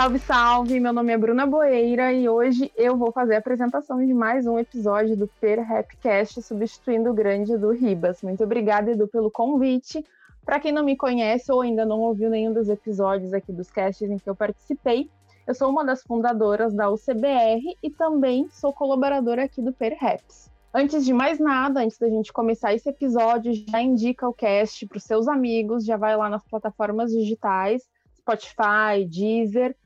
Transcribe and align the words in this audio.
Salve, 0.00 0.18
salve! 0.18 0.80
Meu 0.80 0.94
nome 0.94 1.12
é 1.12 1.18
Bruna 1.18 1.44
Boeira 1.44 2.10
e 2.10 2.26
hoje 2.26 2.72
eu 2.74 2.96
vou 2.96 3.12
fazer 3.12 3.34
a 3.34 3.38
apresentação 3.38 3.98
de 3.98 4.14
mais 4.14 4.46
um 4.46 4.58
episódio 4.58 5.14
do 5.14 5.26
Per 5.26 5.62
Rapcast, 5.62 6.40
substituindo 6.40 7.10
o 7.10 7.12
grande 7.12 7.52
Edu 7.52 7.70
Ribas. 7.70 8.22
Muito 8.22 8.42
obrigada, 8.42 8.92
Edu, 8.92 9.06
pelo 9.06 9.30
convite. 9.30 10.02
Para 10.42 10.58
quem 10.58 10.72
não 10.72 10.82
me 10.82 10.96
conhece 10.96 11.52
ou 11.52 11.60
ainda 11.60 11.84
não 11.84 12.00
ouviu 12.00 12.30
nenhum 12.30 12.50
dos 12.50 12.70
episódios 12.70 13.34
aqui 13.34 13.52
dos 13.52 13.70
casts 13.70 14.08
em 14.08 14.16
que 14.16 14.30
eu 14.30 14.34
participei, 14.34 15.10
eu 15.46 15.54
sou 15.54 15.68
uma 15.68 15.84
das 15.84 16.02
fundadoras 16.02 16.72
da 16.72 16.88
UCBR 16.88 17.76
e 17.82 17.90
também 17.90 18.48
sou 18.48 18.72
colaboradora 18.72 19.44
aqui 19.44 19.60
do 19.60 19.70
Per 19.70 19.98
Raps. 20.00 20.50
Antes 20.72 21.04
de 21.04 21.12
mais 21.12 21.38
nada, 21.38 21.80
antes 21.80 21.98
da 21.98 22.08
gente 22.08 22.32
começar 22.32 22.72
esse 22.72 22.88
episódio, 22.88 23.52
já 23.52 23.82
indica 23.82 24.26
o 24.26 24.32
cast 24.32 24.86
para 24.86 24.96
os 24.96 25.04
seus 25.04 25.28
amigos, 25.28 25.84
já 25.84 25.98
vai 25.98 26.16
lá 26.16 26.30
nas 26.30 26.42
plataformas 26.48 27.12
digitais, 27.12 27.82
Spotify, 28.16 29.04
Deezer, 29.06 29.76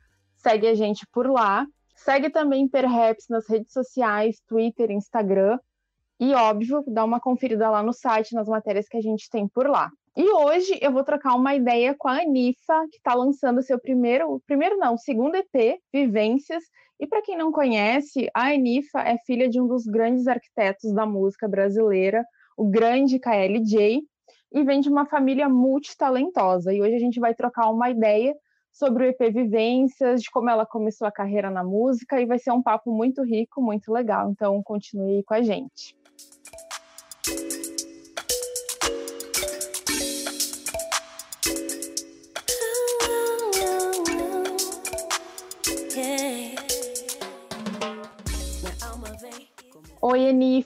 segue 0.44 0.66
a 0.66 0.74
gente 0.74 1.06
por 1.10 1.26
lá. 1.30 1.66
Segue 1.96 2.28
também 2.28 2.68
Perhaps 2.68 3.26
nas 3.30 3.48
redes 3.48 3.72
sociais, 3.72 4.40
Twitter, 4.46 4.90
Instagram. 4.90 5.58
E, 6.20 6.34
óbvio, 6.34 6.84
dá 6.86 7.02
uma 7.02 7.18
conferida 7.18 7.70
lá 7.70 7.82
no 7.82 7.92
site, 7.92 8.34
nas 8.34 8.46
matérias 8.46 8.86
que 8.86 8.98
a 8.98 9.00
gente 9.00 9.28
tem 9.30 9.48
por 9.48 9.68
lá. 9.68 9.90
E 10.16 10.28
hoje 10.28 10.78
eu 10.80 10.92
vou 10.92 11.02
trocar 11.02 11.34
uma 11.34 11.54
ideia 11.54 11.94
com 11.98 12.08
a 12.08 12.20
Anifa, 12.20 12.86
que 12.90 12.98
está 12.98 13.14
lançando 13.14 13.62
seu 13.62 13.80
primeiro, 13.80 14.40
primeiro 14.46 14.76
não, 14.76 14.96
segundo 14.96 15.34
EP, 15.34 15.80
Vivências. 15.92 16.62
E 17.00 17.06
para 17.06 17.22
quem 17.22 17.36
não 17.36 17.50
conhece, 17.50 18.28
a 18.32 18.52
Anifa 18.52 19.00
é 19.00 19.16
filha 19.26 19.48
de 19.48 19.60
um 19.60 19.66
dos 19.66 19.84
grandes 19.86 20.28
arquitetos 20.28 20.92
da 20.92 21.04
música 21.04 21.48
brasileira, 21.48 22.24
o 22.56 22.68
grande 22.68 23.18
KLJ, 23.18 24.02
e 24.52 24.62
vem 24.62 24.80
de 24.80 24.88
uma 24.88 25.06
família 25.06 25.48
multitalentosa. 25.48 26.72
E 26.72 26.80
hoje 26.80 26.94
a 26.94 27.00
gente 27.00 27.18
vai 27.18 27.34
trocar 27.34 27.70
uma 27.70 27.90
ideia 27.90 28.32
sobre 28.74 29.04
o 29.04 29.08
EP 29.08 29.32
Vivências, 29.32 30.20
de 30.20 30.30
como 30.30 30.50
ela 30.50 30.66
começou 30.66 31.06
a 31.06 31.12
carreira 31.12 31.48
na 31.48 31.62
música, 31.62 32.20
e 32.20 32.26
vai 32.26 32.38
ser 32.38 32.50
um 32.50 32.62
papo 32.62 32.92
muito 32.92 33.22
rico, 33.22 33.62
muito 33.62 33.92
legal. 33.92 34.30
Então 34.30 34.60
continue 34.62 35.22
com 35.22 35.34
a 35.34 35.42
gente. 35.42 35.96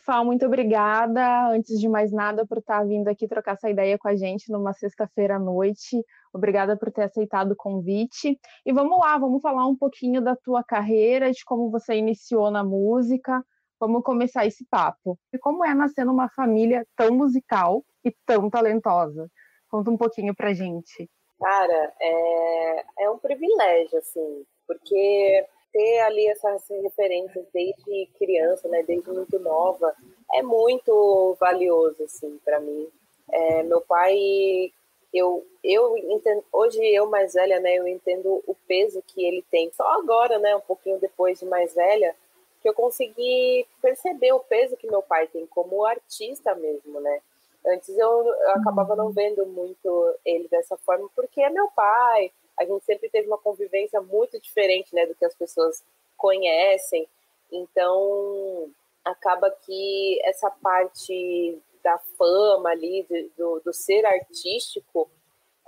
Enifa, 0.09 0.25
muito 0.25 0.47
obrigada. 0.47 1.51
Antes 1.51 1.79
de 1.79 1.89
mais 1.89 2.11
nada, 2.11 2.47
por 2.47 2.59
estar 2.59 2.83
vindo 2.85 3.09
aqui 3.09 3.29
trocar 3.29 3.53
essa 3.53 3.69
ideia 3.69 3.99
com 3.99 4.09
a 4.09 4.17
gente 4.17 4.51
numa 4.51 4.73
sexta-feira 4.73 5.37
à 5.37 5.39
noite. 5.39 6.03
Obrigada 6.33 6.77
por 6.77 6.91
ter 6.91 7.03
aceitado 7.03 7.53
o 7.53 7.57
convite. 7.57 8.39
E 8.65 8.73
vamos 8.73 8.99
lá, 8.99 9.19
vamos 9.19 9.43
falar 9.43 9.67
um 9.67 9.77
pouquinho 9.77 10.23
da 10.23 10.35
tua 10.35 10.65
carreira, 10.65 11.31
de 11.31 11.45
como 11.45 11.71
você 11.71 11.95
iniciou 11.95 12.51
na 12.51 12.65
música. 12.65 13.45
Vamos 13.79 14.03
começar 14.03 14.47
esse 14.47 14.65
papo. 14.71 15.19
E 15.33 15.39
como 15.39 15.65
é 15.65 15.75
nascer 15.75 16.05
numa 16.07 16.29
família 16.31 16.87
tão 16.97 17.15
musical 17.15 17.85
e 18.03 18.11
tão 18.25 18.49
talentosa? 18.49 19.29
Conta 19.69 19.91
um 19.91 19.97
pouquinho 19.97 20.35
pra 20.35 20.55
gente. 20.55 21.09
Cara, 21.39 21.93
é, 22.01 22.85
é 23.01 23.11
um 23.11 23.19
privilégio, 23.19 23.99
assim, 23.99 24.45
porque 24.67 25.47
ter 25.73 26.01
ali 26.01 26.27
essas 26.29 26.67
referências 26.69 27.45
desde 27.53 28.07
criança, 28.19 28.69
né, 28.69 28.83
desde 28.83 29.11
muito 29.11 29.39
nova, 29.39 29.95
é 30.33 30.43
muito 30.43 31.37
valioso, 31.41 32.03
assim, 32.05 32.39
para 32.45 32.61
mim. 32.61 32.89
É, 33.31 33.63
meu 33.63 33.81
pai, 33.81 34.73
eu, 35.13 35.47
eu 35.63 35.97
entendo, 35.97 36.45
hoje 36.53 36.85
eu 36.85 37.07
mais 37.09 37.35
velha, 37.35 37.61
né, 37.61 37.77
eu 37.77 37.87
entendo 37.87 38.43
o 38.47 38.55
peso 38.67 39.03
que 39.07 39.25
ele 39.25 39.45
tem. 39.51 39.71
Só 39.73 39.87
agora, 39.99 40.39
né, 40.39 40.57
um 40.57 40.61
pouquinho 40.61 40.99
depois 40.99 41.39
de 41.39 41.47
mais 41.47 41.75
velha, 41.75 42.15
que 42.61 42.69
eu 42.69 42.75
consegui 42.75 43.67
perceber 43.81 44.33
o 44.33 44.41
peso 44.41 44.77
que 44.77 44.91
meu 44.91 45.03
pai 45.03 45.27
tem 45.29 45.47
como 45.47 45.85
artista 45.85 46.55
mesmo, 46.55 47.01
né. 47.01 47.21
Antes 47.67 47.97
eu, 47.99 48.27
eu 48.27 48.51
acabava 48.53 48.97
não 48.97 49.11
vendo 49.11 49.45
muito 49.45 50.15
ele 50.25 50.49
dessa 50.49 50.77
forma, 50.77 51.09
porque 51.15 51.41
é 51.41 51.51
meu 51.51 51.69
pai, 51.69 52.33
a 52.59 52.65
gente 52.65 52.85
sempre 52.85 53.09
teve 53.09 53.27
uma 53.27 53.39
convivência 53.39 54.01
muito 54.01 54.41
diferente 54.41 54.95
né, 54.95 55.07
do 55.07 55.15
que 55.15 55.25
as 55.25 55.35
pessoas 55.35 55.83
conhecem. 56.17 57.09
Então, 57.51 58.71
acaba 59.05 59.51
que 59.51 60.21
essa 60.25 60.51
parte 60.51 61.59
da 61.83 61.99
fama 62.19 62.71
ali, 62.71 63.07
do, 63.37 63.61
do 63.61 63.73
ser 63.73 64.05
artístico, 64.05 65.09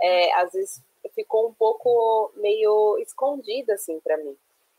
é, 0.01 0.33
às 0.35 0.53
vezes 0.53 0.83
ficou 1.15 1.49
um 1.49 1.55
pouco 1.55 2.33
meio 2.37 2.99
escondida 2.99 3.75
assim 3.75 3.99
para 4.01 4.17
mim. 4.19 4.37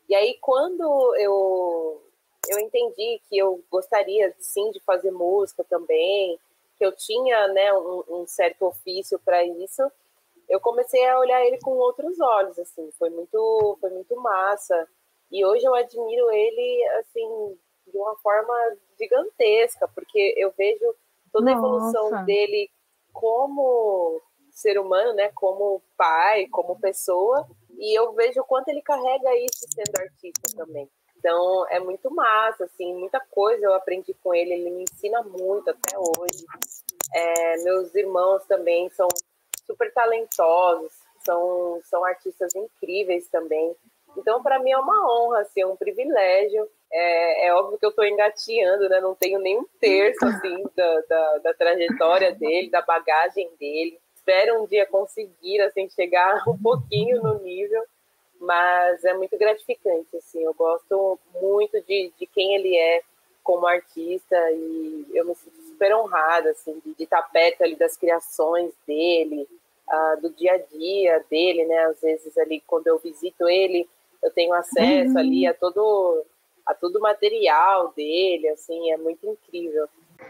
E 0.07 0.15
aí 0.15 0.37
quando 0.41 1.15
eu 1.15 2.01
eu 2.47 2.59
entendi 2.59 3.21
que 3.29 3.37
eu 3.37 3.63
gostaria 3.71 4.35
sim 4.39 4.71
de 4.71 4.79
fazer 4.81 5.11
música 5.11 5.63
também, 5.63 6.39
que 6.77 6.85
eu 6.85 6.91
tinha 6.91 7.47
né 7.49 7.73
um, 7.73 8.03
um 8.09 8.27
certo 8.27 8.65
ofício 8.65 9.19
para 9.19 9.43
isso, 9.43 9.91
eu 10.51 10.59
comecei 10.59 11.07
a 11.07 11.17
olhar 11.17 11.45
ele 11.45 11.57
com 11.59 11.71
outros 11.71 12.19
olhos, 12.19 12.59
assim, 12.59 12.91
foi 12.99 13.09
muito, 13.09 13.77
foi 13.79 13.89
muito 13.89 14.13
massa. 14.17 14.85
E 15.31 15.45
hoje 15.45 15.63
eu 15.63 15.73
admiro 15.73 16.29
ele, 16.29 16.83
assim, 16.99 17.57
de 17.87 17.97
uma 17.97 18.17
forma 18.17 18.53
gigantesca, 18.99 19.87
porque 19.87 20.33
eu 20.35 20.53
vejo 20.57 20.93
toda 21.31 21.49
a 21.49 21.53
evolução 21.53 22.25
dele 22.25 22.69
como 23.13 24.21
ser 24.51 24.77
humano, 24.77 25.13
né, 25.13 25.31
como 25.33 25.81
pai, 25.97 26.47
como 26.47 26.77
pessoa, 26.81 27.47
e 27.79 27.97
eu 27.97 28.11
vejo 28.11 28.41
o 28.41 28.45
quanto 28.45 28.67
ele 28.67 28.81
carrega 28.81 29.33
isso 29.37 29.65
sendo 29.73 30.01
artista 30.01 30.53
também. 30.53 30.89
Então 31.17 31.65
é 31.69 31.79
muito 31.79 32.13
massa, 32.13 32.65
assim, 32.65 32.93
muita 32.93 33.21
coisa 33.31 33.65
eu 33.65 33.73
aprendi 33.73 34.13
com 34.15 34.35
ele, 34.35 34.53
ele 34.53 34.69
me 34.71 34.83
ensina 34.83 35.23
muito 35.23 35.69
até 35.69 35.97
hoje. 35.97 36.45
É, 37.13 37.63
meus 37.63 37.95
irmãos 37.95 38.43
também 38.47 38.89
são 38.89 39.07
super 39.71 39.91
talentosos, 39.93 40.91
são, 41.23 41.79
são 41.83 42.03
artistas 42.03 42.53
incríveis 42.55 43.27
também. 43.29 43.75
Então, 44.17 44.43
para 44.43 44.59
mim 44.59 44.71
é 44.71 44.77
uma 44.77 45.09
honra, 45.09 45.39
assim, 45.39 45.61
é 45.61 45.67
um 45.67 45.77
privilégio. 45.77 46.67
É, 46.91 47.47
é 47.47 47.53
óbvio 47.53 47.77
que 47.77 47.85
eu 47.85 47.91
estou 47.91 48.05
engateando, 48.05 48.89
né? 48.89 48.99
Não 48.99 49.15
tenho 49.15 49.39
nem 49.39 49.57
um 49.57 49.65
terço, 49.79 50.25
assim, 50.25 50.63
da, 50.75 51.01
da, 51.01 51.37
da, 51.37 51.53
trajetória 51.53 52.33
dele, 52.33 52.69
da 52.69 52.81
bagagem 52.81 53.49
dele. 53.57 53.97
Espero 54.13 54.61
um 54.61 54.67
dia 54.67 54.85
conseguir, 54.85 55.61
assim, 55.61 55.89
chegar 55.89 56.43
um 56.47 56.57
pouquinho 56.57 57.23
no 57.23 57.39
nível, 57.39 57.83
mas 58.39 59.03
é 59.05 59.13
muito 59.13 59.37
gratificante, 59.37 60.17
assim. 60.17 60.43
Eu 60.43 60.53
gosto 60.53 61.17
muito 61.39 61.81
de, 61.83 62.11
de 62.19 62.25
quem 62.27 62.55
ele 62.55 62.75
é 62.75 63.01
como 63.43 63.65
artista 63.65 64.35
e 64.51 65.05
eu 65.13 65.25
me 65.25 65.33
sinto 65.35 65.61
super 65.63 65.95
honrada, 65.95 66.51
assim, 66.51 66.79
de, 66.85 66.93
de 66.93 67.03
estar 67.03 67.21
perto 67.23 67.63
ali 67.63 67.75
das 67.75 67.95
criações 67.97 68.73
dele, 68.85 69.47
uh, 69.91 70.21
do 70.21 70.29
dia 70.31 70.53
a 70.53 70.57
dia 70.57 71.23
dele, 71.29 71.65
né? 71.65 71.85
Às 71.85 72.01
vezes 72.01 72.37
ali 72.37 72.61
quando 72.65 72.87
eu 72.87 72.97
visito 72.99 73.47
ele, 73.47 73.87
eu 74.23 74.31
tenho 74.31 74.53
acesso 74.53 75.11
uhum. 75.11 75.17
ali 75.17 75.47
a 75.47 75.53
todo 75.53 76.25
a 76.65 76.75
todo 76.75 76.97
o 76.97 77.01
material 77.01 77.91
dele, 77.93 78.47
assim, 78.49 78.91
é 78.91 78.97
muito 78.97 79.27
incrível. 79.27 79.87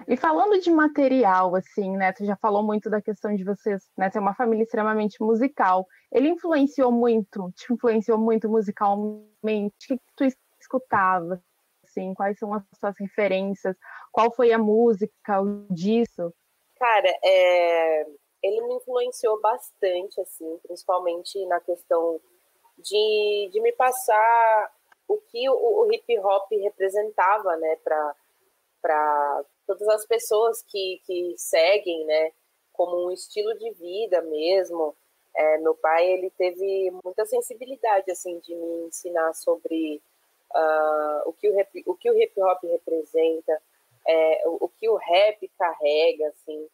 E 0.08 0.16
falando 0.16 0.60
de 0.60 0.72
material, 0.72 1.54
assim, 1.56 1.98
né? 1.98 2.14
Tu 2.14 2.26
já 2.26 2.38
falou 2.38 2.64
muito 2.64 2.90
da 2.90 3.02
questão 3.02 3.36
de 3.36 3.44
vocês, 3.44 3.84
né? 3.98 4.10
Ter 4.10 4.20
uma 4.20 4.34
família 4.34 4.64
extremamente 4.64 5.22
musical. 5.22 5.86
Ele 6.12 6.30
influenciou 6.30 6.92
muito, 6.92 7.52
te 7.56 7.72
influenciou 7.72 8.18
muito 8.18 8.50
musicalmente? 8.50 9.94
O 9.94 9.98
que 9.98 10.00
tu 10.16 10.24
escutava? 10.60 11.44
Assim, 11.84 12.14
quais 12.14 12.40
são 12.40 12.54
as 12.54 12.64
suas 12.80 12.96
referências? 12.98 13.76
Qual 14.12 14.34
foi 14.34 14.54
a 14.54 14.58
música, 14.58 15.42
o 15.42 15.66
disso? 15.70 16.34
Cara, 16.80 17.14
é 17.24 18.06
ele 18.44 18.62
me 18.62 18.76
influenciou 18.76 19.40
bastante, 19.40 20.20
assim, 20.20 20.58
principalmente 20.64 21.46
na 21.46 21.60
questão 21.60 22.20
de, 22.78 23.50
de 23.52 23.62
me 23.62 23.72
passar 23.72 24.74
o 25.08 25.18
que 25.18 25.50
o, 25.50 25.54
o 25.54 25.94
hip 25.94 26.20
hop 26.20 26.52
representava, 26.52 27.56
né, 27.58 27.78
para 28.82 29.44
todas 29.68 29.88
as 29.90 30.06
pessoas 30.06 30.64
que, 30.64 31.02
que 31.06 31.36
seguem, 31.38 32.06
né, 32.06 32.32
como 32.74 33.08
um 33.08 33.12
estilo 33.12 33.54
de 33.58 33.72
vida 33.72 34.22
mesmo. 34.22 34.96
É, 35.36 35.58
meu 35.60 35.76
pai, 35.76 36.10
ele 36.10 36.30
teve 36.32 36.92
muita 37.04 37.26
sensibilidade, 37.26 38.12
assim, 38.12 38.40
de 38.40 38.56
me 38.56 38.88
ensinar 38.88 39.34
sobre 39.34 40.02
uh, 40.54 41.30
o, 41.30 41.34
que 41.34 41.50
o, 41.50 41.56
rap, 41.56 41.84
o 41.86 41.96
que 41.96 42.10
o 42.10 42.18
hip 42.18 42.42
hop 42.42 42.64
representa, 42.64 43.62
é, 44.08 44.44
o, 44.48 44.66
o 44.66 44.70
que 44.70 44.90
o 44.90 44.96
rap 44.96 45.48
carrega, 45.58 46.28
assim, 46.30 46.68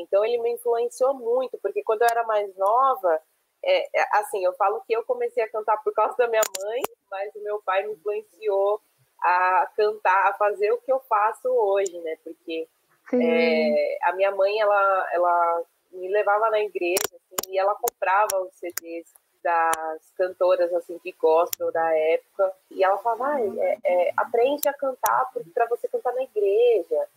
então 0.00 0.24
ele 0.24 0.38
me 0.38 0.52
influenciou 0.52 1.14
muito, 1.14 1.58
porque 1.58 1.82
quando 1.82 2.02
eu 2.02 2.08
era 2.10 2.24
mais 2.24 2.54
nova, 2.56 3.20
é, 3.64 4.00
é, 4.00 4.06
assim, 4.14 4.44
eu 4.44 4.52
falo 4.54 4.82
que 4.86 4.92
eu 4.92 5.04
comecei 5.04 5.42
a 5.42 5.50
cantar 5.50 5.76
por 5.82 5.92
causa 5.92 6.16
da 6.16 6.28
minha 6.28 6.42
mãe, 6.60 6.82
mas 7.10 7.34
o 7.34 7.42
meu 7.42 7.60
pai 7.62 7.86
me 7.86 7.94
influenciou 7.94 8.80
a 9.20 9.68
cantar, 9.76 10.28
a 10.28 10.34
fazer 10.34 10.72
o 10.72 10.78
que 10.78 10.92
eu 10.92 11.00
faço 11.00 11.48
hoje, 11.48 11.98
né? 12.00 12.16
Porque 12.22 12.68
é, 13.14 13.98
a 14.02 14.12
minha 14.12 14.30
mãe, 14.30 14.60
ela, 14.60 15.08
ela 15.12 15.62
me 15.92 16.08
levava 16.08 16.50
na 16.50 16.60
igreja 16.60 17.02
assim, 17.06 17.52
e 17.52 17.58
ela 17.58 17.74
comprava 17.74 18.40
os 18.42 18.54
CDs 18.54 19.12
das 19.42 20.10
cantoras 20.16 20.72
assim 20.74 20.98
que 20.98 21.12
gostam 21.12 21.72
da 21.72 21.96
época. 21.96 22.52
E 22.70 22.84
ela 22.84 22.98
falava 22.98 23.34
ah, 23.34 23.40
é, 23.40 23.78
é, 23.84 24.12
aprende 24.16 24.68
a 24.68 24.72
cantar 24.72 25.30
para 25.54 25.66
você 25.66 25.88
cantar 25.88 26.12
na 26.14 26.22
igreja 26.22 27.08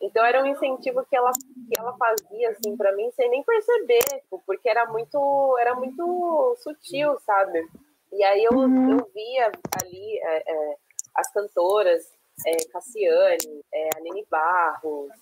então 0.00 0.24
era 0.24 0.42
um 0.42 0.46
incentivo 0.46 1.04
que 1.08 1.16
ela 1.16 1.30
que 1.32 1.78
ela 1.78 1.96
fazia 1.96 2.50
assim 2.50 2.76
para 2.76 2.94
mim 2.94 3.10
sem 3.12 3.28
nem 3.30 3.42
perceber 3.42 4.04
tipo, 4.20 4.42
porque 4.46 4.68
era 4.68 4.86
muito 4.86 5.56
era 5.60 5.74
muito 5.74 6.56
sutil 6.58 7.18
sabe 7.20 7.66
e 8.12 8.24
aí 8.24 8.44
eu, 8.44 8.52
uhum. 8.52 8.98
eu 8.98 9.10
via 9.12 9.52
ali 9.82 10.18
é, 10.18 10.52
é 10.52 10.76
as 11.14 11.32
cantoras 11.32 12.04
é, 12.46 12.56
Cassiane 12.72 13.64
é, 13.72 13.90
a 13.96 14.00
Nene 14.00 14.26
Barros 14.30 15.12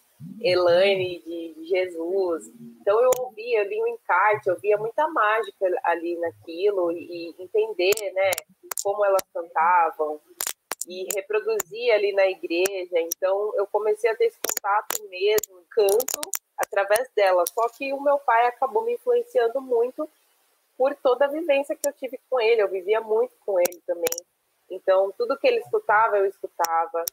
Elaine 0.40 1.20
de, 1.20 1.54
de, 1.54 1.64
Jesus. 1.66 2.46
Então 2.80 3.00
eu 3.00 3.10
ouvia, 3.18 3.62
eu 3.62 3.68
li 3.68 3.82
um 3.82 3.86
encarte, 3.88 4.48
eu 4.48 4.58
via 4.58 4.76
muita 4.78 5.06
mágica 5.08 5.66
ali 5.84 6.16
naquilo 6.18 6.90
e, 6.92 7.34
e 7.38 7.42
entender, 7.42 8.12
né, 8.12 8.30
como 8.82 9.04
elas 9.04 9.22
cantavam 9.32 10.20
e 10.86 11.04
reproduzia 11.14 11.94
ali 11.94 12.12
na 12.12 12.26
igreja. 12.26 12.98
Então 13.00 13.52
eu 13.54 13.66
comecei 13.66 14.10
a 14.10 14.16
ter 14.16 14.26
esse 14.26 14.38
contato 14.38 15.02
mesmo, 15.08 15.64
canto 15.70 16.30
através 16.56 17.10
dela. 17.14 17.44
Só 17.52 17.68
que 17.68 17.92
o 17.92 18.00
meu 18.00 18.18
pai 18.18 18.46
acabou 18.46 18.82
me 18.82 18.94
influenciando 18.94 19.60
muito 19.60 20.08
por 20.76 20.94
toda 20.96 21.24
a 21.24 21.30
vivência 21.30 21.76
que 21.76 21.88
eu 21.88 21.92
tive 21.92 22.18
com 22.30 22.40
ele. 22.40 22.62
Eu 22.62 22.68
vivia 22.68 23.00
muito 23.00 23.34
com 23.44 23.58
ele 23.58 23.82
também. 23.86 24.16
Então 24.70 25.12
tudo 25.18 25.38
que 25.38 25.46
ele 25.46 25.58
escutava, 25.58 26.18
eu 26.18 26.26
escutava. 26.26 27.04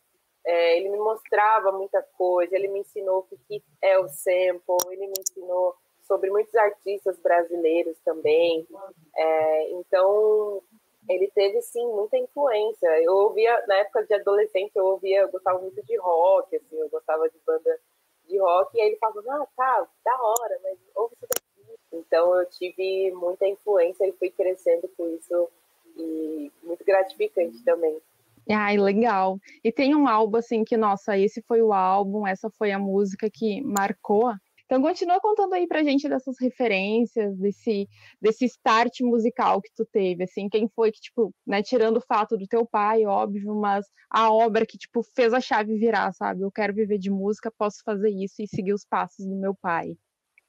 É, 0.45 0.77
ele 0.77 0.89
me 0.89 0.97
mostrava 0.97 1.71
muita 1.71 2.01
coisa, 2.17 2.53
ele 2.53 2.67
me 2.67 2.79
ensinou 2.79 3.25
o 3.31 3.37
que 3.47 3.63
é 3.81 3.97
o 3.97 4.09
sample, 4.09 4.75
ele 4.91 5.07
me 5.07 5.13
ensinou 5.17 5.73
sobre 6.07 6.29
muitos 6.29 6.53
artistas 6.55 7.17
brasileiros 7.19 7.97
também. 8.03 8.67
É, 9.15 9.71
então, 9.71 10.61
ele 11.09 11.29
teve 11.33 11.61
sim 11.61 11.85
muita 11.87 12.17
influência. 12.17 12.87
Eu 13.01 13.13
ouvia, 13.13 13.63
na 13.67 13.77
época 13.77 14.05
de 14.05 14.13
adolescente, 14.13 14.71
eu 14.75 14.85
ouvia, 14.85 15.21
eu 15.21 15.31
gostava 15.31 15.59
muito 15.59 15.81
de 15.83 15.97
rock, 15.97 16.55
assim, 16.55 16.79
eu 16.79 16.89
gostava 16.89 17.29
de 17.29 17.37
banda 17.45 17.79
de 18.27 18.39
rock, 18.39 18.77
e 18.77 18.81
aí 18.81 18.87
ele 18.87 18.97
falava, 18.97 19.21
ah, 19.29 19.47
tá, 19.55 19.87
da 20.05 20.21
hora, 20.21 20.59
mas 20.63 20.77
ouve 20.95 21.13
isso 21.15 21.27
daqui. 21.29 21.79
Então 21.91 22.35
eu 22.39 22.45
tive 22.49 23.11
muita 23.11 23.47
influência 23.47 24.07
e 24.07 24.13
fui 24.13 24.29
crescendo 24.29 24.89
com 24.97 25.07
isso, 25.09 25.49
e 25.97 26.51
muito 26.63 26.83
gratificante 26.85 27.63
também. 27.63 28.01
Ai, 28.49 28.77
legal. 28.77 29.37
E 29.63 29.71
tem 29.71 29.95
um 29.95 30.07
álbum 30.07 30.37
assim 30.37 30.63
que, 30.63 30.75
nossa, 30.75 31.17
esse 31.17 31.41
foi 31.41 31.61
o 31.61 31.71
álbum, 31.71 32.27
essa 32.27 32.49
foi 32.49 32.71
a 32.71 32.79
música 32.79 33.29
que 33.29 33.61
marcou. 33.61 34.33
Então 34.65 34.81
continua 34.81 35.19
contando 35.19 35.53
aí 35.53 35.67
pra 35.67 35.83
gente 35.83 36.07
dessas 36.07 36.35
referências, 36.39 37.37
desse, 37.37 37.87
desse 38.21 38.45
start 38.45 39.01
musical 39.01 39.61
que 39.61 39.69
tu 39.75 39.85
teve, 39.85 40.23
assim, 40.23 40.47
quem 40.49 40.67
foi 40.69 40.91
que, 40.91 41.01
tipo, 41.01 41.33
né, 41.45 41.61
tirando 41.61 41.97
o 41.97 42.05
fato 42.05 42.37
do 42.37 42.47
teu 42.47 42.65
pai, 42.65 43.05
óbvio, 43.05 43.53
mas 43.55 43.85
a 44.09 44.31
obra 44.33 44.65
que, 44.65 44.77
tipo, 44.77 45.03
fez 45.03 45.33
a 45.33 45.41
chave 45.41 45.77
virar, 45.77 46.11
sabe? 46.13 46.41
Eu 46.41 46.51
quero 46.51 46.73
viver 46.73 46.97
de 46.97 47.11
música, 47.11 47.51
posso 47.57 47.83
fazer 47.83 48.09
isso 48.09 48.41
e 48.41 48.47
seguir 48.47 48.73
os 48.73 48.85
passos 48.85 49.25
do 49.25 49.35
meu 49.35 49.53
pai. 49.53 49.95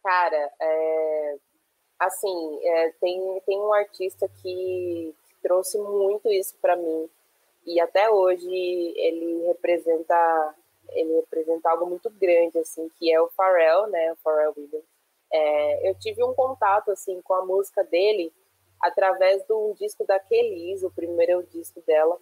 Cara, 0.03 0.51
é... 0.61 1.37
assim, 1.99 2.59
é, 2.63 2.93
tem, 3.01 3.43
tem 3.45 3.59
um 3.59 3.73
artista 3.73 4.29
que 4.43 5.15
trouxe 5.43 5.77
muito 5.79 6.31
isso 6.31 6.57
para 6.63 6.77
mim, 6.77 7.09
e 7.67 7.81
até 7.81 8.11
hoje 8.11 8.47
ele 8.49 9.47
representa 9.49 10.55
ele 10.91 11.15
representa 11.17 11.71
algo 11.71 11.87
muito 11.87 12.11
grande 12.11 12.59
assim 12.59 12.89
que 12.99 13.13
é 13.13 13.21
o 13.21 13.29
Pharrell 13.29 13.87
né 13.89 14.13
o 14.13 14.17
Pharrell 14.17 14.55
Williams. 14.57 14.85
É, 15.33 15.91
eu 15.91 15.95
tive 15.97 16.23
um 16.23 16.35
contato 16.35 16.91
assim 16.91 17.21
com 17.23 17.35
a 17.35 17.45
música 17.45 17.83
dele 17.85 18.33
através 18.81 19.45
de 19.45 19.53
um 19.53 19.73
disco 19.75 20.05
da 20.07 20.19
Kelly 20.19 20.85
o 20.85 20.91
primeiro 20.91 21.43
disco 21.45 21.81
dela 21.87 22.19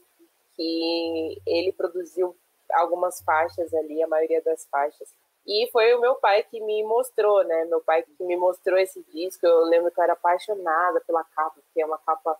que 0.54 1.40
ele 1.46 1.72
produziu 1.72 2.36
algumas 2.72 3.20
faixas 3.22 3.72
ali 3.74 4.02
a 4.02 4.08
maioria 4.08 4.40
das 4.42 4.66
faixas. 4.66 5.14
E 5.46 5.68
foi 5.72 5.92
o 5.94 6.00
meu 6.00 6.14
pai 6.14 6.42
que 6.44 6.60
me 6.60 6.84
mostrou 6.84 7.42
né 7.44 7.64
meu 7.64 7.80
pai 7.80 8.02
que 8.02 8.24
me 8.24 8.36
mostrou 8.36 8.78
esse 8.78 9.02
disco. 9.12 9.46
Eu 9.46 9.64
lembro 9.64 9.90
que 9.90 10.00
eu 10.00 10.04
era 10.04 10.12
apaixonada 10.12 11.00
pela 11.06 11.24
capa 11.24 11.60
que 11.74 11.82
é 11.82 11.86
uma 11.86 11.98
capa 11.98 12.38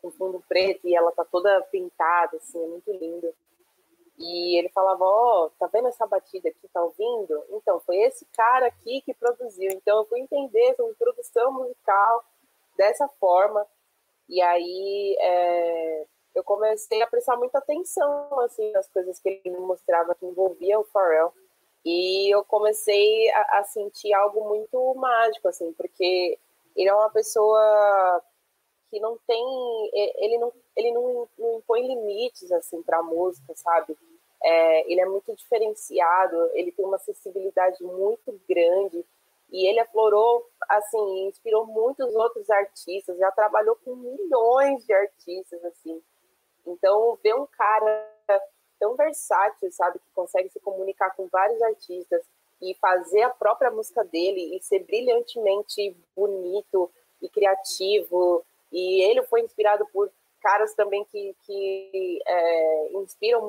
com 0.00 0.10
fundo 0.10 0.42
preto 0.48 0.86
e 0.86 0.94
ela 0.94 1.10
tá 1.12 1.24
toda 1.24 1.60
pintada, 1.72 2.36
assim, 2.36 2.62
é 2.62 2.66
muito 2.66 2.92
lindo. 2.92 3.32
E 4.18 4.58
ele 4.58 4.70
falava, 4.70 5.04
ó, 5.04 5.44
oh, 5.44 5.50
tá 5.58 5.66
vendo 5.66 5.88
essa 5.88 6.06
batida 6.06 6.48
aqui, 6.48 6.68
tá 6.72 6.82
ouvindo? 6.82 7.44
Então, 7.50 7.78
foi 7.80 7.96
esse 7.98 8.24
cara 8.32 8.66
aqui 8.66 9.02
que 9.02 9.12
produziu. 9.12 9.70
Então, 9.72 9.98
eu 9.98 10.04
fui 10.06 10.20
entender 10.20 10.74
sobre 10.74 10.94
produção 10.94 11.52
musical 11.52 12.24
dessa 12.76 13.06
forma. 13.20 13.66
E 14.28 14.40
aí, 14.40 15.16
é, 15.20 16.06
eu 16.34 16.42
comecei 16.42 17.02
a 17.02 17.06
prestar 17.06 17.36
muita 17.36 17.58
atenção, 17.58 18.40
assim, 18.40 18.72
nas 18.72 18.88
coisas 18.88 19.20
que 19.20 19.28
ele 19.28 19.56
me 19.56 19.60
mostrava 19.60 20.14
que 20.14 20.24
envolvia 20.24 20.80
o 20.80 20.84
Pharrell. 20.84 21.32
E 21.84 22.34
eu 22.34 22.42
comecei 22.44 23.30
a, 23.30 23.58
a 23.58 23.64
sentir 23.64 24.14
algo 24.14 24.48
muito 24.48 24.94
mágico, 24.94 25.48
assim, 25.48 25.72
porque 25.74 26.38
ele 26.74 26.88
é 26.88 26.94
uma 26.94 27.10
pessoa 27.10 28.22
que 28.90 28.98
não 28.98 29.18
tem, 29.26 29.44
ele 29.92 30.38
não, 30.38 30.52
ele 30.76 30.92
não, 30.92 31.28
não 31.38 31.58
impõe 31.58 31.86
limites 31.86 32.52
assim 32.52 32.82
para 32.82 32.98
a 32.98 33.02
música, 33.02 33.54
sabe? 33.54 33.96
É, 34.42 34.92
ele 34.92 35.00
é 35.00 35.06
muito 35.06 35.34
diferenciado, 35.34 36.50
ele 36.54 36.70
tem 36.70 36.84
uma 36.84 36.96
acessibilidade 36.96 37.82
muito 37.82 38.38
grande 38.48 39.04
e 39.50 39.66
ele 39.66 39.80
aflorou, 39.80 40.46
assim, 40.68 41.26
inspirou 41.26 41.64
muitos 41.66 42.14
outros 42.14 42.50
artistas, 42.50 43.16
já 43.16 43.30
trabalhou 43.30 43.76
com 43.84 43.94
milhões 43.96 44.84
de 44.84 44.92
artistas, 44.92 45.64
assim. 45.64 46.02
Então, 46.66 47.16
ver 47.22 47.34
um 47.34 47.46
cara 47.46 48.12
tão 48.78 48.94
versátil, 48.94 49.72
sabe, 49.72 49.98
que 49.98 50.10
consegue 50.14 50.50
se 50.50 50.60
comunicar 50.60 51.14
com 51.16 51.26
vários 51.28 51.62
artistas 51.62 52.22
e 52.60 52.74
fazer 52.74 53.22
a 53.22 53.30
própria 53.30 53.70
música 53.70 54.04
dele 54.04 54.56
e 54.56 54.62
ser 54.62 54.80
brilhantemente 54.80 55.96
bonito 56.14 56.90
e 57.22 57.28
criativo 57.28 58.44
e 58.72 59.02
ele 59.02 59.22
foi 59.22 59.42
inspirado 59.42 59.86
por 59.92 60.10
caras 60.46 60.74
também 60.74 61.04
que, 61.06 61.34
que 61.42 62.20
é, 62.24 62.92
inspiram 62.92 63.42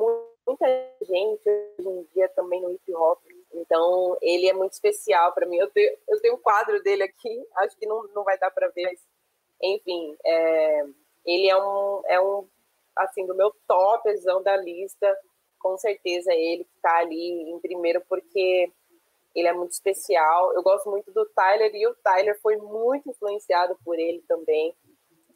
muita 0.44 0.66
gente 1.04 1.48
hoje 1.48 1.88
em 1.88 2.08
dia 2.12 2.28
também 2.30 2.60
no 2.60 2.72
hip 2.72 2.96
hop. 2.96 3.20
Então, 3.54 4.18
ele 4.20 4.50
é 4.50 4.54
muito 4.54 4.74
especial 4.74 5.32
para 5.32 5.46
mim. 5.46 5.58
Eu 5.58 5.70
tenho, 5.70 5.96
eu 6.10 6.20
tenho 6.20 6.34
um 6.34 6.40
quadro 6.40 6.82
dele 6.82 7.04
aqui, 7.04 7.48
acho 7.58 7.78
que 7.78 7.86
não, 7.86 8.02
não 8.16 8.24
vai 8.24 8.36
dar 8.40 8.50
para 8.50 8.70
ver, 8.70 8.86
mas, 8.86 9.00
enfim, 9.62 10.18
é, 10.26 10.86
ele 11.24 11.48
é 11.48 11.56
um, 11.56 12.02
é 12.08 12.20
um, 12.20 12.48
assim, 12.96 13.28
do 13.28 13.36
meu 13.36 13.54
topzão 13.68 14.42
da 14.42 14.58
lista, 14.58 15.16
com 15.60 15.78
certeza 15.78 16.34
ele 16.34 16.64
que 16.64 16.76
está 16.78 16.98
ali 16.98 17.52
em 17.52 17.60
primeiro, 17.60 18.02
porque 18.10 18.72
ele 19.36 19.48
é 19.48 19.54
muito 19.54 19.74
especial. 19.74 20.52
Eu 20.54 20.64
gosto 20.64 20.90
muito 20.90 21.12
do 21.12 21.28
Tyler 21.28 21.70
e 21.76 21.86
o 21.86 21.94
Tyler 22.04 22.40
foi 22.42 22.58
muito 22.58 23.08
influenciado 23.08 23.78
por 23.86 24.00
ele 24.00 24.24
também. 24.28 24.76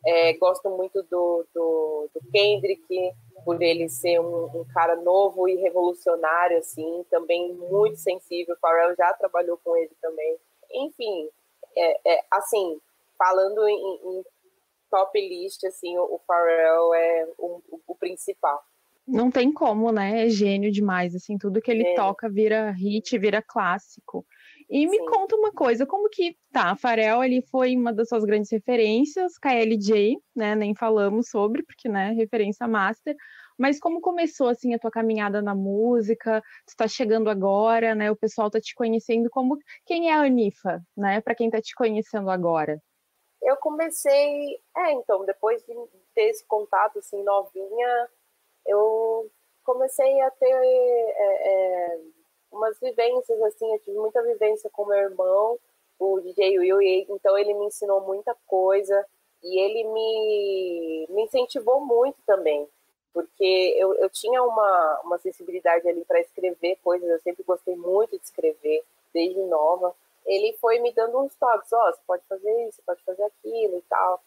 É, 0.05 0.33
gosto 0.33 0.67
muito 0.69 1.03
do, 1.03 1.45
do, 1.53 2.09
do, 2.13 2.21
Kendrick, 2.31 3.13
por 3.45 3.61
ele 3.61 3.87
ser 3.87 4.19
um, 4.19 4.45
um, 4.45 4.65
cara 4.73 4.95
novo 4.95 5.47
e 5.47 5.55
revolucionário, 5.55 6.57
assim, 6.57 7.05
também 7.09 7.53
muito 7.53 7.97
sensível. 7.97 8.55
O 8.55 8.59
Pharrell 8.59 8.95
já 8.95 9.13
trabalhou 9.13 9.59
com 9.63 9.77
ele 9.77 9.91
também. 10.01 10.37
Enfim, 10.71 11.29
é, 11.77 12.13
é 12.13 12.25
assim, 12.31 12.79
falando 13.17 13.67
em, 13.67 13.99
em, 14.03 14.23
top 14.89 15.19
list, 15.19 15.63
assim, 15.65 15.97
o, 15.97 16.15
o 16.15 16.21
Pharrell 16.27 16.93
é 16.95 17.27
o, 17.37 17.61
o, 17.69 17.81
o, 17.87 17.95
principal. 17.95 18.61
Não 19.07 19.29
tem 19.29 19.53
como, 19.53 19.91
né? 19.91 20.25
É 20.25 20.29
gênio 20.29 20.71
demais, 20.71 21.15
assim, 21.15 21.37
tudo 21.37 21.61
que 21.61 21.71
ele 21.71 21.93
toca 21.95 22.27
vira 22.27 22.71
hit, 22.71 23.17
vira 23.17 23.41
clássico. 23.41 24.25
E 24.71 24.87
me 24.87 24.97
Sim. 24.97 25.05
conta 25.05 25.35
uma 25.35 25.51
coisa, 25.51 25.85
como 25.85 26.07
que 26.09 26.37
tá? 26.49 26.77
Farel 26.77 27.21
ele 27.21 27.41
foi 27.41 27.75
uma 27.75 27.91
das 27.91 28.07
suas 28.07 28.23
grandes 28.23 28.49
referências, 28.49 29.37
KLJ, 29.37 30.17
né? 30.33 30.55
Nem 30.55 30.73
falamos 30.73 31.29
sobre, 31.29 31.61
porque 31.61 31.89
né, 31.89 32.11
referência 32.11 32.65
master. 32.69 33.13
Mas 33.59 33.81
como 33.81 33.99
começou 33.99 34.47
assim 34.47 34.73
a 34.73 34.79
tua 34.79 34.89
caminhada 34.89 35.41
na 35.41 35.53
música? 35.53 36.41
Tu 36.65 36.73
tá 36.77 36.87
chegando 36.87 37.29
agora, 37.29 37.93
né? 37.93 38.09
O 38.09 38.15
pessoal 38.15 38.49
tá 38.49 38.61
te 38.61 38.73
conhecendo 38.73 39.29
como 39.29 39.57
quem 39.85 40.09
é 40.09 40.13
a 40.13 40.21
Anifa, 40.21 40.81
né? 40.95 41.19
Para 41.19 41.35
quem 41.35 41.49
tá 41.49 41.61
te 41.61 41.75
conhecendo 41.75 42.29
agora. 42.29 42.81
Eu 43.41 43.57
comecei, 43.57 44.55
é, 44.77 44.93
então, 44.93 45.25
depois 45.25 45.61
de 45.65 45.73
ter 46.15 46.29
esse 46.29 46.45
contato 46.47 46.99
assim 46.99 47.21
novinha, 47.23 48.07
eu 48.65 49.29
comecei 49.65 50.21
a 50.21 50.31
ter 50.31 50.45
é, 50.45 51.17
é, 51.17 51.99
umas 52.51 52.79
vivências, 52.79 53.41
assim, 53.43 53.71
eu 53.71 53.79
tive 53.79 53.97
muita 53.97 54.21
vivência 54.21 54.69
com 54.69 54.85
meu 54.85 54.97
irmão, 54.97 55.57
o 55.99 56.19
DJ 56.19 56.59
Will, 56.59 56.81
e, 56.81 57.05
então 57.09 57.37
ele 57.37 57.53
me 57.53 57.65
ensinou 57.65 58.01
muita 58.01 58.35
coisa 58.47 59.05
e 59.43 59.59
ele 59.59 59.83
me, 59.83 61.07
me 61.09 61.23
incentivou 61.23 61.79
muito 61.79 62.17
também, 62.25 62.67
porque 63.13 63.75
eu, 63.77 63.93
eu 63.95 64.09
tinha 64.09 64.43
uma, 64.43 65.01
uma 65.03 65.17
sensibilidade 65.19 65.87
ali 65.87 66.03
para 66.05 66.19
escrever 66.19 66.77
coisas, 66.83 67.07
eu 67.09 67.19
sempre 67.19 67.43
gostei 67.43 67.75
muito 67.75 68.17
de 68.17 68.23
escrever, 68.23 68.83
desde 69.13 69.39
nova. 69.41 69.93
Ele 70.25 70.53
foi 70.59 70.79
me 70.79 70.91
dando 70.91 71.19
uns 71.19 71.33
toques, 71.35 71.71
ó, 71.73 71.89
oh, 71.89 71.93
você 71.93 72.01
pode 72.05 72.23
fazer 72.27 72.67
isso, 72.67 72.81
pode 72.85 73.03
fazer 73.03 73.23
aquilo 73.23 73.77
e 73.77 73.81
tal. 73.89 74.21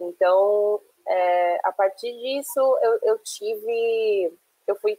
Então, 0.00 0.80
é, 1.06 1.60
a 1.64 1.72
partir 1.72 2.12
disso, 2.12 2.60
eu, 2.82 2.98
eu 3.02 3.18
tive, 3.18 4.32
eu 4.66 4.76
fui 4.76 4.98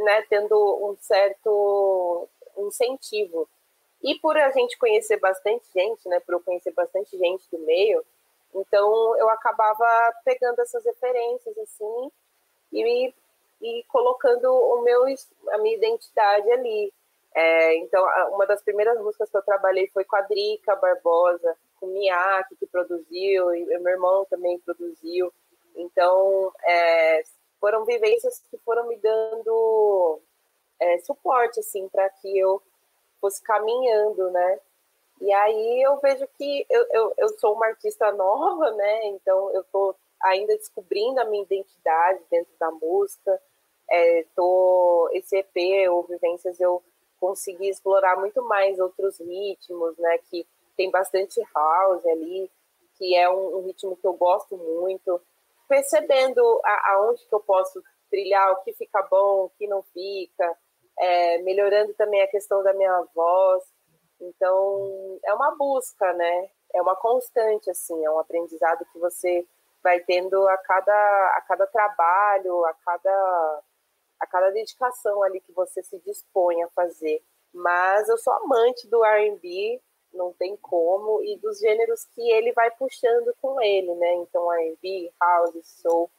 né, 0.00 0.22
tendo 0.28 0.56
um 0.56 0.96
certo 0.98 2.28
incentivo. 2.56 3.48
E 4.02 4.18
por 4.18 4.36
a 4.36 4.50
gente 4.50 4.78
conhecer 4.78 5.18
bastante 5.18 5.66
gente, 5.72 6.08
né, 6.08 6.20
por 6.20 6.32
eu 6.34 6.40
conhecer 6.40 6.72
bastante 6.72 7.16
gente 7.18 7.44
do 7.50 7.58
meio, 7.60 8.04
então 8.54 9.16
eu 9.18 9.28
acabava 9.28 10.12
pegando 10.24 10.60
essas 10.60 10.84
referências 10.84 11.56
assim 11.58 12.10
e, 12.72 13.14
e 13.60 13.84
colocando 13.88 14.50
o 14.50 14.82
meu, 14.82 15.04
a 15.50 15.58
minha 15.58 15.76
identidade 15.76 16.50
ali. 16.50 16.92
É, 17.32 17.76
então, 17.76 18.04
uma 18.32 18.44
das 18.44 18.62
primeiras 18.62 18.98
músicas 19.00 19.30
que 19.30 19.36
eu 19.36 19.42
trabalhei 19.42 19.86
foi 19.88 20.04
com 20.04 20.16
a 20.16 20.22
Drica 20.22 20.74
Barbosa, 20.76 21.56
com 21.78 21.86
o 21.86 21.90
Miyake, 21.90 22.56
que 22.56 22.66
produziu, 22.66 23.54
e 23.54 23.66
meu 23.66 23.92
irmão 23.92 24.26
também 24.28 24.58
produziu. 24.58 25.32
Então, 25.76 26.52
é, 26.64 27.22
foram 27.60 27.84
vivências 27.84 28.42
que 28.50 28.58
foram 28.58 28.88
me 28.88 28.96
dando 28.96 30.20
é, 30.80 30.98
suporte, 31.00 31.60
assim, 31.60 31.88
para 31.88 32.08
que 32.08 32.38
eu 32.38 32.62
fosse 33.20 33.42
caminhando, 33.42 34.30
né? 34.30 34.60
E 35.20 35.30
aí 35.32 35.82
eu 35.82 35.98
vejo 35.98 36.26
que 36.38 36.66
eu, 36.70 36.86
eu, 36.90 37.14
eu 37.18 37.28
sou 37.38 37.54
uma 37.54 37.66
artista 37.66 38.10
nova, 38.12 38.70
né? 38.70 39.06
Então, 39.08 39.50
eu 39.52 39.60
estou 39.60 39.94
ainda 40.22 40.56
descobrindo 40.56 41.20
a 41.20 41.24
minha 41.26 41.42
identidade 41.42 42.20
dentro 42.30 42.52
da 42.58 42.70
música. 42.70 43.40
É, 43.90 44.24
tô, 44.34 45.10
esse 45.12 45.36
EP, 45.36 45.90
ou 45.90 46.04
Vivências, 46.04 46.58
eu 46.58 46.82
consegui 47.20 47.68
explorar 47.68 48.16
muito 48.16 48.42
mais 48.42 48.80
outros 48.80 49.18
ritmos, 49.20 49.96
né? 49.98 50.18
Que 50.30 50.46
tem 50.76 50.90
bastante 50.90 51.38
house 51.54 52.06
ali, 52.06 52.50
que 52.96 53.14
é 53.14 53.28
um, 53.28 53.58
um 53.58 53.66
ritmo 53.66 53.96
que 53.96 54.06
eu 54.06 54.14
gosto 54.14 54.56
muito. 54.56 55.20
Percebendo 55.70 56.42
a, 56.64 56.94
aonde 56.94 57.24
que 57.24 57.32
eu 57.32 57.38
posso 57.38 57.80
trilhar, 58.10 58.50
o 58.50 58.62
que 58.64 58.72
fica 58.72 59.00
bom, 59.08 59.44
o 59.44 59.50
que 59.50 59.68
não 59.68 59.82
fica, 59.82 60.58
é, 60.98 61.38
melhorando 61.42 61.94
também 61.94 62.20
a 62.22 62.26
questão 62.26 62.60
da 62.64 62.74
minha 62.74 63.06
voz. 63.14 63.62
Então, 64.20 65.20
é 65.24 65.32
uma 65.32 65.56
busca, 65.56 66.12
né? 66.14 66.50
É 66.74 66.82
uma 66.82 66.96
constante, 66.96 67.70
assim, 67.70 68.04
é 68.04 68.10
um 68.10 68.18
aprendizado 68.18 68.84
que 68.92 68.98
você 68.98 69.46
vai 69.80 70.00
tendo 70.00 70.44
a 70.48 70.58
cada, 70.58 70.92
a 71.36 71.44
cada 71.46 71.68
trabalho, 71.68 72.64
a 72.66 72.74
cada, 72.74 73.62
a 74.18 74.26
cada 74.26 74.50
dedicação 74.50 75.22
ali 75.22 75.40
que 75.40 75.52
você 75.52 75.84
se 75.84 76.00
dispõe 76.00 76.64
a 76.64 76.68
fazer. 76.70 77.22
Mas 77.54 78.08
eu 78.08 78.18
sou 78.18 78.32
amante 78.32 78.88
do 78.88 79.04
R&B, 79.04 79.80
não 80.12 80.32
tem 80.32 80.56
como, 80.56 81.22
e 81.22 81.36
dos 81.38 81.58
gêneros 81.58 82.04
que 82.14 82.30
ele 82.32 82.52
vai 82.52 82.70
puxando 82.72 83.34
com 83.40 83.60
ele, 83.60 83.94
né? 83.94 84.14
Então, 84.14 84.52
R&B, 84.52 85.12
house, 85.20 85.80
soul, 85.82 86.10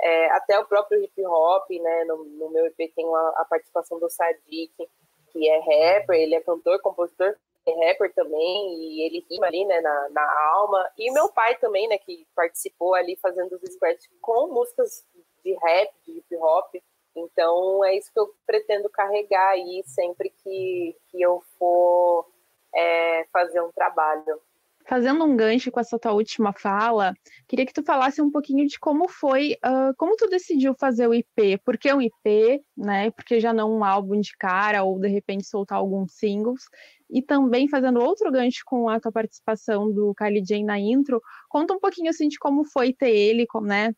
é, 0.00 0.30
até 0.32 0.58
o 0.58 0.64
próprio 0.64 1.02
hip 1.02 1.26
hop, 1.26 1.70
né? 1.70 2.04
No, 2.04 2.24
no 2.24 2.50
meu 2.50 2.66
EP 2.66 2.92
tem 2.94 3.06
a, 3.06 3.28
a, 3.36 3.46
participação 3.48 3.98
do 3.98 4.10
Sadiq, 4.10 4.72
que 5.30 5.48
é 5.48 5.58
rapper, 5.58 6.16
ele 6.16 6.34
é 6.34 6.40
cantor, 6.40 6.80
compositor, 6.80 7.36
é 7.66 7.88
rapper 7.88 8.12
também, 8.14 8.74
e 8.74 9.06
ele 9.06 9.24
rima 9.30 9.46
ali, 9.46 9.64
né, 9.64 9.80
na, 9.80 10.08
na 10.10 10.50
alma. 10.54 10.90
E 10.98 11.10
meu 11.12 11.28
pai 11.32 11.56
também, 11.58 11.88
né, 11.88 11.98
que 11.98 12.26
participou 12.34 12.94
ali 12.94 13.16
fazendo 13.16 13.52
os 13.54 13.72
scratch 13.72 14.04
com 14.20 14.48
músicas 14.48 15.06
de 15.44 15.54
rap, 15.54 15.92
de 16.04 16.18
hip 16.18 16.36
hop. 16.36 16.74
Então 17.14 17.84
é 17.84 17.96
isso 17.96 18.10
que 18.12 18.18
eu 18.18 18.34
pretendo 18.46 18.88
carregar 18.88 19.50
aí 19.50 19.82
sempre 19.86 20.30
que, 20.30 20.96
que 21.08 21.22
eu 21.22 21.42
for 21.58 22.26
é, 22.74 23.24
fazer 23.32 23.60
um 23.60 23.70
trabalho. 23.72 24.40
Fazendo 24.88 25.24
um 25.24 25.36
gancho 25.36 25.70
com 25.70 25.78
essa 25.78 25.96
tua 25.96 26.12
última 26.12 26.52
fala, 26.52 27.14
queria 27.46 27.64
que 27.64 27.72
tu 27.72 27.84
falasse 27.84 28.20
um 28.20 28.30
pouquinho 28.30 28.66
de 28.66 28.80
como 28.80 29.08
foi, 29.08 29.56
uh, 29.64 29.94
como 29.96 30.16
tu 30.16 30.28
decidiu 30.28 30.74
fazer 30.74 31.06
o 31.06 31.14
IP, 31.14 31.58
por 31.64 31.78
que 31.78 31.92
um 31.92 32.02
IP, 32.02 32.60
né? 32.76 33.10
Porque 33.12 33.38
já 33.38 33.52
não 33.52 33.78
um 33.78 33.84
álbum 33.84 34.20
de 34.20 34.36
cara 34.36 34.82
ou 34.82 34.98
de 34.98 35.06
repente 35.06 35.46
soltar 35.46 35.78
alguns 35.78 36.14
singles. 36.14 36.64
E 37.08 37.22
também 37.22 37.68
fazendo 37.68 38.00
outro 38.00 38.30
gancho 38.32 38.62
com 38.66 38.88
a 38.88 38.98
tua 38.98 39.12
participação 39.12 39.92
do 39.92 40.12
Kylie 40.14 40.44
Jane 40.44 40.64
na 40.64 40.78
intro, 40.80 41.22
conta 41.48 41.74
um 41.74 41.78
pouquinho 41.78 42.10
assim 42.10 42.26
de 42.26 42.38
como 42.38 42.64
foi 42.64 42.92
ter 42.92 43.10
ele, 43.10 43.46
como, 43.46 43.66
né, 43.66 43.94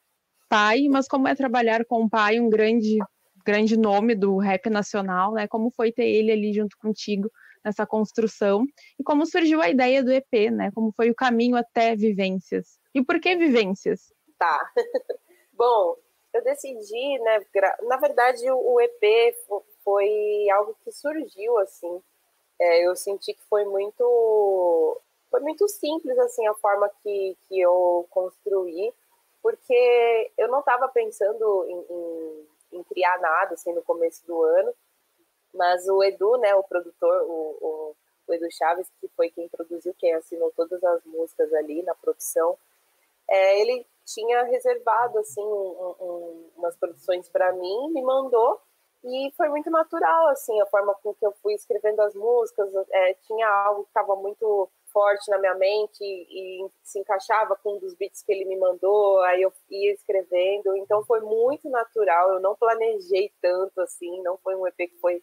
pai, 0.48 0.86
mas 0.90 1.08
como 1.08 1.26
é 1.28 1.34
trabalhar 1.34 1.84
com 1.86 2.02
um 2.02 2.08
pai, 2.08 2.38
um 2.38 2.50
grande 2.50 2.98
grande 3.44 3.76
nome 3.76 4.14
do 4.14 4.38
rap 4.38 4.68
nacional, 4.70 5.32
né? 5.32 5.46
Como 5.46 5.70
foi 5.70 5.92
ter 5.92 6.06
ele 6.06 6.32
ali 6.32 6.52
junto 6.52 6.76
contigo 6.78 7.30
nessa 7.64 7.86
construção 7.86 8.64
e 8.98 9.02
como 9.02 9.26
surgiu 9.26 9.60
a 9.60 9.70
ideia 9.70 10.02
do 10.02 10.12
EP, 10.12 10.50
né? 10.52 10.70
Como 10.74 10.92
foi 10.92 11.10
o 11.10 11.14
caminho 11.14 11.56
até 11.56 11.96
Vivências. 11.96 12.78
E 12.94 13.02
por 13.02 13.18
que 13.20 13.34
Vivências? 13.36 14.12
Tá. 14.38 14.72
Bom, 15.52 15.96
eu 16.32 16.42
decidi, 16.42 17.18
né? 17.20 17.40
Na 17.82 17.96
verdade, 17.96 18.44
o 18.50 18.80
EP 18.80 19.36
foi 19.82 20.48
algo 20.50 20.76
que 20.82 20.90
surgiu 20.90 21.56
assim. 21.58 22.02
É, 22.60 22.86
eu 22.86 22.96
senti 22.96 23.34
que 23.34 23.42
foi 23.44 23.64
muito, 23.64 25.00
foi 25.30 25.40
muito 25.40 25.68
simples 25.68 26.18
assim 26.18 26.46
a 26.46 26.54
forma 26.54 26.90
que, 27.02 27.36
que 27.48 27.60
eu 27.60 28.06
construí, 28.10 28.92
porque 29.42 30.32
eu 30.38 30.48
não 30.48 30.60
estava 30.60 30.88
pensando 30.88 31.64
em, 31.68 31.94
em, 31.94 32.78
em 32.78 32.82
criar 32.84 33.18
nada 33.20 33.54
assim 33.54 33.72
no 33.72 33.82
começo 33.82 34.26
do 34.26 34.42
ano. 34.42 34.72
Mas 35.54 35.86
o 35.88 36.02
Edu, 36.02 36.36
né, 36.38 36.54
o 36.54 36.62
produtor, 36.62 37.22
o, 37.22 37.58
o, 37.60 37.96
o, 38.26 38.34
Edu 38.34 38.48
Chaves, 38.50 38.88
que 39.00 39.08
foi 39.16 39.30
quem 39.30 39.48
produziu, 39.48 39.94
quem 39.98 40.14
assinou 40.14 40.52
todas 40.56 40.82
as 40.82 41.04
músicas 41.04 41.52
ali 41.54 41.82
na 41.82 41.94
produção, 41.94 42.58
é, 43.28 43.60
ele 43.60 43.86
tinha 44.04 44.42
reservado 44.44 45.18
assim 45.18 45.42
um, 45.42 45.94
um, 46.00 46.50
umas 46.56 46.76
produções 46.76 47.28
para 47.28 47.52
mim, 47.52 47.90
me 47.92 48.02
mandou 48.02 48.60
e 49.04 49.30
foi 49.36 49.48
muito 49.48 49.70
natural 49.70 50.28
assim 50.28 50.60
a 50.60 50.66
forma 50.66 50.94
com 51.02 51.14
que 51.14 51.24
eu 51.24 51.32
fui 51.42 51.54
escrevendo 51.54 52.00
as 52.00 52.14
músicas. 52.14 52.70
É, 52.90 53.14
tinha 53.26 53.48
algo 53.48 53.84
que 53.84 53.90
estava 53.90 54.16
muito 54.16 54.68
forte 54.94 55.28
na 55.28 55.38
minha 55.38 55.54
mente 55.56 56.02
e, 56.02 56.64
e 56.64 56.70
se 56.82 57.00
encaixava 57.00 57.56
com 57.56 57.74
um 57.74 57.78
dos 57.78 57.94
beats 57.94 58.22
que 58.22 58.32
ele 58.32 58.44
me 58.44 58.56
mandou, 58.56 59.20
aí 59.22 59.42
eu 59.42 59.52
ia 59.68 59.92
escrevendo, 59.92 60.76
então 60.76 61.04
foi 61.04 61.20
muito 61.20 61.68
natural, 61.68 62.34
eu 62.34 62.40
não 62.40 62.54
planejei 62.54 63.32
tanto 63.42 63.80
assim, 63.80 64.22
não 64.22 64.38
foi 64.38 64.54
um 64.54 64.64
EP 64.68 64.76
que 64.76 64.98
foi 65.00 65.20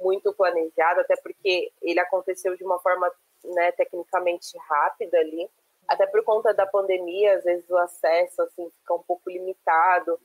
muito 0.00 0.32
planejado, 0.34 1.00
até 1.00 1.16
porque 1.16 1.72
ele 1.82 2.00
aconteceu 2.00 2.56
de 2.56 2.64
uma 2.64 2.78
forma 2.80 3.10
né, 3.44 3.72
tecnicamente 3.72 4.56
rápida 4.68 5.18
ali, 5.18 5.48
até 5.88 6.06
por 6.06 6.22
conta 6.24 6.52
da 6.52 6.66
pandemia, 6.66 7.36
às 7.36 7.44
vezes 7.44 7.68
o 7.70 7.76
acesso 7.76 8.42
assim 8.42 8.70
fica 8.70 8.94
um 8.94 9.02
pouco 9.02 9.30
limitado 9.30 10.18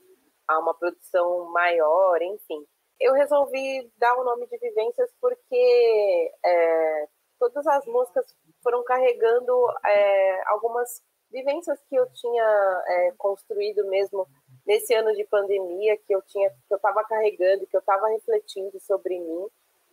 a 0.48 0.58
uma 0.58 0.74
produção 0.74 1.46
maior, 1.52 2.20
enfim. 2.20 2.66
Eu 3.00 3.14
resolvi 3.14 3.90
dar 3.96 4.16
o 4.16 4.24
nome 4.24 4.46
de 4.48 4.58
Vivências 4.58 5.10
porque 5.20 6.32
é, 6.44 7.08
todas 7.38 7.66
as 7.66 7.86
músicas 7.86 8.26
foram 8.62 8.82
carregando 8.84 9.52
é, 9.84 10.42
algumas 10.48 11.02
vivências 11.30 11.82
que 11.88 11.96
eu 11.96 12.06
tinha 12.12 12.82
é, 12.86 13.12
construído 13.16 13.86
mesmo 13.88 14.28
nesse 14.66 14.94
ano 14.94 15.12
de 15.14 15.24
pandemia, 15.24 15.96
que 16.06 16.14
eu 16.14 16.22
tinha, 16.22 16.50
que 16.50 16.72
eu 16.72 16.76
estava 16.76 17.02
carregando, 17.04 17.66
que 17.66 17.76
eu 17.76 17.80
estava 17.80 18.08
refletindo 18.08 18.78
sobre 18.80 19.18
mim. 19.18 19.46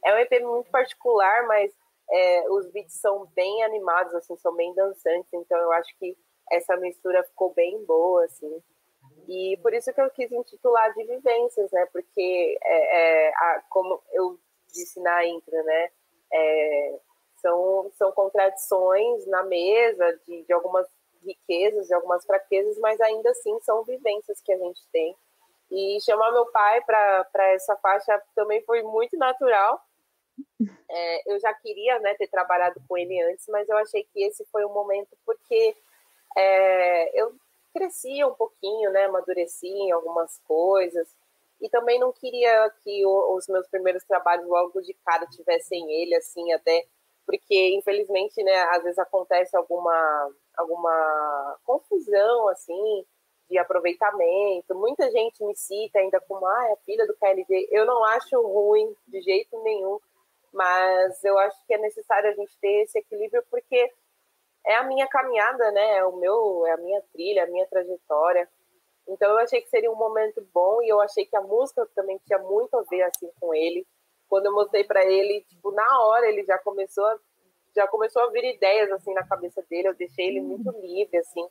É 0.05 0.13
um 0.13 0.17
EP 0.17 0.41
muito 0.41 0.69
particular, 0.71 1.45
mas 1.47 1.71
é, 2.11 2.49
os 2.49 2.69
beats 2.71 2.95
são 2.95 3.25
bem 3.35 3.63
animados, 3.63 4.13
assim, 4.15 4.35
são 4.37 4.55
bem 4.55 4.73
dançantes, 4.73 5.31
então 5.33 5.57
eu 5.59 5.71
acho 5.73 5.95
que 5.97 6.17
essa 6.51 6.75
mistura 6.77 7.23
ficou 7.23 7.53
bem 7.53 7.83
boa, 7.85 8.25
assim. 8.25 8.63
E 9.27 9.57
por 9.61 9.73
isso 9.73 9.93
que 9.93 10.01
eu 10.01 10.09
quis 10.09 10.31
intitular 10.31 10.91
de 10.93 11.03
vivências, 11.05 11.71
né? 11.71 11.85
Porque, 11.93 12.57
é, 12.63 13.27
é, 13.27 13.29
a, 13.29 13.63
como 13.69 14.01
eu 14.11 14.39
disse 14.73 14.99
na 14.99 15.25
intro, 15.25 15.63
né? 15.63 15.89
É, 16.33 16.99
são, 17.37 17.91
são 17.93 18.11
contradições 18.11 19.25
na 19.27 19.43
mesa 19.43 20.19
de, 20.25 20.43
de 20.43 20.53
algumas 20.53 20.87
riquezas, 21.23 21.87
de 21.87 21.93
algumas 21.93 22.25
fraquezas, 22.25 22.77
mas 22.79 22.99
ainda 23.01 23.29
assim 23.31 23.59
são 23.61 23.83
vivências 23.83 24.41
que 24.41 24.51
a 24.51 24.57
gente 24.57 24.81
tem. 24.91 25.15
E 25.71 25.99
chamar 26.01 26.31
meu 26.31 26.47
pai 26.47 26.81
para 26.81 27.53
essa 27.53 27.75
faixa 27.77 28.19
também 28.35 28.63
foi 28.63 28.81
muito 28.81 29.15
natural, 29.17 29.79
é, 30.89 31.33
eu 31.33 31.39
já 31.39 31.53
queria 31.53 31.99
né, 31.99 32.13
ter 32.15 32.27
trabalhado 32.27 32.81
com 32.87 32.97
ele 32.97 33.21
antes, 33.21 33.45
mas 33.47 33.67
eu 33.69 33.77
achei 33.77 34.03
que 34.03 34.23
esse 34.23 34.45
foi 34.51 34.65
o 34.65 34.73
momento 34.73 35.17
porque 35.25 35.75
é, 36.37 37.21
eu 37.21 37.33
cresci 37.73 38.23
um 38.23 38.33
pouquinho, 38.33 38.91
né, 38.91 39.05
amadureci 39.05 39.67
em 39.67 39.91
algumas 39.91 40.39
coisas 40.47 41.07
e 41.61 41.69
também 41.69 41.99
não 41.99 42.11
queria 42.11 42.69
que 42.83 43.05
o, 43.05 43.35
os 43.35 43.47
meus 43.47 43.67
primeiros 43.67 44.03
trabalhos 44.03 44.47
logo 44.47 44.81
de 44.81 44.93
cara 45.05 45.25
tivessem 45.27 45.91
ele 45.91 46.15
assim 46.15 46.51
até 46.53 46.85
porque 47.25 47.75
infelizmente 47.75 48.41
né 48.43 48.61
às 48.71 48.83
vezes 48.83 48.97
acontece 48.97 49.55
alguma 49.55 50.31
alguma 50.57 51.57
confusão 51.63 52.47
assim 52.49 53.05
de 53.49 53.57
aproveitamento. 53.57 54.75
Muita 54.75 55.09
gente 55.09 55.43
me 55.43 55.55
cita 55.55 55.97
ainda 55.99 56.19
como 56.21 56.45
ah 56.45 56.67
é 56.69 56.73
a 56.73 56.77
filha 56.77 57.05
do 57.05 57.15
KLD 57.15 57.67
eu 57.71 57.85
não 57.85 58.03
acho 58.05 58.41
ruim 58.41 58.95
de 59.07 59.21
jeito 59.21 59.61
nenhum 59.63 59.99
mas 60.53 61.23
eu 61.23 61.37
acho 61.37 61.65
que 61.65 61.73
é 61.73 61.77
necessário 61.77 62.29
a 62.29 62.33
gente 62.33 62.57
ter 62.59 62.83
esse 62.83 62.99
equilíbrio 62.99 63.43
porque 63.49 63.91
é 64.65 64.75
a 64.75 64.83
minha 64.83 65.07
caminhada, 65.07 65.71
né? 65.71 65.97
É 65.97 66.05
o 66.05 66.15
meu, 66.15 66.65
é 66.67 66.71
a 66.71 66.77
minha 66.77 67.01
trilha, 67.13 67.43
a 67.43 67.47
minha 67.47 67.65
trajetória. 67.67 68.47
Então 69.07 69.31
eu 69.31 69.37
achei 69.39 69.61
que 69.61 69.69
seria 69.69 69.91
um 69.91 69.95
momento 69.95 70.45
bom 70.53 70.81
e 70.83 70.89
eu 70.89 71.01
achei 71.01 71.25
que 71.25 71.35
a 71.35 71.41
música 71.41 71.87
também 71.95 72.19
tinha 72.25 72.39
muito 72.39 72.77
a 72.77 72.83
ver 72.83 73.03
assim 73.03 73.29
com 73.39 73.53
ele. 73.53 73.85
Quando 74.27 74.45
eu 74.45 74.53
mostrei 74.53 74.83
para 74.83 75.03
ele, 75.03 75.41
tipo, 75.49 75.71
na 75.71 76.01
hora 76.05 76.27
ele 76.27 76.43
já 76.43 76.59
começou 76.59 77.03
a, 77.05 77.19
já 77.75 77.87
começou 77.87 78.21
a 78.21 78.29
vir 78.29 78.43
ideias 78.43 78.91
assim 78.91 79.13
na 79.13 79.25
cabeça 79.25 79.63
dele, 79.69 79.87
eu 79.87 79.95
deixei 79.95 80.27
ele 80.27 80.41
muito 80.41 80.69
livre 80.79 81.17
assim. 81.17 81.47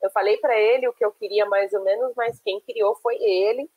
Eu 0.00 0.10
falei 0.10 0.36
para 0.36 0.56
ele 0.58 0.86
o 0.88 0.92
que 0.92 1.04
eu 1.04 1.12
queria 1.12 1.46
mais 1.46 1.72
ou 1.72 1.82
menos, 1.82 2.12
mas 2.16 2.40
quem 2.40 2.60
criou 2.60 2.94
foi 2.96 3.16
ele 3.16 3.68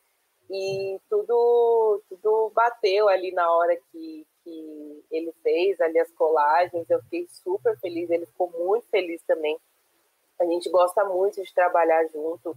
e 0.50 1.00
tudo 1.10 2.04
tudo 2.08 2.52
bateu 2.54 3.10
ali 3.10 3.32
na 3.32 3.52
hora 3.52 3.76
que, 3.92 4.28
que 4.46 5.04
ele 5.12 5.34
fez 5.42 5.82
ali 5.82 6.00
as 6.00 6.12
colagens. 6.12 6.88
Eu 6.90 7.02
fiquei 7.02 7.28
super 7.28 7.78
feliz, 7.80 8.10
ele 8.10 8.28
ficou 8.28 8.50
muito 8.52 8.88
feliz 8.90 9.22
também. 9.24 9.60
A 10.40 10.46
gente 10.46 10.70
gosta 10.70 11.04
muito 11.04 11.44
de 11.44 11.54
trabalhar 11.54 12.06
junto. 12.08 12.56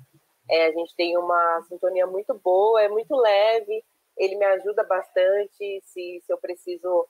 É, 0.49 0.67
a 0.67 0.73
gente 0.73 0.95
tem 0.95 1.17
uma 1.17 1.63
sintonia 1.69 2.07
muito 2.07 2.35
boa, 2.35 2.83
é 2.83 2.89
muito 2.89 3.17
leve. 3.17 3.83
Ele 4.17 4.37
me 4.37 4.45
ajuda 4.45 4.85
bastante. 4.85 5.81
Se, 5.85 6.23
se 6.25 6.33
eu 6.33 6.39
preciso 6.39 7.09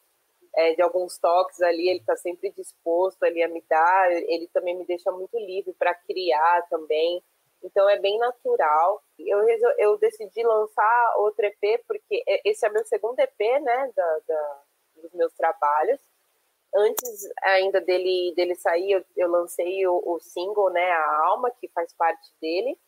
é, 0.55 0.75
de 0.75 0.83
alguns 0.83 1.19
toques 1.19 1.61
ali, 1.61 1.89
ele 1.89 2.01
está 2.01 2.17
sempre 2.17 2.51
disposto 2.51 3.23
ali 3.25 3.43
a 3.43 3.49
me 3.49 3.63
dar. 3.69 4.13
Ele 4.13 4.49
também 4.53 4.77
me 4.77 4.85
deixa 4.85 5.11
muito 5.11 5.37
livre 5.39 5.73
para 5.73 5.95
criar 5.95 6.67
também. 6.69 7.23
Então 7.63 7.89
é 7.89 7.99
bem 7.99 8.19
natural. 8.19 9.03
Eu, 9.19 9.41
eu 9.79 9.99
decidi 9.99 10.43
lançar 10.45 11.15
outro 11.17 11.45
EP 11.45 11.83
porque 11.87 12.23
esse 12.45 12.65
é 12.65 12.71
meu 12.71 12.85
segundo 12.85 13.19
EP, 13.19 13.39
né, 13.63 13.93
da, 13.97 14.19
da 14.27 14.63
dos 14.99 15.13
meus 15.15 15.33
trabalhos. 15.35 16.01
Antes 16.75 17.29
ainda 17.43 17.81
dele 17.81 18.35
dele 18.37 18.55
sair, 18.55 18.93
eu, 18.93 19.05
eu 19.17 19.31
lancei 19.31 19.87
o, 19.87 20.03
o, 20.05 20.21
single, 20.21 20.71
né, 20.71 20.91
a 20.91 21.27
Alma, 21.27 21.51
que 21.51 21.69
faz 21.69 21.93
parte 21.95 22.29
dele, 22.41 22.79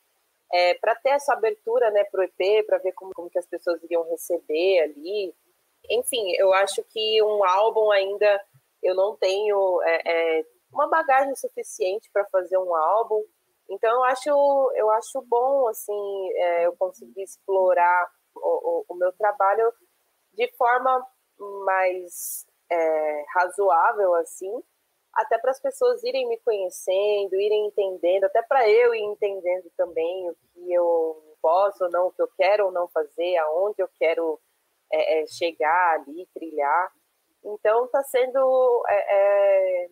é, 0.53 0.75
para 0.75 0.95
ter 0.97 1.11
essa 1.11 1.33
abertura, 1.33 1.91
né, 1.91 2.05
pro 2.05 2.23
EP, 2.23 2.67
para 2.67 2.79
ver 2.79 2.93
como, 2.93 3.13
como 3.15 3.31
que 3.31 3.39
as 3.39 3.47
pessoas 3.47 3.83
iriam 3.83 4.09
receber 4.11 4.81
ali. 4.81 5.35
Enfim, 5.89 6.33
eu 6.37 6.53
acho 6.53 6.83
que 6.85 7.23
um 7.23 7.43
álbum 7.43 7.91
ainda 7.91 8.41
eu 8.83 8.95
não 8.95 9.17
tenho 9.17 9.83
é, 9.83 10.39
é, 10.39 10.45
uma 10.73 10.89
bagagem 10.89 11.35
suficiente 11.37 12.11
para 12.13 12.25
fazer 12.27 12.59
um 12.59 12.75
álbum. 12.75 13.23
Então 13.69 13.91
eu 13.91 14.05
acho 14.05 14.73
eu 14.75 14.91
acho 14.91 15.23
bom 15.23 15.69
assim 15.69 16.33
é, 16.35 16.67
eu 16.67 16.77
conseguir 16.77 17.23
explorar 17.23 18.11
o, 18.35 18.41
o, 18.41 18.85
o, 18.89 18.95
meu 18.95 19.13
trabalho 19.13 19.73
de 20.35 20.49
forma 20.57 21.07
mais 21.65 22.47
é, 22.71 23.25
razoável 23.35 24.15
assim, 24.15 24.63
até 25.15 25.39
para 25.39 25.51
as 25.51 25.61
pessoas 25.61 26.03
irem 26.05 26.29
me 26.29 26.39
conhecendo, 26.39 27.35
irem 27.35 27.67
entendendo, 27.67 28.25
até 28.25 28.43
para 28.43 28.69
eu 28.69 28.95
ir 28.95 29.03
entendendo 29.03 29.71
também 29.77 30.31
o 30.31 30.37
que 30.53 30.73
eu 30.73 31.37
posso 31.43 31.85
ou 31.85 31.91
não, 31.91 32.07
o 32.07 32.13
que 32.13 32.23
eu 32.23 32.29
quero 32.37 32.67
ou 32.67 32.73
não 32.73 32.89
fazer, 32.89 33.37
aonde 33.39 33.83
eu 33.83 33.89
quero 33.99 34.39
é, 34.93 35.23
é, 35.23 35.27
chegar 35.27 35.95
ali, 35.95 36.27
trilhar. 36.33 36.93
Então 37.45 37.87
está 37.87 38.03
sendo, 38.05 38.85
é, 38.89 39.17
é, 39.17 39.89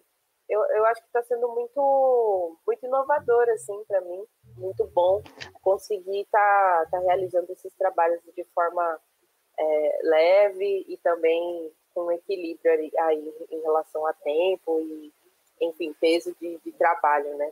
eu, 0.49 0.63
eu 0.65 0.87
acho 0.87 1.01
que 1.01 1.09
está 1.09 1.23
sendo 1.23 1.49
muito, 1.49 2.57
muito 2.67 2.87
inovador 2.87 3.49
assim 3.51 3.85
para 3.87 4.01
mim, 4.03 4.25
muito 4.57 4.87
bom 4.89 5.23
conseguir 5.63 6.21
estar 6.21 6.85
tá, 6.85 6.91
tá 6.91 6.99
realizando 7.01 7.51
esses 7.53 7.75
trabalhos 7.75 8.21
de 8.35 8.45
forma 8.55 9.01
é, 9.59 9.99
leve 10.03 10.85
e 10.89 10.97
também 10.99 11.71
com 11.95 12.13
equilíbrio 12.13 12.73
aí, 12.73 12.93
aí 12.99 13.35
em 13.51 13.61
relação 13.61 14.07
a 14.07 14.13
tempo 14.13 14.81
e, 14.81 15.13
enfim, 15.61 15.95
peso 16.01 16.35
de, 16.41 16.59
de 16.65 16.73
trabalho, 16.73 17.37
né? 17.37 17.51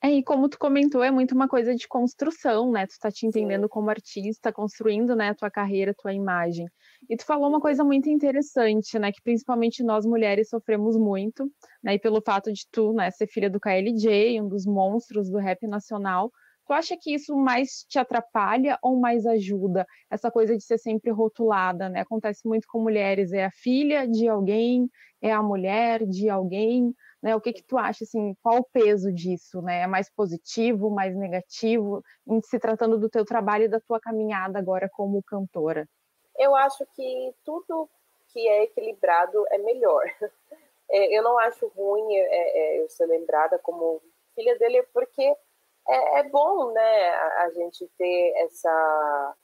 É, 0.00 0.10
e 0.10 0.22
como 0.22 0.48
tu 0.48 0.58
comentou, 0.58 1.02
é 1.02 1.10
muito 1.10 1.34
uma 1.34 1.48
coisa 1.48 1.74
de 1.74 1.88
construção, 1.88 2.70
né? 2.70 2.86
Tu 2.86 2.96
tá 3.00 3.10
te 3.10 3.26
entendendo 3.26 3.62
Sim. 3.62 3.68
como 3.68 3.90
artista, 3.90 4.52
construindo, 4.52 5.16
né, 5.16 5.34
tua 5.34 5.50
carreira, 5.50 5.92
tua 5.92 6.12
imagem. 6.12 6.68
E 7.10 7.16
tu 7.16 7.24
falou 7.24 7.48
uma 7.48 7.60
coisa 7.60 7.82
muito 7.82 8.08
interessante, 8.08 8.96
né, 8.96 9.10
que 9.10 9.20
principalmente 9.22 9.82
nós 9.82 10.06
mulheres 10.06 10.50
sofremos 10.50 10.96
muito, 10.96 11.50
né, 11.82 11.94
e 11.94 11.98
pelo 11.98 12.22
fato 12.24 12.52
de 12.52 12.64
tu, 12.70 12.92
né, 12.92 13.10
ser 13.10 13.26
filha 13.26 13.50
do 13.50 13.58
KLJ, 13.58 14.40
um 14.40 14.48
dos 14.48 14.64
monstros 14.66 15.28
do 15.28 15.38
rap 15.38 15.66
nacional, 15.66 16.30
Tu 16.68 16.74
acha 16.74 16.96
que 17.00 17.14
isso 17.14 17.34
mais 17.34 17.86
te 17.88 17.98
atrapalha 17.98 18.78
ou 18.82 19.00
mais 19.00 19.24
ajuda? 19.24 19.86
Essa 20.10 20.30
coisa 20.30 20.54
de 20.54 20.62
ser 20.62 20.76
sempre 20.76 21.10
rotulada, 21.10 21.88
né? 21.88 22.00
Acontece 22.00 22.46
muito 22.46 22.68
com 22.68 22.78
mulheres, 22.78 23.32
é 23.32 23.46
a 23.46 23.50
filha 23.50 24.06
de 24.06 24.28
alguém, 24.28 24.86
é 25.22 25.32
a 25.32 25.42
mulher 25.42 26.04
de 26.04 26.28
alguém, 26.28 26.94
né? 27.22 27.34
O 27.34 27.40
que 27.40 27.54
que 27.54 27.62
tu 27.62 27.78
acha, 27.78 28.04
assim, 28.04 28.34
qual 28.42 28.58
o 28.58 28.66
peso 28.70 29.10
disso, 29.10 29.62
né? 29.62 29.80
É 29.84 29.86
mais 29.86 30.12
positivo, 30.14 30.90
mais 30.90 31.16
negativo, 31.16 32.02
em 32.26 32.38
se 32.42 32.58
tratando 32.58 32.98
do 32.98 33.08
teu 33.08 33.24
trabalho 33.24 33.64
e 33.64 33.68
da 33.68 33.80
tua 33.80 33.98
caminhada 33.98 34.58
agora 34.58 34.90
como 34.92 35.22
cantora? 35.22 35.88
Eu 36.38 36.54
acho 36.54 36.84
que 36.94 37.34
tudo 37.46 37.88
que 38.30 38.46
é 38.46 38.64
equilibrado 38.64 39.42
é 39.50 39.56
melhor. 39.56 40.02
É, 40.90 41.14
eu 41.14 41.22
não 41.22 41.38
acho 41.38 41.66
ruim 41.76 42.16
é, 42.16 42.78
é, 42.78 42.80
eu 42.80 42.88
ser 42.88 43.04
lembrada 43.04 43.58
como 43.58 44.00
filha 44.34 44.58
dele, 44.58 44.82
porque 44.94 45.36
é, 45.88 46.20
é 46.20 46.22
bom, 46.24 46.72
né, 46.72 47.08
a, 47.10 47.42
a, 47.44 47.50
gente 47.50 47.86
ter 47.98 48.32
essa. 48.36 49.34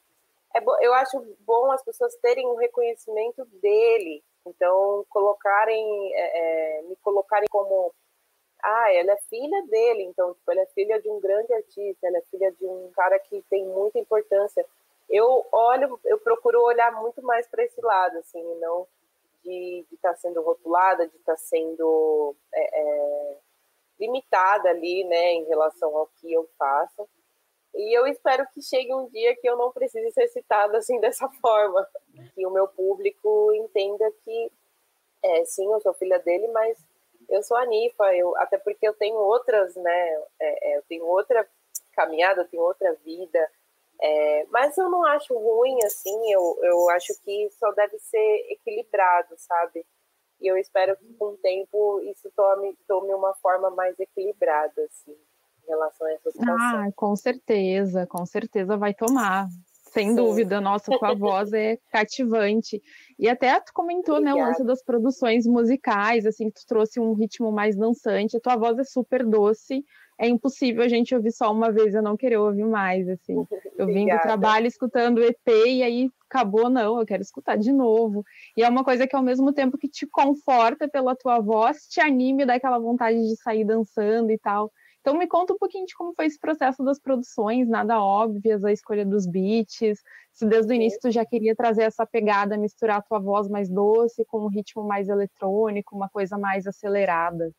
É 0.54 0.60
bo... 0.60 0.76
Eu 0.80 0.92
acho 0.94 1.20
bom 1.40 1.70
as 1.72 1.82
pessoas 1.82 2.14
terem 2.16 2.46
um 2.46 2.56
reconhecimento 2.56 3.44
dele. 3.60 4.22
Então, 4.46 5.06
colocarem, 5.08 6.14
é, 6.14 6.78
é, 6.78 6.82
me 6.82 6.96
colocarem 6.96 7.48
como. 7.50 7.92
Ah, 8.62 8.92
ela 8.92 9.12
é 9.12 9.16
filha 9.28 9.62
dele, 9.66 10.04
então, 10.04 10.32
tipo, 10.34 10.50
ela 10.50 10.62
é 10.62 10.66
filha 10.66 11.00
de 11.00 11.08
um 11.10 11.20
grande 11.20 11.52
artista, 11.52 12.06
ela 12.06 12.16
é 12.16 12.22
filha 12.22 12.50
de 12.52 12.64
um 12.64 12.90
cara 12.94 13.18
que 13.18 13.42
tem 13.50 13.64
muita 13.66 13.98
importância. 13.98 14.64
Eu 15.08 15.46
olho, 15.52 16.00
eu 16.04 16.18
procuro 16.18 16.62
olhar 16.62 16.90
muito 16.92 17.22
mais 17.22 17.46
para 17.46 17.62
esse 17.62 17.80
lado, 17.82 18.18
assim, 18.18 18.42
não 18.60 18.86
de 19.44 19.84
estar 19.92 20.10
tá 20.10 20.16
sendo 20.16 20.40
rotulada, 20.40 21.06
de 21.06 21.16
estar 21.16 21.34
tá 21.34 21.36
sendo 21.36 22.34
é, 22.52 22.80
é 22.80 23.36
limitada 23.98 24.68
ali, 24.70 25.04
né, 25.04 25.32
em 25.32 25.44
relação 25.44 25.96
ao 25.96 26.06
que 26.20 26.32
eu 26.32 26.48
faço. 26.58 27.08
E 27.74 27.96
eu 27.96 28.06
espero 28.06 28.46
que 28.52 28.62
chegue 28.62 28.94
um 28.94 29.08
dia 29.08 29.36
que 29.36 29.48
eu 29.48 29.56
não 29.56 29.72
precise 29.72 30.10
ser 30.12 30.28
citada 30.28 30.78
assim 30.78 30.98
dessa 31.00 31.28
forma, 31.40 31.86
que 32.34 32.46
o 32.46 32.50
meu 32.50 32.68
público 32.68 33.52
entenda 33.54 34.10
que 34.24 34.52
é, 35.22 35.44
sim, 35.46 35.64
eu 35.72 35.80
sou 35.80 35.94
filha 35.94 36.18
dele, 36.18 36.46
mas 36.48 36.78
eu 37.30 37.42
sou 37.42 37.56
a 37.56 37.64
Nifa, 37.64 38.14
eu, 38.14 38.36
até 38.36 38.58
porque 38.58 38.86
eu 38.86 38.92
tenho 38.92 39.16
outras, 39.16 39.74
né, 39.76 40.22
é, 40.38 40.72
é, 40.72 40.76
eu 40.78 40.82
tenho 40.82 41.06
outra 41.06 41.48
caminhada, 41.92 42.42
eu 42.42 42.48
tenho 42.48 42.62
outra 42.62 42.92
vida, 43.04 43.50
é, 44.00 44.46
mas 44.50 44.76
eu 44.76 44.90
não 44.90 45.04
acho 45.06 45.32
ruim 45.34 45.78
assim, 45.84 46.30
eu, 46.30 46.58
eu 46.62 46.90
acho 46.90 47.14
que 47.22 47.48
só 47.52 47.72
deve 47.72 47.98
ser 47.98 48.46
equilibrado, 48.50 49.34
sabe? 49.38 49.86
E 50.44 50.46
eu 50.46 50.58
espero 50.58 50.94
que 50.98 51.10
com 51.14 51.28
o 51.32 51.36
tempo 51.38 52.02
isso 52.02 52.30
tome, 52.36 52.76
tome 52.86 53.14
uma 53.14 53.32
forma 53.36 53.70
mais 53.70 53.98
equilibrada, 53.98 54.82
assim, 54.84 55.12
em 55.12 55.66
relação 55.66 56.06
a 56.06 56.12
essa 56.12 56.30
situação. 56.30 56.54
Ah, 56.60 56.92
com 56.94 57.16
certeza, 57.16 58.06
com 58.06 58.26
certeza 58.26 58.76
vai 58.76 58.92
tomar. 58.92 59.48
Sem 59.90 60.10
Sim. 60.10 60.16
dúvida, 60.16 60.60
nossa, 60.60 60.92
tua 60.98 61.14
voz 61.16 61.50
é 61.54 61.78
cativante. 61.90 62.82
E 63.18 63.26
até 63.26 63.58
tu 63.58 63.72
comentou, 63.72 64.16
Obrigada. 64.16 64.36
né, 64.38 64.44
o 64.44 64.48
lance 64.48 64.64
das 64.64 64.84
produções 64.84 65.46
musicais, 65.46 66.26
assim, 66.26 66.50
que 66.50 66.60
tu 66.60 66.66
trouxe 66.66 67.00
um 67.00 67.14
ritmo 67.14 67.50
mais 67.50 67.74
dançante. 67.74 68.36
A 68.36 68.40
tua 68.40 68.56
voz 68.56 68.78
é 68.78 68.84
super 68.84 69.24
doce, 69.24 69.82
é 70.18 70.28
impossível 70.28 70.82
a 70.82 70.88
gente 70.88 71.14
ouvir 71.14 71.32
só 71.32 71.50
uma 71.52 71.70
vez, 71.70 71.94
eu 71.94 72.02
não 72.02 72.16
querer 72.16 72.36
ouvir 72.36 72.64
mais, 72.64 73.08
assim. 73.08 73.34
Eu 73.76 73.86
vim 73.86 74.06
do 74.06 74.18
trabalho 74.20 74.68
escutando 74.68 75.18
o 75.18 75.24
EP 75.24 75.48
e 75.66 75.82
aí 75.82 76.10
acabou, 76.30 76.70
não, 76.70 77.00
eu 77.00 77.04
quero 77.04 77.22
escutar 77.22 77.56
de 77.56 77.72
novo. 77.72 78.24
E 78.56 78.62
é 78.62 78.68
uma 78.68 78.84
coisa 78.84 79.04
que 79.04 79.16
ao 79.16 79.22
mesmo 79.22 79.52
tempo 79.52 79.76
que 79.76 79.88
te 79.88 80.06
conforta 80.06 80.88
pela 80.88 81.16
tua 81.16 81.40
voz, 81.40 81.88
te 81.88 82.00
anime, 82.00 82.46
dá 82.46 82.54
aquela 82.54 82.78
vontade 82.78 83.20
de 83.20 83.36
sair 83.36 83.64
dançando 83.64 84.30
e 84.30 84.38
tal. 84.38 84.70
Então 85.00 85.18
me 85.18 85.26
conta 85.26 85.52
um 85.52 85.58
pouquinho 85.58 85.86
de 85.86 85.94
como 85.94 86.14
foi 86.14 86.26
esse 86.26 86.38
processo 86.38 86.82
das 86.84 86.98
produções, 86.98 87.68
nada 87.68 88.00
óbvias, 88.00 88.64
a 88.64 88.72
escolha 88.72 89.04
dos 89.04 89.26
beats, 89.26 90.02
se 90.32 90.46
desde 90.46 90.72
o 90.72 90.74
início 90.74 90.98
tu 91.00 91.10
já 91.10 91.26
queria 91.26 91.54
trazer 91.54 91.82
essa 91.82 92.06
pegada, 92.06 92.56
misturar 92.56 92.98
a 92.98 93.02
tua 93.02 93.18
voz 93.18 93.48
mais 93.48 93.68
doce 93.68 94.24
com 94.24 94.44
um 94.44 94.48
ritmo 94.48 94.82
mais 94.82 95.08
eletrônico, 95.08 95.94
uma 95.94 96.08
coisa 96.08 96.38
mais 96.38 96.66
acelerada. 96.66 97.52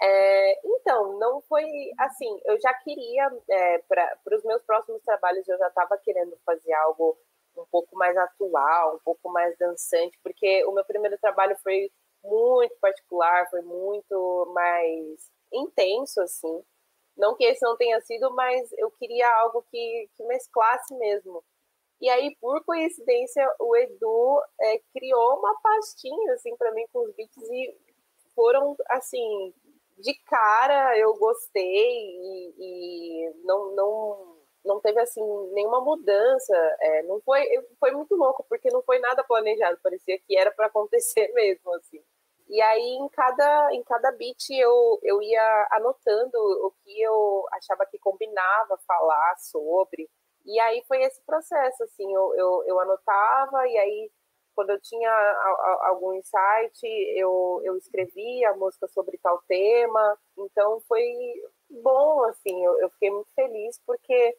É, 0.00 0.60
então, 0.64 1.18
não 1.18 1.40
foi 1.42 1.64
assim. 1.98 2.40
Eu 2.44 2.60
já 2.60 2.72
queria, 2.74 3.30
é, 3.50 3.78
para 3.78 4.36
os 4.36 4.44
meus 4.44 4.62
próximos 4.62 5.02
trabalhos, 5.02 5.46
eu 5.48 5.58
já 5.58 5.68
estava 5.68 5.98
querendo 5.98 6.36
fazer 6.44 6.72
algo 6.74 7.18
um 7.56 7.66
pouco 7.70 7.96
mais 7.96 8.16
atual, 8.16 8.96
um 8.96 9.00
pouco 9.04 9.28
mais 9.30 9.56
dançante, 9.58 10.16
porque 10.22 10.64
o 10.64 10.72
meu 10.72 10.84
primeiro 10.84 11.18
trabalho 11.18 11.56
foi 11.62 11.90
muito 12.22 12.76
particular, 12.80 13.48
foi 13.50 13.62
muito 13.62 14.50
mais 14.54 15.30
intenso, 15.52 16.20
assim. 16.20 16.62
Não 17.16 17.34
que 17.34 17.44
esse 17.44 17.64
não 17.64 17.76
tenha 17.76 18.00
sido, 18.00 18.30
mas 18.34 18.70
eu 18.78 18.90
queria 18.92 19.28
algo 19.40 19.64
que, 19.70 20.08
que 20.16 20.24
mesclasse 20.24 20.94
mesmo. 20.94 21.42
E 22.00 22.08
aí, 22.08 22.36
por 22.40 22.64
coincidência, 22.64 23.44
o 23.58 23.76
Edu 23.76 24.40
é, 24.60 24.80
criou 24.94 25.38
uma 25.38 25.60
pastinha, 25.60 26.32
assim, 26.34 26.56
para 26.56 26.70
mim, 26.72 26.86
com 26.92 27.00
os 27.00 27.12
beats 27.16 27.50
e 27.50 27.76
foram, 28.36 28.76
assim, 28.90 29.52
de 29.98 30.14
cara 30.26 30.96
eu 30.98 31.14
gostei 31.14 31.64
e, 31.64 32.54
e 32.58 33.32
não, 33.44 33.74
não, 33.74 34.36
não 34.64 34.80
teve 34.80 35.00
assim 35.00 35.22
nenhuma 35.52 35.80
mudança. 35.80 36.54
É, 36.80 37.02
não 37.04 37.20
foi, 37.22 37.44
foi 37.80 37.90
muito 37.92 38.14
louco, 38.14 38.44
porque 38.48 38.68
não 38.72 38.82
foi 38.82 38.98
nada 38.98 39.24
planejado, 39.24 39.78
parecia 39.82 40.18
que 40.26 40.36
era 40.38 40.50
para 40.50 40.66
acontecer 40.66 41.30
mesmo, 41.34 41.72
assim. 41.74 42.02
E 42.48 42.62
aí 42.62 42.80
em 42.80 43.08
cada, 43.10 43.74
em 43.74 43.82
cada 43.82 44.10
beat 44.12 44.50
eu, 44.50 44.98
eu 45.02 45.20
ia 45.20 45.68
anotando 45.72 46.38
o 46.38 46.72
que 46.82 47.00
eu 47.02 47.44
achava 47.52 47.84
que 47.86 47.98
combinava 47.98 48.78
falar 48.86 49.36
sobre. 49.38 50.08
E 50.46 50.58
aí 50.60 50.82
foi 50.88 51.02
esse 51.02 51.20
processo, 51.26 51.82
assim, 51.84 52.10
eu, 52.14 52.34
eu, 52.36 52.64
eu 52.66 52.80
anotava 52.80 53.68
e 53.68 53.76
aí 53.76 54.10
quando 54.58 54.70
eu 54.70 54.80
tinha 54.80 55.08
algum 55.82 56.14
insight, 56.14 56.84
eu, 57.14 57.60
eu 57.62 57.76
escrevia 57.76 58.50
a 58.50 58.56
música 58.56 58.88
sobre 58.88 59.16
tal 59.18 59.40
tema. 59.46 60.18
Então 60.36 60.80
foi 60.80 61.04
bom, 61.70 62.24
assim, 62.24 62.64
eu, 62.64 62.76
eu 62.80 62.90
fiquei 62.90 63.08
muito 63.08 63.30
feliz 63.36 63.80
porque 63.86 64.36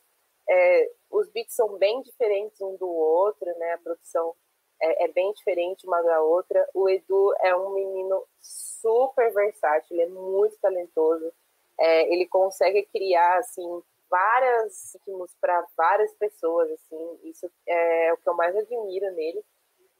é, 0.49 0.91
os 1.09 1.29
beats 1.29 1.55
são 1.55 1.77
bem 1.77 2.01
diferentes 2.01 2.59
um 2.59 2.75
do 2.75 2.89
outro, 2.89 3.45
né? 3.59 3.75
A 3.75 3.77
produção 3.77 4.35
é, 4.81 5.05
é, 5.05 5.07
bem 5.07 5.31
diferente 5.31 5.87
uma 5.87 6.01
da 6.01 6.21
outra. 6.21 6.67
O 6.73 6.89
Edu 6.89 7.33
é 7.39 7.55
um 7.55 7.69
menino 7.69 8.21
super 8.41 9.33
versátil, 9.33 9.95
ele 9.95 10.01
é 10.01 10.07
muito 10.09 10.57
talentoso. 10.57 11.31
É, 11.79 12.13
ele 12.13 12.27
consegue 12.27 12.83
criar, 12.87 13.37
assim, 13.37 13.81
várias 14.09 14.97
ritmos 15.05 15.33
para 15.39 15.65
várias 15.77 16.13
pessoas, 16.15 16.69
assim. 16.71 17.19
Isso 17.23 17.49
é 17.65 18.11
o 18.11 18.17
que 18.17 18.27
eu 18.27 18.33
mais 18.35 18.53
admiro 18.53 19.13
nele. 19.13 19.41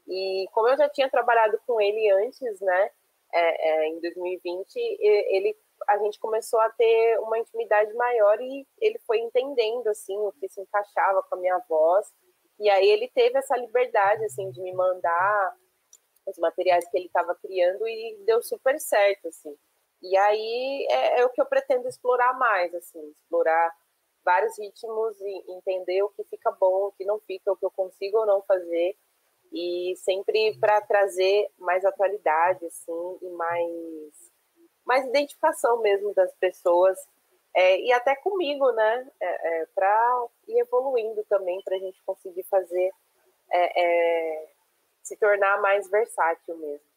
E 0.10 0.48
como 0.52 0.68
eu 0.68 0.76
já 0.78 0.90
tinha 0.90 1.10
trabalhado 1.10 1.60
com 1.68 1.80
ele 1.80 2.10
antes, 2.10 2.60
né, 2.60 2.92
é, 3.32 3.70
é, 3.70 3.88
em 3.90 4.00
2020, 4.00 4.76
ele, 4.76 5.56
a 5.88 6.00
gente 6.00 6.20
começou 6.20 6.60
a 6.60 6.70
ter 6.72 7.20
uma 7.20 7.38
intimidade 7.38 7.94
maior 7.94 8.42
e 8.42 8.68
ele 8.82 8.98
foi 9.06 9.20
entendendo, 9.20 9.88
assim, 9.88 10.18
o 10.18 10.32
que 10.32 10.50
se 10.50 10.60
encaixava 10.60 11.22
com 11.24 11.36
a 11.36 11.40
minha 11.40 11.60
voz. 11.70 12.12
E 12.60 12.68
aí 12.70 12.90
ele 12.90 13.08
teve 13.10 13.38
essa 13.38 13.56
liberdade, 13.56 14.26
assim, 14.26 14.50
de 14.50 14.60
me 14.62 14.74
mandar 14.74 15.56
os 16.26 16.38
materiais 16.40 16.90
que 16.90 16.98
ele 16.98 17.06
estava 17.06 17.36
criando 17.36 17.88
e 17.88 18.18
deu 18.26 18.42
super 18.42 18.80
certo, 18.80 19.28
assim. 19.28 19.56
E 20.02 20.18
aí 20.18 20.88
é, 20.90 21.20
é, 21.20 21.26
o 21.26 21.30
que 21.30 21.42
eu 21.42 21.46
pretendo 21.46 21.88
explorar 21.88 22.34
mais, 22.38 22.74
assim, 22.74 23.00
explorar 23.12 23.72
vários 24.24 24.58
ritmos 24.58 25.20
e 25.22 25.52
entender 25.54 26.02
o 26.04 26.10
que 26.10 26.24
fica 26.26 26.52
bom, 26.52 26.88
o 26.88 26.92
que 26.94 27.06
não 27.06 27.20
fica, 27.20 27.52
o 27.52 27.56
que 27.56 27.66
eu 27.66 27.72
consigo 27.72 28.18
ou 28.18 28.26
não 28.26 28.42
fazer 28.44 28.98
e 29.52 29.94
sempre 29.98 30.58
para 30.60 30.82
trazer 30.82 31.50
mais 31.58 31.84
atualidade 31.84 32.66
assim 32.66 33.18
e 33.22 33.30
mais 33.30 34.32
mais 34.86 35.06
identificação 35.06 35.82
mesmo 35.82 36.14
das 36.14 36.34
pessoas 36.36 36.98
é, 37.56 37.80
e 37.80 37.92
até 37.92 38.16
comigo 38.16 38.72
né? 38.72 39.12
É, 39.20 39.62
é, 39.62 39.66
para 39.76 40.26
ir 40.48 40.60
evoluindo 40.60 41.24
também 41.26 41.62
para 41.64 41.76
a 41.76 41.80
gente 41.80 42.02
conseguir 42.04 42.44
fazer 42.44 42.92
é, 43.52 43.84
é, 43.84 44.50
se 45.04 45.18
tornar 45.18 45.60
mais 45.62 45.90
versátil 45.90 46.58
mesmo 46.58 46.89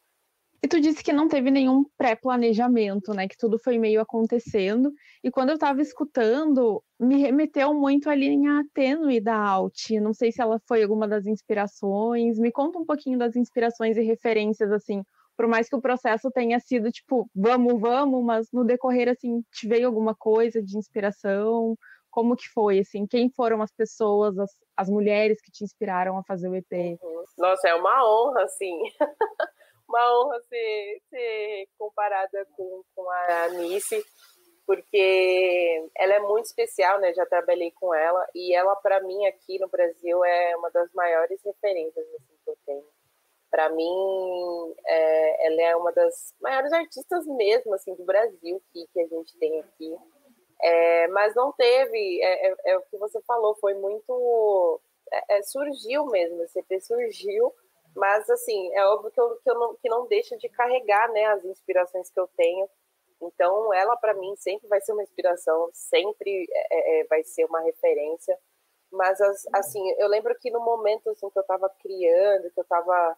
e 0.63 0.67
tu 0.67 0.79
disse 0.79 1.03
que 1.03 1.11
não 1.11 1.27
teve 1.27 1.51
nenhum 1.51 1.83
pré-planejamento, 1.97 3.13
né? 3.13 3.27
Que 3.27 3.35
tudo 3.37 3.59
foi 3.59 3.77
meio 3.77 3.99
acontecendo. 3.99 4.93
E 5.21 5.29
quando 5.29 5.49
eu 5.49 5.55
estava 5.55 5.81
escutando, 5.81 6.81
me 6.97 7.17
remeteu 7.17 7.73
muito 7.73 8.09
à 8.09 8.15
linha 8.15 8.63
tênue 8.73 9.19
da 9.19 9.35
Alt. 9.35 9.89
Não 10.01 10.13
sei 10.13 10.31
se 10.31 10.41
ela 10.41 10.61
foi 10.65 10.81
alguma 10.81 11.05
das 11.05 11.25
inspirações. 11.25 12.39
Me 12.39 12.49
conta 12.49 12.79
um 12.79 12.85
pouquinho 12.85 13.19
das 13.19 13.35
inspirações 13.35 13.97
e 13.97 14.01
referências, 14.03 14.71
assim. 14.71 15.03
Por 15.35 15.47
mais 15.47 15.67
que 15.67 15.75
o 15.75 15.81
processo 15.81 16.31
tenha 16.31 16.57
sido 16.61 16.89
tipo, 16.91 17.29
vamos, 17.35 17.81
vamos, 17.81 18.23
mas 18.23 18.47
no 18.53 18.63
decorrer, 18.63 19.09
assim, 19.09 19.43
te 19.51 19.67
veio 19.67 19.87
alguma 19.87 20.15
coisa 20.15 20.63
de 20.63 20.77
inspiração? 20.77 21.75
Como 22.09 22.37
que 22.37 22.47
foi, 22.47 22.79
assim? 22.79 23.05
Quem 23.05 23.29
foram 23.29 23.61
as 23.61 23.71
pessoas, 23.73 24.37
as, 24.39 24.51
as 24.77 24.89
mulheres 24.89 25.41
que 25.41 25.51
te 25.51 25.65
inspiraram 25.65 26.17
a 26.17 26.23
fazer 26.23 26.47
o 26.47 26.55
EP? 26.55 26.71
Uhum. 26.71 27.23
Nossa, 27.37 27.67
é 27.67 27.75
uma 27.75 28.01
honra, 28.07 28.43
assim. 28.43 28.79
uma 29.87 30.21
honra 30.21 30.39
ser, 30.41 31.01
ser 31.09 31.67
comparada 31.77 32.45
com, 32.55 32.83
com 32.95 33.09
a 33.09 33.43
Anice, 33.45 34.03
porque 34.65 35.89
ela 35.97 36.13
é 36.13 36.19
muito 36.19 36.45
especial, 36.45 36.99
né? 36.99 37.13
Já 37.13 37.25
trabalhei 37.25 37.71
com 37.71 37.93
ela 37.93 38.25
e 38.33 38.55
ela, 38.55 38.75
para 38.77 39.01
mim, 39.01 39.25
aqui 39.25 39.59
no 39.59 39.67
Brasil, 39.67 40.23
é 40.23 40.55
uma 40.57 40.69
das 40.71 40.91
maiores 40.93 41.41
referências 41.43 42.05
assim, 42.15 42.37
que 42.43 42.49
eu 42.49 42.57
tenho. 42.65 42.85
Para 43.51 43.69
mim, 43.69 44.73
é, 44.87 45.47
ela 45.47 45.61
é 45.61 45.75
uma 45.75 45.91
das 45.91 46.33
maiores 46.41 46.71
artistas 46.73 47.25
mesmo, 47.27 47.73
assim, 47.75 47.93
do 47.93 48.03
Brasil 48.03 48.61
que, 48.71 48.87
que 48.91 49.01
a 49.01 49.07
gente 49.07 49.37
tem 49.37 49.59
aqui. 49.59 49.95
É, 50.61 51.07
mas 51.09 51.35
não 51.35 51.51
teve, 51.51 52.21
é, 52.23 52.47
é, 52.47 52.55
é, 52.67 52.77
o 52.77 52.81
que 52.83 52.97
você 52.97 53.21
falou, 53.23 53.53
foi 53.55 53.73
muito. 53.73 54.81
É, 55.11 55.37
é, 55.37 55.43
surgiu 55.43 56.05
mesmo, 56.05 56.41
o 56.41 56.47
CP 56.47 56.79
surgiu 56.79 57.53
mas, 57.95 58.29
assim, 58.29 58.73
é 58.73 58.85
óbvio 58.87 59.11
que, 59.11 59.19
eu, 59.19 59.35
que, 59.37 59.49
eu 59.49 59.55
não, 59.55 59.75
que 59.75 59.89
não 59.89 60.07
deixa 60.07 60.37
de 60.37 60.49
carregar 60.49 61.11
né, 61.11 61.25
as 61.25 61.45
inspirações 61.45 62.09
que 62.09 62.19
eu 62.19 62.27
tenho. 62.35 62.67
Então, 63.21 63.73
ela, 63.73 63.95
para 63.95 64.13
mim, 64.13 64.35
sempre 64.35 64.67
vai 64.67 64.81
ser 64.81 64.93
uma 64.93 65.03
inspiração, 65.03 65.69
sempre 65.73 66.47
é, 66.51 66.99
é, 66.99 67.01
é 67.01 67.05
vai 67.05 67.23
ser 67.23 67.45
uma 67.45 67.61
referência. 67.61 68.37
Mas, 68.91 69.19
assim, 69.53 69.91
eu 69.97 70.07
lembro 70.07 70.35
que 70.39 70.51
no 70.51 70.59
momento 70.59 71.09
assim, 71.09 71.29
que 71.29 71.37
eu 71.37 71.41
estava 71.41 71.69
criando, 71.81 72.51
que 72.51 72.59
eu 72.59 72.63
estava 72.63 73.17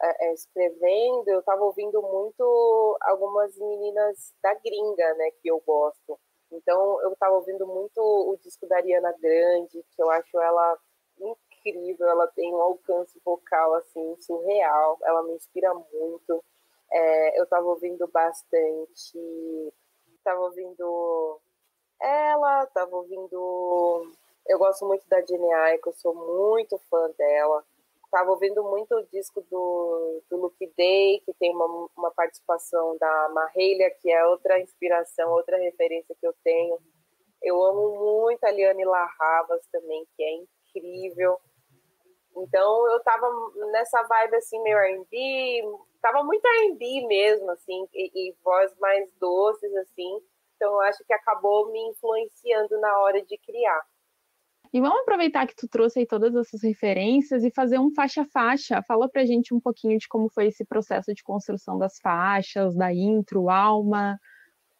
é, 0.00 0.28
é, 0.28 0.34
escrevendo, 0.34 1.28
eu 1.28 1.40
estava 1.40 1.64
ouvindo 1.64 2.00
muito 2.02 2.96
algumas 3.02 3.56
meninas 3.58 4.34
da 4.42 4.54
gringa, 4.54 5.14
né, 5.14 5.30
que 5.40 5.48
eu 5.48 5.60
gosto. 5.66 6.18
Então, 6.52 7.00
eu 7.02 7.12
estava 7.12 7.34
ouvindo 7.34 7.66
muito 7.66 8.00
o 8.00 8.36
disco 8.42 8.66
da 8.68 8.76
Ariana 8.76 9.12
Grande, 9.20 9.84
que 9.94 10.02
eu 10.02 10.10
acho 10.10 10.40
ela 10.40 10.78
incrível, 11.66 12.08
ela 12.08 12.26
tem 12.28 12.54
um 12.54 12.60
alcance 12.60 13.20
vocal 13.24 13.74
assim 13.74 14.16
surreal, 14.20 14.98
ela 15.02 15.22
me 15.22 15.34
inspira 15.34 15.72
muito. 15.74 16.44
É, 16.90 17.38
eu 17.38 17.44
estava 17.44 17.66
ouvindo 17.66 18.06
bastante, 18.08 19.18
estava 20.16 20.40
ouvindo 20.40 21.40
ela, 22.00 22.64
estava 22.64 22.96
ouvindo. 22.96 24.12
Eu 24.46 24.58
gosto 24.58 24.86
muito 24.86 25.06
da 25.08 25.20
Jenny 25.22 25.52
Aiko, 25.52 25.92
sou 25.94 26.14
muito 26.14 26.78
fã 26.90 27.10
dela. 27.18 27.64
Estava 28.04 28.30
ouvindo 28.30 28.62
muito 28.62 28.94
o 28.94 29.06
disco 29.08 29.42
do, 29.50 30.22
do 30.30 30.36
Luke 30.36 30.72
Day, 30.76 31.20
que 31.26 31.34
tem 31.34 31.52
uma, 31.52 31.88
uma 31.96 32.10
participação 32.12 32.96
da 32.98 33.28
Marília, 33.30 33.90
que 34.00 34.10
é 34.10 34.24
outra 34.24 34.60
inspiração, 34.60 35.32
outra 35.32 35.56
referência 35.58 36.14
que 36.18 36.26
eu 36.26 36.32
tenho. 36.44 36.78
Eu 37.42 37.60
amo 37.62 38.22
muito 38.22 38.44
a 38.44 38.50
Liane 38.50 38.84
Larravas 38.84 39.66
também, 39.72 40.06
que 40.16 40.22
é 40.22 40.32
incrível. 40.34 41.38
Então 42.36 42.86
eu 42.92 43.00
tava 43.02 43.26
nessa 43.72 44.02
vibe 44.02 44.36
assim, 44.36 44.62
meio 44.62 44.76
R&B, 44.76 45.62
tava 46.02 46.22
muito 46.22 46.46
R&B 46.46 47.06
mesmo, 47.06 47.50
assim, 47.50 47.86
e, 47.94 48.28
e 48.28 48.34
voz 48.44 48.74
mais 48.78 49.10
doces, 49.18 49.74
assim. 49.76 50.20
Então 50.56 50.72
eu 50.72 50.80
acho 50.82 51.04
que 51.04 51.12
acabou 51.12 51.70
me 51.70 51.80
influenciando 51.88 52.78
na 52.80 52.98
hora 53.00 53.22
de 53.22 53.38
criar. 53.38 53.82
E 54.72 54.80
vamos 54.80 55.00
aproveitar 55.00 55.46
que 55.46 55.54
tu 55.54 55.68
trouxe 55.68 56.00
aí 56.00 56.06
todas 56.06 56.34
essas 56.34 56.62
referências 56.62 57.44
e 57.44 57.50
fazer 57.50 57.78
um 57.78 57.94
faixa-faixa. 57.94 58.82
Fala 58.82 59.08
pra 59.08 59.24
gente 59.24 59.54
um 59.54 59.60
pouquinho 59.60 59.98
de 59.98 60.08
como 60.08 60.28
foi 60.28 60.48
esse 60.48 60.64
processo 60.64 61.14
de 61.14 61.22
construção 61.22 61.78
das 61.78 61.98
faixas, 61.98 62.74
da 62.74 62.92
intro, 62.92 63.48
alma, 63.48 64.18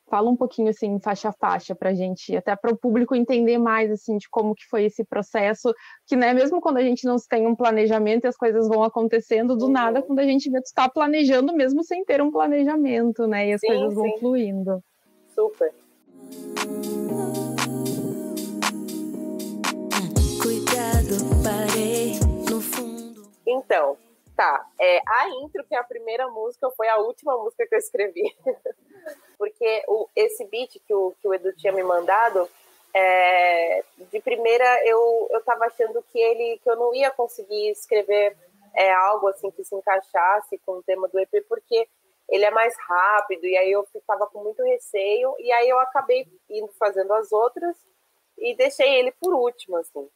Fala 0.08 0.30
um 0.30 0.36
pouquinho 0.36 0.68
assim, 0.68 1.00
faixa 1.00 1.30
a 1.30 1.32
faixa, 1.32 1.74
para 1.74 1.90
a 1.90 1.94
gente, 1.94 2.36
até 2.36 2.54
para 2.54 2.72
o 2.72 2.76
público 2.76 3.14
entender 3.14 3.58
mais 3.58 3.90
assim 3.90 4.16
de 4.16 4.28
como 4.28 4.54
que 4.54 4.64
foi 4.70 4.84
esse 4.84 5.04
processo, 5.04 5.74
que 6.06 6.14
né, 6.14 6.32
mesmo 6.32 6.60
quando 6.60 6.76
a 6.76 6.82
gente 6.82 7.04
não 7.04 7.16
tem 7.28 7.46
um 7.46 7.56
planejamento 7.56 8.24
e 8.24 8.28
as 8.28 8.36
coisas 8.36 8.68
vão 8.68 8.84
acontecendo 8.84 9.56
do 9.56 9.66
uhum. 9.66 9.72
nada, 9.72 10.02
quando 10.02 10.20
a 10.20 10.24
gente 10.24 10.48
vê 10.48 10.60
tu 10.60 10.66
está 10.66 10.88
planejando 10.88 11.52
mesmo 11.52 11.82
sem 11.82 12.04
ter 12.04 12.22
um 12.22 12.30
planejamento, 12.30 13.26
né? 13.26 13.48
E 13.48 13.52
as 13.54 13.60
sim, 13.60 13.66
coisas 13.66 13.94
vão 13.94 14.04
sim. 14.04 14.18
fluindo. 14.18 14.84
Super. 15.34 15.74
Cuidado, 20.40 21.42
parei 21.42 22.20
no 22.48 22.60
fundo. 22.60 23.28
Então, 23.44 23.96
tá. 24.36 24.66
É, 24.80 25.00
a 25.06 25.28
intro, 25.30 25.64
que 25.64 25.74
é 25.74 25.78
a 25.78 25.84
primeira 25.84 26.28
música, 26.28 26.70
foi 26.76 26.88
a 26.88 26.98
última 26.98 27.36
música 27.38 27.66
que 27.66 27.74
eu 27.74 27.78
escrevi. 27.78 28.36
porque 29.38 29.82
o, 29.88 30.08
esse 30.14 30.44
beat 30.46 30.80
que 30.86 30.94
o, 30.94 31.14
que 31.20 31.28
o 31.28 31.34
Edu 31.34 31.52
tinha 31.54 31.72
me 31.72 31.82
mandado, 31.82 32.48
é, 32.94 33.84
de 34.10 34.20
primeira 34.20 34.64
eu, 34.86 35.28
eu 35.30 35.42
tava 35.42 35.66
achando 35.66 36.02
que 36.10 36.18
ele 36.18 36.58
que 36.62 36.70
eu 36.70 36.76
não 36.76 36.94
ia 36.94 37.10
conseguir 37.10 37.70
escrever 37.70 38.36
é, 38.74 38.92
algo 38.92 39.28
assim 39.28 39.50
que 39.50 39.64
se 39.64 39.74
encaixasse 39.74 40.58
com 40.64 40.72
o 40.72 40.82
tema 40.82 41.08
do 41.08 41.18
EP, 41.18 41.44
porque 41.48 41.88
ele 42.28 42.44
é 42.44 42.50
mais 42.50 42.74
rápido, 42.88 43.46
e 43.46 43.56
aí 43.56 43.70
eu 43.70 43.84
ficava 43.84 44.26
com 44.26 44.42
muito 44.42 44.62
receio, 44.62 45.34
e 45.38 45.52
aí 45.52 45.68
eu 45.68 45.78
acabei 45.78 46.26
indo 46.50 46.72
fazendo 46.78 47.12
as 47.14 47.30
outras 47.32 47.76
e 48.38 48.54
deixei 48.54 48.98
ele 48.98 49.12
por 49.12 49.32
último, 49.32 49.76
assim. 49.76 50.08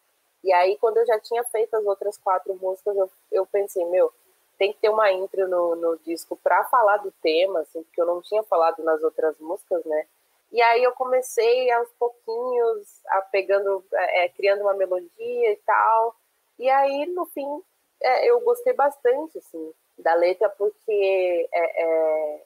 E 0.43 0.53
aí, 0.53 0.77
quando 0.79 0.99
eu 0.99 1.07
já 1.07 1.19
tinha 1.21 1.45
feito 1.45 1.75
as 1.75 1.85
outras 1.85 2.17
quatro 2.19 2.55
músicas, 2.57 2.97
eu, 2.97 3.11
eu 3.31 3.47
pensei, 3.47 3.85
meu, 3.87 4.13
tem 4.59 4.73
que 4.73 4.79
ter 4.79 4.89
uma 4.89 5.11
intro 5.13 5.49
no, 5.49 5.75
no 5.77 5.99
disco 5.99 6.37
para 6.43 6.65
falar 6.65 6.99
do 6.99 7.13
tema, 7.23 7.61
assim, 7.61 7.83
porque 7.83 8.01
eu 8.01 8.07
não 8.07 8.21
tinha 8.23 8.43
falado 8.45 8.83
nas 8.83 9.03
outras 9.03 9.39
músicas, 9.39 9.85
né? 9.85 10.07
E 10.53 10.61
aí 10.61 10.83
eu 10.83 10.93
comecei 10.93 11.71
aos 11.71 11.89
pouquinhos 11.93 13.01
a 13.09 13.23
pegando, 13.23 13.85
é, 13.93 14.29
criando 14.31 14.63
uma 14.63 14.75
melodia 14.75 15.53
e 15.53 15.57
tal. 15.65 16.17
E 16.59 16.69
aí, 16.69 17.07
no 17.07 17.25
fim, 17.27 17.63
é, 18.03 18.31
eu 18.31 18.41
gostei 18.41 18.73
bastante, 18.73 19.39
assim, 19.39 19.73
da 19.99 20.15
letra, 20.15 20.49
porque 20.51 21.49
é, 21.53 21.85
é 21.85 22.45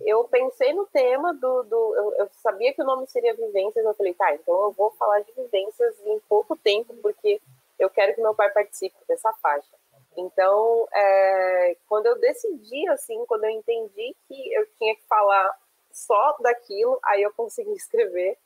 eu 0.00 0.24
pensei 0.24 0.72
no 0.72 0.86
tema 0.86 1.32
do. 1.34 1.62
do 1.64 1.94
eu, 1.96 2.14
eu, 2.18 2.30
sabia 2.42 2.72
que 2.74 2.82
o 2.82 2.86
nome 2.86 3.06
seria 3.06 3.34
Vivências, 3.34 3.84
eu 3.84 3.94
falei, 3.94 4.14
tá, 4.14 4.34
então 4.34 4.54
eu 4.64 4.72
vou 4.72 4.90
falar 4.92 5.20
de 5.20 5.32
vivências 5.32 5.94
em 6.04 6.18
pouco 6.28 6.56
tempo, 6.56 6.94
porque 7.02 7.40
eu 7.78 7.88
quero 7.90 8.14
que 8.14 8.20
meu 8.20 8.34
pai 8.34 8.50
participe 8.50 8.96
dessa 9.08 9.32
faixa. 9.34 9.74
Então, 10.16 10.88
é, 10.94 11.76
quando 11.88 12.06
eu 12.06 12.18
decidi, 12.18 12.88
assim, 12.88 13.24
quando 13.26 13.44
eu 13.44 13.50
entendi 13.50 14.16
que 14.26 14.54
eu 14.54 14.66
tinha 14.78 14.94
que 14.94 15.02
falar 15.06 15.50
só 15.92 16.36
daquilo, 16.40 16.98
aí 17.04 17.22
eu 17.22 17.32
consegui 17.32 17.72
escrever 17.76 18.38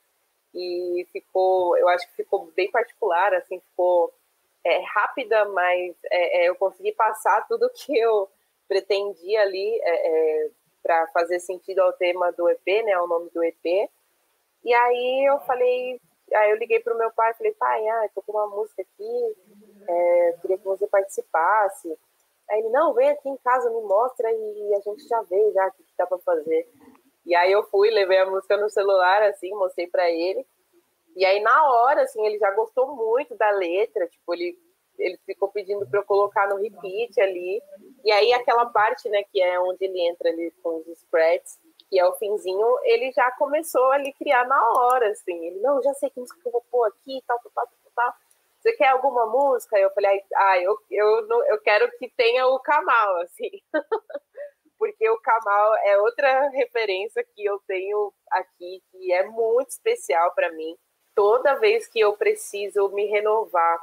e 0.53 1.07
ficou, 1.11 1.77
eu 1.77 1.87
acho 1.89 2.07
que 2.09 2.15
ficou 2.17 2.45
bem 2.55 2.69
particular, 2.69 3.33
assim, 3.33 3.59
ficou 3.59 4.13
é, 4.63 4.79
rápida, 4.79 5.45
mas 5.45 5.95
é, 6.11 6.43
é 6.43 6.49
eu 6.49 6.55
consegui 6.55 6.91
passar 6.91 7.47
tudo 7.47 7.69
que 7.73 7.97
eu 7.97 8.29
pretendia 8.67 9.41
ali 9.41 9.79
é, 9.81 10.07
é, 10.07 10.49
para 10.81 11.07
fazer 11.07 11.39
sentido 11.39 11.79
ao 11.79 11.93
tema 11.93 12.31
do 12.31 12.49
EP, 12.49 12.83
né, 12.83 12.93
ao 12.93 13.07
nome 13.07 13.29
do 13.29 13.43
EP. 13.43 13.89
E 14.63 14.73
aí 14.73 15.25
eu 15.27 15.39
falei, 15.41 15.99
aí 16.33 16.51
eu 16.51 16.57
liguei 16.57 16.79
para 16.79 16.93
o 16.93 16.97
meu 16.97 17.11
pai, 17.11 17.33
falei, 17.33 17.53
pai, 17.53 17.87
ah, 17.87 18.09
tô 18.13 18.21
com 18.21 18.31
uma 18.33 18.47
música 18.47 18.81
aqui, 18.81 19.35
é, 19.87 20.35
queria 20.41 20.57
que 20.57 20.63
você 20.63 20.87
participasse. 20.87 21.97
Aí 22.49 22.59
ele, 22.59 22.69
não, 22.69 22.93
vem 22.93 23.09
aqui 23.09 23.29
em 23.29 23.37
casa, 23.37 23.69
me 23.69 23.81
mostra 23.81 24.29
e 24.31 24.75
a 24.75 24.79
gente 24.81 25.07
já 25.07 25.21
vê 25.21 25.51
já 25.53 25.67
o 25.67 25.71
que, 25.71 25.83
que 25.83 25.93
dá 25.97 26.05
para 26.05 26.17
fazer. 26.19 26.67
E 27.25 27.35
aí 27.35 27.51
eu 27.51 27.63
fui, 27.63 27.89
levei 27.89 28.19
a 28.19 28.29
música 28.29 28.57
no 28.57 28.69
celular, 28.69 29.23
assim, 29.23 29.49
mostrei 29.51 29.87
para 29.87 30.09
ele. 30.09 30.45
E 31.15 31.25
aí 31.25 31.39
na 31.41 31.71
hora, 31.71 32.03
assim, 32.03 32.25
ele 32.25 32.37
já 32.37 32.51
gostou 32.51 32.95
muito 32.95 33.35
da 33.35 33.49
letra, 33.51 34.07
tipo, 34.07 34.33
ele, 34.33 34.57
ele 34.97 35.17
ficou 35.25 35.49
pedindo 35.49 35.87
para 35.87 35.99
eu 35.99 36.05
colocar 36.05 36.47
no 36.49 36.57
repeat 36.57 37.19
ali. 37.21 37.61
E 38.03 38.11
aí 38.11 38.33
aquela 38.33 38.65
parte, 38.65 39.09
né, 39.09 39.23
que 39.23 39.41
é 39.41 39.59
onde 39.59 39.85
ele 39.85 39.99
entra 40.07 40.29
ali 40.29 40.51
com 40.63 40.77
os 40.77 40.99
scratches, 40.99 41.59
que 41.89 41.99
é 41.99 42.05
o 42.05 42.13
finzinho, 42.13 42.79
ele 42.83 43.11
já 43.11 43.29
começou 43.31 43.91
ali 43.91 44.13
criar 44.13 44.47
na 44.47 44.69
hora, 44.71 45.09
assim. 45.09 45.45
Ele, 45.45 45.59
não, 45.59 45.81
já 45.81 45.93
sei 45.95 46.09
que 46.09 46.19
música 46.19 46.39
que 46.41 46.47
eu 46.47 46.51
vou 46.51 46.63
pôr 46.71 46.87
aqui, 46.87 47.21
tal, 47.27 47.37
tal, 47.39 47.51
tal, 47.53 47.67
tal. 47.95 48.13
Você 48.59 48.73
quer 48.73 48.89
alguma 48.89 49.25
música? 49.25 49.77
Eu 49.77 49.91
falei, 49.91 50.23
ah, 50.35 50.59
eu, 50.59 50.77
eu, 50.89 51.27
eu 51.47 51.61
quero 51.61 51.91
que 51.97 52.09
tenha 52.09 52.47
o 52.47 52.59
Kamal, 52.59 53.17
assim. 53.21 53.49
porque 54.81 55.07
o 55.09 55.19
Kamal 55.19 55.75
é 55.83 55.99
outra 55.99 56.49
referência 56.49 57.23
que 57.35 57.45
eu 57.45 57.59
tenho 57.67 58.11
aqui, 58.31 58.81
que 58.91 59.13
é 59.13 59.23
muito 59.27 59.69
especial 59.69 60.33
para 60.33 60.51
mim. 60.53 60.75
Toda 61.13 61.59
vez 61.59 61.87
que 61.87 61.99
eu 61.99 62.17
preciso 62.17 62.89
me 62.89 63.05
renovar, 63.05 63.79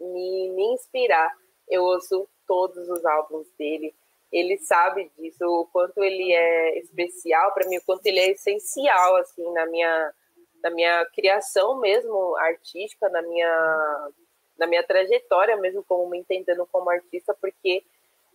me, 0.00 0.50
me 0.50 0.74
inspirar, 0.74 1.32
eu 1.70 1.82
ouço 1.82 2.28
todos 2.46 2.88
os 2.88 3.04
álbuns 3.04 3.46
dele. 3.58 3.94
Ele 4.30 4.58
sabe 4.58 5.10
disso, 5.16 5.44
o 5.44 5.66
quanto 5.66 6.02
ele 6.02 6.32
é 6.32 6.78
especial 6.78 7.52
para 7.52 7.66
mim, 7.68 7.78
o 7.78 7.84
quanto 7.84 8.06
ele 8.06 8.18
é 8.18 8.30
essencial 8.30 9.16
assim 9.16 9.50
na 9.52 9.66
minha 9.66 10.14
na 10.62 10.70
minha 10.70 11.06
criação 11.06 11.78
mesmo 11.78 12.36
artística, 12.36 13.08
na 13.08 13.22
minha 13.22 14.10
na 14.58 14.66
minha 14.66 14.82
trajetória 14.82 15.56
mesmo 15.56 15.84
como 15.84 16.10
me 16.10 16.18
entendendo 16.18 16.66
como 16.70 16.90
artista, 16.90 17.34
porque 17.40 17.84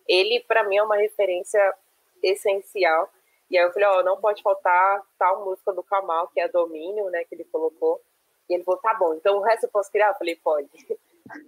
ele 0.08 0.40
para 0.48 0.64
mim 0.64 0.78
é 0.78 0.84
uma 0.84 0.98
referência 0.98 1.62
essencial. 2.22 3.10
E 3.52 3.58
aí 3.58 3.66
eu 3.66 3.72
falei, 3.72 3.88
ó, 3.88 4.00
oh, 4.00 4.04
não 4.04 4.20
pode 4.20 4.42
faltar 4.42 5.04
tal 5.20 5.46
música 5.46 5.72
do 5.74 5.84
Kamal, 5.84 6.28
que 6.30 6.40
é 6.40 6.46
a 6.46 6.48
Domínio, 6.48 7.10
né, 7.10 7.24
que 7.26 7.36
ele 7.36 7.44
colocou. 7.44 8.02
E 8.50 8.54
ele 8.56 8.64
falou, 8.64 8.82
tá 8.82 8.94
bom, 8.96 9.14
então 9.14 9.38
o 9.38 9.42
resto 9.42 9.66
eu 9.66 9.70
posso 9.70 9.92
criar? 9.92 10.10
Eu 10.10 10.16
falei, 10.16 10.36
pode. 10.38 10.70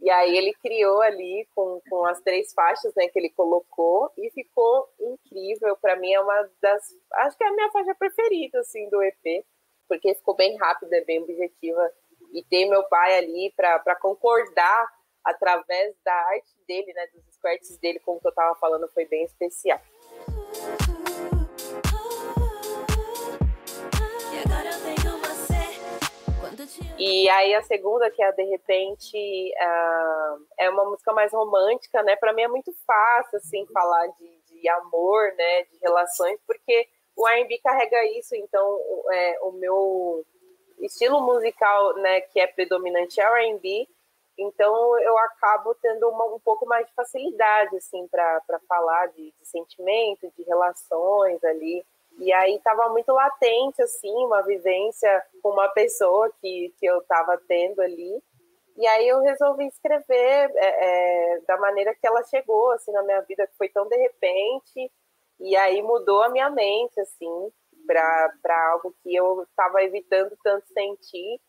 E 0.02 0.10
aí 0.10 0.38
ele 0.38 0.54
criou 0.54 1.02
ali 1.02 1.48
com, 1.54 1.82
com 1.90 2.06
as 2.06 2.22
três 2.22 2.54
faixas, 2.54 2.94
né, 2.96 3.08
que 3.08 3.20
ele 3.20 3.30
colocou 3.30 4.12
e 4.18 4.32
ficou 4.32 4.88
incrível. 5.00 5.76
Para 5.78 5.96
mim 5.98 6.14
é 6.14 6.20
uma 6.20 6.50
das, 6.62 6.84
acho 7.14 7.38
que 7.38 7.44
é 7.44 7.48
a 7.48 7.54
minha 7.54 7.72
faixa 7.72 7.94
preferida, 7.96 8.60
assim, 8.60 8.90
do 8.90 9.02
EP, 9.04 9.46
porque 9.88 10.16
ficou 10.16 10.36
bem 10.36 10.58
rápida, 10.58 11.04
bem 11.06 11.22
objetiva. 11.22 11.92
E 12.34 12.44
ter 12.44 12.66
meu 12.66 12.84
pai 12.86 13.18
ali 13.18 13.54
para 13.56 13.96
concordar 13.96 14.88
através 15.24 15.96
da 16.04 16.14
arte 16.14 16.54
dele, 16.68 16.94
né, 16.94 17.08
dos 17.14 17.36
scratches 17.36 17.78
dele, 17.78 18.00
como 18.00 18.20
eu 18.24 18.34
tava 18.34 18.56
falando, 18.56 18.88
foi 18.90 19.06
bem 19.06 19.24
especial. 19.24 19.80
E 26.98 27.30
aí 27.30 27.54
a 27.54 27.62
segunda, 27.62 28.10
que 28.10 28.22
é 28.22 28.32
De 28.32 28.44
Repente, 28.44 29.18
uh, 29.18 30.46
é 30.58 30.70
uma 30.70 30.86
música 30.86 31.14
mais 31.14 31.32
romântica, 31.32 32.02
né? 32.04 32.16
Para 32.16 32.34
mim 32.34 32.44
é 32.44 32.48
muito 32.48 32.74
fácil, 32.86 33.38
assim, 33.38 33.66
falar 33.74 34.08
de, 34.08 34.42
de 34.48 34.70
amor, 34.70 35.34
né? 35.38 35.64
De 35.64 35.78
relações, 35.82 36.40
porque 36.46 36.88
o 37.16 37.28
R&B 37.28 37.60
carrega 37.60 38.06
isso, 38.18 38.36
então 38.36 38.80
é, 39.12 39.40
o 39.42 39.52
meu 39.54 40.26
estilo 40.80 41.22
musical, 41.22 41.96
né, 41.96 42.22
que 42.22 42.40
é 42.40 42.48
predominante 42.48 43.22
é 43.22 43.30
o 43.30 43.36
R&B, 43.36 43.88
então 44.38 45.00
eu 45.00 45.18
acabo 45.18 45.74
tendo 45.76 46.10
uma, 46.10 46.26
um 46.26 46.40
pouco 46.40 46.66
mais 46.66 46.86
de 46.86 46.94
facilidade, 46.94 47.78
assim, 47.78 48.06
para 48.10 48.60
falar 48.68 49.08
de, 49.08 49.34
de 49.40 49.46
sentimento, 49.46 50.30
de 50.38 50.44
relações 50.44 51.42
ali. 51.44 51.86
E 52.20 52.32
aí 52.32 52.56
estava 52.56 52.90
muito 52.90 53.12
latente, 53.12 53.82
assim, 53.82 54.14
uma 54.26 54.42
vivência 54.42 55.24
com 55.42 55.50
uma 55.50 55.68
pessoa 55.70 56.32
que, 56.42 56.74
que 56.80 56.86
eu 56.86 57.00
estava 57.00 57.38
tendo 57.48 57.82
ali. 57.82 58.22
E 58.78 58.88
aí 58.88 59.08
eu 59.08 59.22
resolvi 59.22 59.68
escrever 59.68 60.52
é, 60.56 61.36
é, 61.36 61.40
da 61.48 61.58
maneira 61.58 61.94
que 61.94 62.08
ela 62.08 62.24
chegou, 62.24 62.72
assim, 62.72 62.92
na 62.92 63.04
minha 63.04 63.22
vida, 63.22 63.48
que 63.48 63.58
foi 63.58 63.70
tão 63.70 63.88
de 63.88 63.98
repente. 63.98 64.92
E 65.40 65.56
aí 65.58 65.82
mudou 65.82 66.24
a 66.24 66.30
minha 66.30 66.50
mente, 66.50 67.00
assim, 67.00 67.52
para 67.86 68.72
algo 68.72 68.96
que 69.04 69.14
eu 69.14 69.44
estava 69.44 69.84
evitando 69.84 70.38
tanto 70.44 70.68
sentir. 70.68 71.40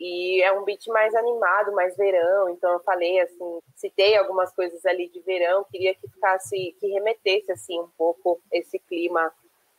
E 0.00 0.42
é 0.42 0.52
um 0.52 0.64
beat 0.64 0.86
mais 0.88 1.14
animado, 1.14 1.72
mais 1.72 1.96
verão. 1.96 2.48
Então 2.50 2.72
eu 2.72 2.80
falei 2.80 3.20
assim, 3.20 3.60
citei 3.76 4.16
algumas 4.16 4.52
coisas 4.54 4.84
ali 4.84 5.08
de 5.08 5.20
verão, 5.20 5.64
queria 5.70 5.94
que 5.94 6.08
ficasse, 6.08 6.76
que 6.78 6.88
remetesse 6.88 7.52
assim 7.52 7.80
um 7.80 7.88
pouco 7.96 8.40
esse 8.52 8.78
clima 8.80 9.32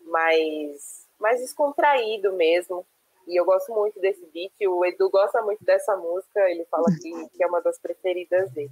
mais, 0.05 1.07
mais 1.19 1.39
descontraído 1.39 2.33
mesmo. 2.33 2.85
E 3.27 3.39
eu 3.39 3.43
gosto 3.43 3.73
muito 3.73 3.99
desse 3.99 4.25
beat. 4.27 4.53
O 4.67 4.85
Edu 4.85 5.09
gosta 5.09 5.41
muito 5.41 5.63
dessa 5.63 5.95
música. 5.97 6.39
Ele 6.49 6.63
fala 6.65 6.85
que, 7.01 7.29
que 7.29 7.43
é 7.43 7.47
uma 7.47 7.61
das 7.61 7.79
preferidas 7.79 8.51
dele. 8.51 8.71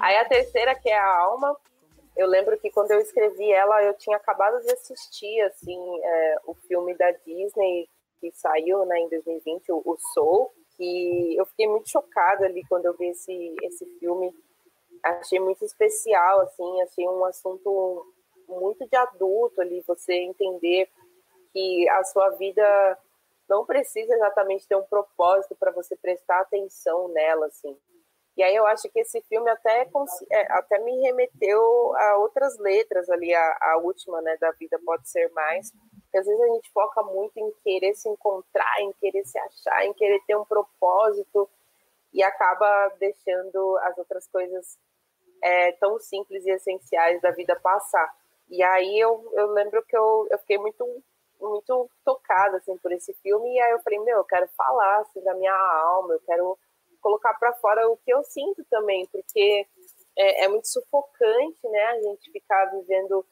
Aí 0.00 0.16
a 0.16 0.24
terceira, 0.24 0.74
que 0.74 0.88
é 0.88 0.98
a 0.98 1.18
alma. 1.18 1.56
Eu 2.16 2.26
lembro 2.26 2.58
que 2.58 2.70
quando 2.70 2.90
eu 2.90 3.00
escrevi 3.00 3.52
ela, 3.52 3.82
eu 3.84 3.94
tinha 3.94 4.16
acabado 4.16 4.60
de 4.60 4.72
assistir 4.72 5.40
assim 5.42 5.78
é, 6.02 6.36
o 6.46 6.54
filme 6.54 6.94
da 6.94 7.10
Disney 7.12 7.88
que 8.20 8.32
saiu 8.32 8.84
né, 8.84 8.98
em 8.98 9.08
2020, 9.08 9.70
o, 9.72 9.82
o 9.84 9.96
Soul. 10.12 10.52
E 10.78 11.40
eu 11.40 11.44
fiquei 11.46 11.66
muito 11.66 11.88
chocada 11.90 12.46
ali 12.46 12.62
quando 12.68 12.86
eu 12.86 12.96
vi 12.96 13.08
esse, 13.08 13.56
esse 13.62 13.84
filme. 13.98 14.34
Achei 15.02 15.40
muito 15.40 15.64
especial, 15.64 16.40
assim, 16.40 16.82
achei 16.82 17.08
um 17.08 17.24
assunto 17.24 18.06
muito 18.48 18.86
de 18.88 18.96
adulto 18.96 19.60
ali, 19.60 19.82
você 19.86 20.14
entender 20.14 20.88
que 21.52 21.88
a 21.90 22.04
sua 22.04 22.30
vida 22.30 22.98
não 23.48 23.64
precisa 23.64 24.14
exatamente 24.14 24.66
ter 24.66 24.76
um 24.76 24.84
propósito 24.84 25.56
para 25.56 25.70
você 25.72 25.96
prestar 25.96 26.40
atenção 26.40 27.08
nela, 27.08 27.46
assim. 27.46 27.76
E 28.36 28.42
aí 28.42 28.54
eu 28.54 28.66
acho 28.66 28.88
que 28.90 29.00
esse 29.00 29.20
filme 29.22 29.50
até, 29.50 29.88
é, 30.30 30.52
até 30.52 30.78
me 30.78 31.00
remeteu 31.00 31.96
a 31.96 32.18
outras 32.18 32.56
letras 32.58 33.08
ali, 33.10 33.34
a, 33.34 33.58
a 33.60 33.78
última, 33.78 34.20
né, 34.22 34.36
da 34.40 34.52
vida 34.52 34.78
pode 34.84 35.08
ser 35.08 35.28
mais, 35.32 35.72
porque 36.08 36.18
às 36.18 36.26
vezes 36.26 36.40
a 36.40 36.54
gente 36.54 36.72
foca 36.72 37.02
muito 37.02 37.36
em 37.36 37.52
querer 37.62 37.94
se 37.94 38.08
encontrar, 38.08 38.80
em 38.80 38.92
querer 38.94 39.24
se 39.26 39.38
achar, 39.38 39.84
em 39.84 39.92
querer 39.92 40.20
ter 40.26 40.36
um 40.36 40.44
propósito 40.44 41.48
e 42.14 42.22
acaba 42.22 42.88
deixando 42.98 43.76
as 43.82 43.96
outras 43.98 44.26
coisas 44.28 44.78
é, 45.42 45.72
tão 45.72 45.98
simples 45.98 46.46
e 46.46 46.50
essenciais 46.50 47.20
da 47.20 47.30
vida 47.30 47.54
passar. 47.60 48.10
E 48.48 48.62
aí 48.62 48.98
eu, 48.98 49.30
eu 49.34 49.48
lembro 49.48 49.84
que 49.84 49.96
eu, 49.96 50.26
eu 50.30 50.38
fiquei 50.38 50.58
muito 50.58 50.84
muito 51.40 51.88
tocada 52.04 52.56
assim 52.56 52.76
por 52.78 52.90
esse 52.90 53.14
filme 53.22 53.54
e 53.54 53.60
aí 53.60 53.70
eu 53.70 53.78
falei 53.78 54.00
meu 54.00 54.16
eu 54.16 54.24
quero 54.24 54.48
falar 54.56 55.02
assim, 55.02 55.22
da 55.22 55.34
minha 55.34 55.54
alma 55.54 56.14
eu 56.14 56.20
quero 56.26 56.58
colocar 57.00 57.32
para 57.34 57.54
fora 57.54 57.88
o 57.88 57.96
que 57.98 58.12
eu 58.12 58.24
sinto 58.24 58.64
também 58.68 59.06
porque 59.06 59.64
é, 60.16 60.46
é 60.46 60.48
muito 60.48 60.66
sufocante 60.66 61.68
né 61.68 61.84
a 61.84 62.02
gente 62.02 62.32
ficar 62.32 62.64
vivendo 62.72 63.24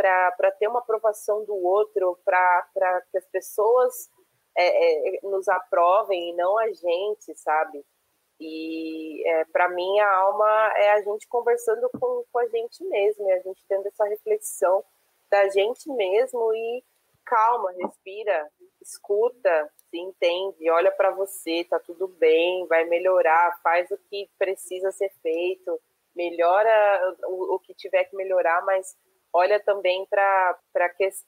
para 0.00 0.50
ter 0.52 0.68
uma 0.68 0.80
aprovação 0.80 1.44
do 1.44 1.54
outro, 1.54 2.18
para 2.24 3.02
que 3.10 3.18
as 3.18 3.26
pessoas 3.26 4.08
é, 4.56 5.16
é, 5.16 5.20
nos 5.22 5.48
aprovem 5.48 6.30
e 6.30 6.32
não 6.34 6.58
a 6.58 6.72
gente, 6.72 7.34
sabe? 7.36 7.84
E 8.38 9.22
é, 9.28 9.44
para 9.46 9.68
mim 9.68 10.00
a 10.00 10.16
alma 10.16 10.72
é 10.76 10.92
a 10.92 11.02
gente 11.02 11.28
conversando 11.28 11.88
com, 11.90 12.24
com 12.32 12.38
a 12.38 12.46
gente 12.46 12.82
mesmo, 12.84 13.28
e 13.28 13.32
a 13.32 13.40
gente 13.40 13.62
tendo 13.68 13.86
essa 13.86 14.04
reflexão 14.04 14.82
da 15.30 15.48
gente 15.50 15.88
mesmo 15.92 16.52
e 16.54 16.82
calma, 17.24 17.70
respira, 17.72 18.50
escuta, 18.80 19.70
se 19.90 19.98
entende, 19.98 20.70
olha 20.70 20.90
para 20.90 21.10
você, 21.10 21.64
tá 21.64 21.78
tudo 21.78 22.08
bem, 22.08 22.66
vai 22.66 22.84
melhorar, 22.84 23.60
faz 23.62 23.90
o 23.90 23.98
que 24.08 24.28
precisa 24.38 24.90
ser 24.90 25.10
feito, 25.22 25.78
melhora 26.16 27.16
o, 27.28 27.54
o 27.54 27.58
que 27.60 27.74
tiver 27.74 28.04
que 28.04 28.16
melhorar, 28.16 28.64
mas 28.64 28.96
olha 29.32 29.60
também 29.60 30.06
para 30.06 30.58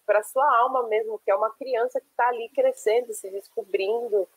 para 0.06 0.22
sua 0.22 0.58
alma 0.58 0.86
mesmo, 0.88 1.18
que 1.24 1.30
é 1.30 1.34
uma 1.34 1.50
criança 1.54 2.00
que 2.00 2.06
está 2.08 2.28
ali 2.28 2.48
crescendo, 2.50 3.12
se 3.12 3.30
descobrindo. 3.30 4.28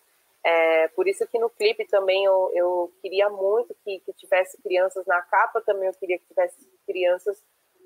É, 0.43 0.87
por 0.89 1.07
isso 1.07 1.27
que 1.27 1.39
no 1.39 1.49
clipe 1.49 1.85
também 1.87 2.23
eu, 2.23 2.51
eu 2.53 2.93
queria 3.01 3.29
muito 3.29 3.75
que, 3.83 3.99
que 4.01 4.13
tivesse 4.13 4.61
crianças 4.61 5.05
na 5.07 5.19
capa, 5.23 5.59
também 5.61 5.87
eu 5.87 5.93
queria 5.95 6.19
que 6.19 6.27
tivesse 6.27 6.55
crianças 6.85 7.43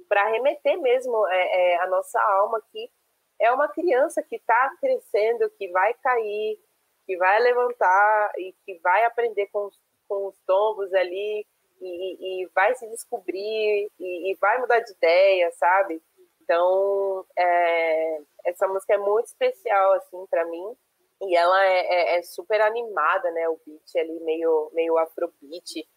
para 0.09 0.27
remeter 0.27 0.77
mesmo 0.81 1.25
é, 1.29 1.73
é, 1.73 1.81
a 1.81 1.87
nossa 1.87 2.19
alma 2.21 2.61
que 2.71 2.91
é 3.39 3.49
uma 3.51 3.69
criança 3.69 4.21
que 4.21 4.35
está 4.35 4.75
crescendo, 4.81 5.49
que 5.51 5.69
vai 5.69 5.93
cair, 5.93 6.59
que 7.05 7.15
vai 7.15 7.39
levantar 7.39 8.33
e 8.37 8.53
que 8.65 8.77
vai 8.79 9.05
aprender 9.05 9.47
com 9.47 9.69
com 10.09 10.27
os 10.27 10.35
tombos 10.45 10.91
ali 10.93 11.45
e, 11.81 12.43
e 12.43 12.47
vai 12.53 12.75
se 12.75 12.87
descobrir 12.89 13.89
e, 13.99 14.31
e, 14.31 14.35
vai 14.35 14.59
mudar 14.59 14.79
de 14.79 14.91
ideia, 14.91 15.51
sabe? 15.51 16.01
Então, 16.41 17.25
é, 17.37 18.21
essa 18.45 18.67
música 18.67 18.93
é 18.95 18.97
muito 18.97 19.27
especial, 19.27 19.93
assim, 19.93 20.25
para 20.27 20.45
mim. 20.45 20.75
E 21.21 21.35
ela 21.35 21.65
é, 21.65 21.79
é, 21.79 22.17
é, 22.17 22.23
super 22.23 22.61
animada, 22.61 23.29
né? 23.31 23.47
O 23.49 23.59
beat 23.65 23.95
ali, 23.97 24.19
meio, 24.21 24.71
meio 24.73 24.97
afrobeat. 24.97 25.87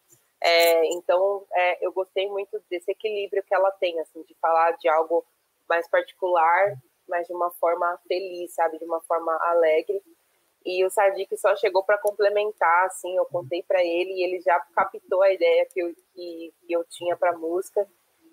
É, 0.41 0.85
então, 0.93 1.45
é, 1.53 1.85
eu 1.85 1.91
gostei 1.93 2.29
muito 2.29 2.61
desse 2.69 2.91
equilíbrio 2.91 3.43
que 3.43 3.55
ela 3.55 3.71
tem, 3.71 3.99
assim, 4.01 4.21
de 4.23 4.35
falar 4.41 4.71
de 4.77 4.89
algo 4.89 5.25
mais 5.67 5.89
particular, 5.89 6.75
mas 7.07 7.25
de 7.25 7.33
uma 7.33 7.49
forma 7.51 7.99
feliz, 8.07 8.53
sabe? 8.53 8.77
De 8.77 8.85
uma 8.85 9.01
forma 9.01 9.35
alegre. 9.41 10.01
E 10.65 10.85
o 10.85 10.89
Sadik 10.89 11.35
só 11.37 11.55
chegou 11.55 11.83
para 11.83 11.97
complementar, 11.97 12.85
assim, 12.85 13.15
eu 13.17 13.25
contei 13.25 13.61
para 13.63 13.83
ele 13.83 14.13
e 14.13 14.23
ele 14.23 14.39
já 14.39 14.59
captou 14.73 15.21
a 15.21 15.31
ideia 15.31 15.65
que 15.65 15.79
eu, 15.79 15.93
que, 16.13 16.53
que 16.65 16.73
eu 16.73 16.83
tinha 16.85 17.17
para 17.17 17.31
a 17.31 17.37
música 17.37 17.85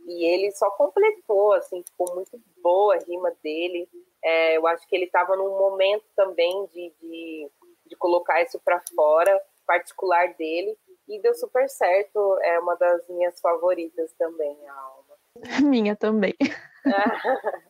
e 0.07 0.25
ele 0.25 0.51
só 0.53 0.71
completou, 0.71 1.53
assim, 1.53 1.83
ficou 1.83 2.15
muito 2.15 2.41
boa 2.63 2.95
a 2.95 2.99
rima 2.99 3.33
dele. 3.43 3.89
É, 4.23 4.57
eu 4.57 4.67
acho 4.67 4.87
que 4.89 4.97
ele 4.97 5.07
estava 5.07 5.37
num 5.37 5.59
momento 5.59 6.05
também 6.17 6.67
de, 6.67 6.93
de, 7.01 7.51
de 7.87 7.97
colocar 7.97 8.43
isso 8.43 8.61
para 8.61 8.81
fora, 8.95 9.41
particular 9.67 10.35
dele, 10.35 10.77
e 11.09 11.21
deu 11.21 11.35
super 11.35 11.69
certo. 11.69 12.39
É 12.43 12.59
uma 12.59 12.77
das 12.77 13.07
minhas 13.09 13.41
favoritas 13.41 14.13
também, 14.19 14.57
a 14.69 14.75
Alma. 14.75 15.17
Minha 15.63 15.97
também. 15.97 16.35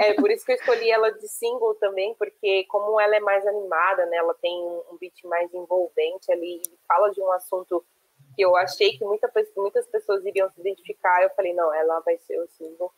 É, 0.00 0.14
por 0.14 0.30
isso 0.30 0.46
que 0.46 0.52
eu 0.52 0.56
escolhi 0.56 0.90
ela 0.90 1.12
de 1.12 1.28
single 1.28 1.74
também, 1.74 2.14
porque 2.14 2.64
como 2.70 2.98
ela 2.98 3.16
é 3.16 3.20
mais 3.20 3.46
animada, 3.46 4.06
né, 4.06 4.16
ela 4.16 4.32
tem 4.40 4.50
um 4.90 4.96
beat 4.98 5.22
mais 5.24 5.52
envolvente 5.52 6.32
ali, 6.32 6.62
e 6.66 6.78
fala 6.88 7.10
de 7.10 7.20
um 7.20 7.30
assunto 7.32 7.84
que 8.34 8.40
eu 8.40 8.56
achei 8.56 8.96
que 8.96 9.04
muita, 9.04 9.30
muitas 9.58 9.86
pessoas 9.88 10.24
iriam 10.24 10.48
se 10.52 10.58
identificar, 10.58 11.22
eu 11.22 11.28
falei, 11.36 11.52
não, 11.52 11.74
ela 11.74 12.00
vai 12.00 12.16
ser 12.16 12.40
o 12.40 12.48
single 12.48 12.90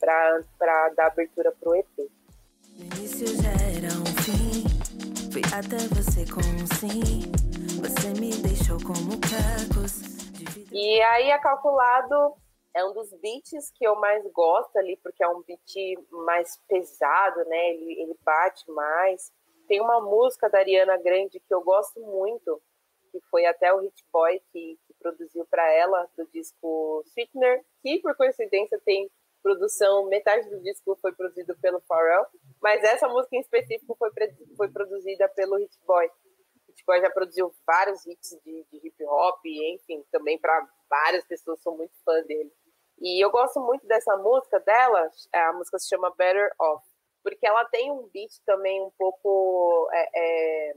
para 0.00 0.88
dar 0.96 1.08
abertura 1.08 1.52
pro 1.60 1.74
EP. 1.74 1.86
No 1.98 2.84
início 2.96 3.26
já 3.26 3.50
era 3.50 3.92
um 3.92 4.06
fim, 4.22 4.64
fui 5.30 5.42
até 5.52 5.76
você 5.94 6.24
com 6.24 6.40
um 6.40 6.66
sim, 6.78 7.30
você 7.82 8.18
me 8.18 8.34
deixou 8.34 8.78
como 8.78 9.20
cacos. 9.20 10.00
E 10.72 11.02
aí 11.02 11.30
é 11.30 11.38
calculado 11.38 12.34
é 12.76 12.84
um 12.84 12.92
dos 12.92 13.10
beats 13.20 13.70
que 13.74 13.86
eu 13.86 13.96
mais 13.96 14.22
gosto 14.32 14.76
ali, 14.76 14.98
porque 15.02 15.24
é 15.24 15.28
um 15.28 15.42
beat 15.42 15.98
mais 16.10 16.60
pesado, 16.68 17.42
né? 17.46 17.70
Ele, 17.70 18.02
ele 18.02 18.16
bate 18.22 18.70
mais. 18.70 19.32
Tem 19.66 19.80
uma 19.80 19.98
música 19.98 20.50
da 20.50 20.58
Ariana 20.58 20.98
Grande 20.98 21.40
que 21.40 21.54
eu 21.54 21.62
gosto 21.62 21.98
muito, 22.00 22.62
que 23.10 23.18
foi 23.30 23.46
até 23.46 23.72
o 23.72 23.78
Hit 23.78 24.04
Boy 24.12 24.38
que, 24.52 24.78
que 24.86 24.94
produziu 25.00 25.46
para 25.46 25.66
ela, 25.72 26.06
do 26.18 26.26
disco 26.26 27.02
Sweetener, 27.06 27.64
que 27.82 27.98
por 28.00 28.14
coincidência 28.14 28.78
tem 28.84 29.10
produção, 29.42 30.06
metade 30.08 30.46
do 30.50 30.60
disco 30.60 30.98
foi 31.00 31.14
produzido 31.14 31.56
pelo 31.58 31.80
Pharrell, 31.80 32.26
mas 32.60 32.82
essa 32.84 33.08
música 33.08 33.36
em 33.36 33.40
específico 33.40 33.96
foi, 33.96 34.10
foi 34.54 34.68
produzida 34.68 35.26
pelo 35.30 35.56
Hit 35.56 35.78
Boy. 35.86 36.10
Hit 36.68 36.84
Boy 36.86 37.00
já 37.00 37.10
produziu 37.10 37.50
vários 37.66 38.04
hits 38.06 38.38
de, 38.44 38.66
de 38.70 38.86
hip 38.86 39.02
hop, 39.04 39.40
enfim, 39.46 40.04
também 40.12 40.38
para 40.38 40.68
várias 40.90 41.24
pessoas, 41.24 41.62
sou 41.62 41.74
muito 41.74 41.94
fã 42.04 42.22
dele. 42.24 42.52
E 42.98 43.22
eu 43.22 43.30
gosto 43.30 43.60
muito 43.60 43.86
dessa 43.86 44.16
música 44.16 44.58
dela, 44.60 45.10
a 45.32 45.52
música 45.52 45.78
se 45.78 45.88
chama 45.88 46.14
Better 46.16 46.50
Off, 46.58 46.84
porque 47.22 47.46
ela 47.46 47.64
tem 47.66 47.90
um 47.90 48.08
beat 48.08 48.32
também 48.46 48.82
um 48.82 48.90
pouco 48.98 49.88
é, 49.92 50.10
é, 50.14 50.74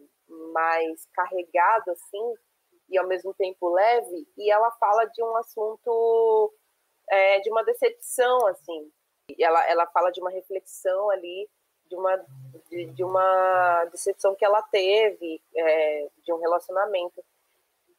mais 0.53 1.07
carregado, 1.13 1.91
assim, 1.91 2.33
e 2.89 2.97
ao 2.97 3.07
mesmo 3.07 3.33
tempo 3.33 3.69
leve, 3.69 4.27
e 4.37 4.51
ela 4.51 4.71
fala 4.71 5.05
de 5.05 5.23
um 5.23 5.35
assunto, 5.37 6.53
é, 7.09 7.39
de 7.39 7.49
uma 7.49 7.63
decepção, 7.63 8.47
assim. 8.47 8.91
Ela, 9.39 9.65
ela 9.69 9.87
fala 9.87 10.11
de 10.11 10.19
uma 10.19 10.31
reflexão 10.31 11.09
ali, 11.09 11.47
de 11.85 11.95
uma, 11.95 12.25
de, 12.69 12.85
de 12.87 13.03
uma 13.03 13.85
decepção 13.85 14.35
que 14.35 14.43
ela 14.43 14.61
teve, 14.63 15.41
é, 15.55 16.07
de 16.23 16.33
um 16.33 16.37
relacionamento. 16.37 17.23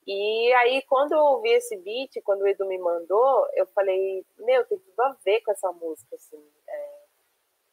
E 0.07 0.53
aí, 0.55 0.83
quando 0.83 1.13
eu 1.13 1.19
ouvi 1.19 1.51
esse 1.51 1.77
beat, 1.77 2.21
quando 2.25 2.43
o 2.43 2.49
Edu 2.49 2.67
me 2.67 2.79
mandou, 2.79 3.47
eu 3.55 3.67
falei, 3.69 4.25
meu, 4.39 4.65
tem 4.65 4.79
tudo 4.79 5.01
a 5.01 5.17
ver 5.25 5.41
com 5.43 5.53
essa 5.53 5.71
música, 5.73 6.17
assim, 6.17 6.43
é, 6.69 7.01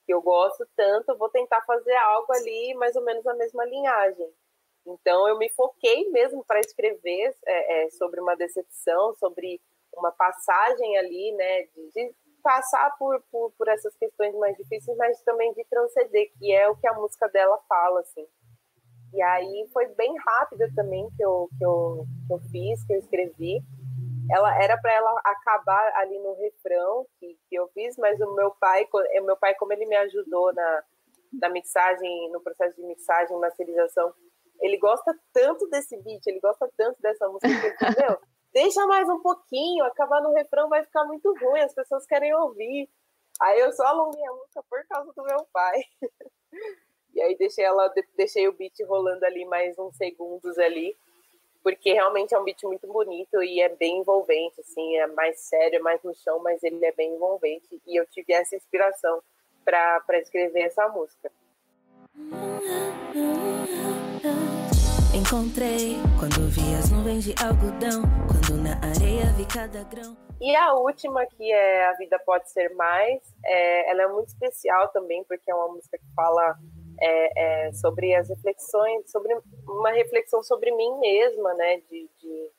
que 0.06 0.14
eu 0.14 0.22
gosto 0.22 0.68
tanto, 0.76 1.18
vou 1.18 1.30
tentar 1.30 1.62
fazer 1.66 1.96
algo 1.96 2.32
ali, 2.34 2.74
mais 2.76 2.96
ou 2.96 3.04
menos 3.04 3.24
na 3.24 3.34
mesma 3.34 3.66
linhagem. 3.66 4.30
Então, 4.86 5.28
eu 5.28 5.38
me 5.38 5.50
foquei 5.50 6.10
mesmo 6.12 6.44
para 6.46 6.60
escrever 6.60 7.36
é, 7.46 7.86
é, 7.86 7.90
sobre 7.92 8.22
uma 8.22 8.36
decepção, 8.36 9.16
sobre 9.16 9.62
uma 9.94 10.12
passagem 10.12 10.98
ali, 10.98 11.32
né, 11.34 11.64
de, 11.64 11.90
de 11.92 12.16
passar 12.42 12.96
por, 12.98 13.22
por, 13.32 13.52
por 13.58 13.68
essas 13.68 13.96
questões 13.98 14.34
mais 14.36 14.56
difíceis, 14.56 14.96
mas 14.98 15.22
também 15.24 15.52
de 15.54 15.66
transcender, 15.66 16.32
que 16.38 16.54
é 16.54 16.70
o 16.70 16.78
que 16.78 16.88
a 16.88 16.94
música 16.94 17.28
dela 17.28 17.58
fala, 17.68 18.02
assim. 18.02 18.26
E 19.14 19.22
aí 19.22 19.68
foi 19.74 19.88
bem 19.96 20.14
rápida 20.18 20.70
também 20.76 21.10
que 21.16 21.24
eu, 21.24 21.50
que 21.58 21.66
eu, 21.66 22.06
que 22.28 22.34
eu 22.34 22.40
fiz, 22.52 22.84
que 22.86 22.94
eu 22.94 23.00
escrevi. 23.00 23.62
Ela 24.30 24.62
era 24.62 24.78
para 24.78 24.94
ela 24.94 25.22
acabar 25.24 25.94
ali 25.96 26.20
no 26.20 26.34
refrão 26.36 27.06
que, 27.20 27.38
que 27.50 27.56
eu 27.56 27.68
fiz, 27.70 27.96
mas 27.98 28.20
o 28.20 28.36
meu 28.36 28.52
pai, 28.60 28.86
o 28.94 29.24
meu 29.24 29.38
pai 29.38 29.56
como 29.56 29.72
ele 29.72 29.86
me 29.86 29.96
ajudou 29.96 30.54
na, 30.54 30.84
na 31.34 31.50
mixagem, 31.50 32.30
no 32.32 32.42
processo 32.42 32.76
de 32.76 32.84
mixagem, 32.84 33.40
masterização, 33.40 34.14
ele 34.60 34.78
gosta 34.78 35.16
tanto 35.34 35.68
desse 35.70 35.96
beat, 36.02 36.26
ele 36.26 36.40
gosta 36.40 36.70
tanto 36.76 37.02
dessa 37.02 37.28
música 37.28 37.48
que 37.48 37.86
ele 37.86 38.08
meu, 38.08 38.20
deixa 38.54 38.86
mais 38.88 39.08
um 39.08 39.22
pouquinho, 39.22 39.86
acabar 39.86 40.22
no 40.22 40.34
refrão 40.34 40.68
vai 40.68 40.84
ficar 40.84 41.06
muito 41.06 41.34
ruim, 41.40 41.62
as 41.62 41.74
pessoas 41.74 42.06
querem 42.06 42.34
ouvir. 42.36 42.90
Aí 43.42 43.60
eu 43.60 43.72
só 43.72 43.86
alonguei 43.86 44.26
a 44.26 44.34
música 44.34 44.64
por 44.68 44.88
causa 44.88 45.14
do 45.16 45.24
meu 45.24 45.48
pai. 45.54 45.82
E 47.18 47.22
aí 47.24 47.36
deixei 47.36 47.66
ela, 47.66 47.92
deixei 48.16 48.48
o 48.48 48.54
beat 48.54 48.80
rolando 48.88 49.26
ali 49.26 49.44
mais 49.44 49.76
uns 49.80 49.98
segundos 49.98 50.56
ali, 50.60 50.96
porque 51.64 51.92
realmente 51.92 52.36
é 52.36 52.40
um 52.40 52.44
beat 52.44 52.62
muito 52.62 52.86
bonito 52.86 53.42
e 53.42 53.60
é 53.60 53.70
bem 53.70 54.02
envolvente, 54.02 54.62
assim, 54.62 54.98
é 54.98 55.08
mais 55.08 55.40
sério, 55.40 55.78
é 55.78 55.80
mais 55.80 56.00
no 56.04 56.14
chão, 56.14 56.38
mas 56.44 56.62
ele 56.62 56.86
é 56.86 56.92
bem 56.92 57.16
envolvente 57.16 57.82
e 57.88 58.00
eu 58.00 58.06
tive 58.06 58.34
essa 58.34 58.56
inspiração 58.56 59.20
para 59.66 60.20
escrever 60.20 60.62
essa 60.62 60.88
música. 60.90 61.32
Encontrei 65.12 65.96
quando 66.20 66.48
vi 66.52 66.76
as 66.78 66.92
nuvens 66.92 67.24
de 67.24 67.34
algodão, 67.44 68.04
quando 68.28 68.62
na 68.62 68.76
areia 68.76 69.34
vi 69.36 69.46
cada 69.48 69.84
grão. 69.86 70.16
E 70.40 70.56
a 70.56 70.76
última, 70.76 71.26
que 71.26 71.52
é 71.52 71.88
A 71.88 71.94
Vida 71.94 72.20
Pode 72.20 72.52
Ser 72.52 72.76
Mais, 72.76 73.20
é, 73.44 73.90
ela 73.90 74.04
é 74.04 74.08
muito 74.08 74.28
especial 74.28 74.90
também, 74.90 75.24
porque 75.24 75.50
é 75.50 75.56
uma 75.56 75.70
música 75.70 75.98
que 75.98 76.14
fala 76.16 76.56
é, 77.02 77.68
é, 77.68 77.74
sobre 77.74 78.14
as 78.16 78.30
reflexões, 78.30 79.10
sobre 79.12 79.34
uma 79.68 79.92
reflexão 79.92 80.44
sobre 80.44 80.72
mim 80.72 81.00
mesma, 81.00 81.54
né, 81.54 81.78
de, 81.90 82.10
de, 82.20 82.52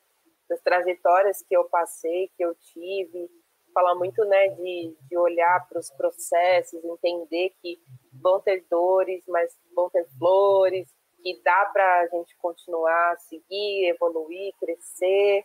das 0.47 0.61
trajetórias 0.61 1.43
que 1.43 1.55
eu 1.55 1.65
passei, 1.65 2.29
que 2.37 2.43
eu 2.43 2.55
tive, 2.55 3.29
falar 3.73 3.95
muito, 3.95 4.23
né, 4.25 4.49
de, 4.49 4.95
de 5.09 5.17
olhar 5.17 5.67
para 5.67 5.79
os 5.79 5.89
processos, 5.91 6.83
entender 6.83 7.51
que 7.61 7.79
vão 8.21 8.39
ter 8.41 8.65
dores, 8.69 9.23
mas 9.27 9.57
vão 9.75 9.89
ter 9.89 10.07
flores, 10.17 10.93
que 11.21 11.41
dá 11.43 11.69
para 11.71 12.01
a 12.01 12.07
gente 12.07 12.35
continuar, 12.37 13.17
seguir, 13.17 13.89
evoluir, 13.89 14.53
crescer, 14.59 15.43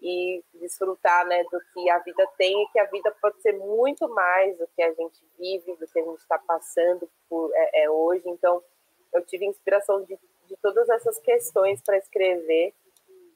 e 0.00 0.42
desfrutar 0.54 1.26
né, 1.26 1.42
do 1.44 1.60
que 1.72 1.90
a 1.90 1.98
vida 1.98 2.26
tem 2.38 2.62
e 2.62 2.68
que 2.68 2.78
a 2.78 2.86
vida 2.86 3.14
pode 3.20 3.40
ser 3.42 3.52
muito 3.52 4.08
mais 4.08 4.56
do 4.56 4.66
que 4.68 4.82
a 4.82 4.92
gente 4.92 5.18
vive, 5.38 5.76
do 5.76 5.86
que 5.86 5.98
a 5.98 6.04
gente 6.04 6.18
está 6.18 6.38
passando 6.38 7.08
por, 7.28 7.50
é, 7.54 7.84
é, 7.84 7.90
hoje. 7.90 8.28
Então, 8.28 8.62
eu 9.12 9.24
tive 9.26 9.44
inspiração 9.44 10.02
de, 10.04 10.18
de 10.46 10.56
todas 10.62 10.88
essas 10.88 11.18
questões 11.18 11.82
para 11.82 11.98
escrever. 11.98 12.72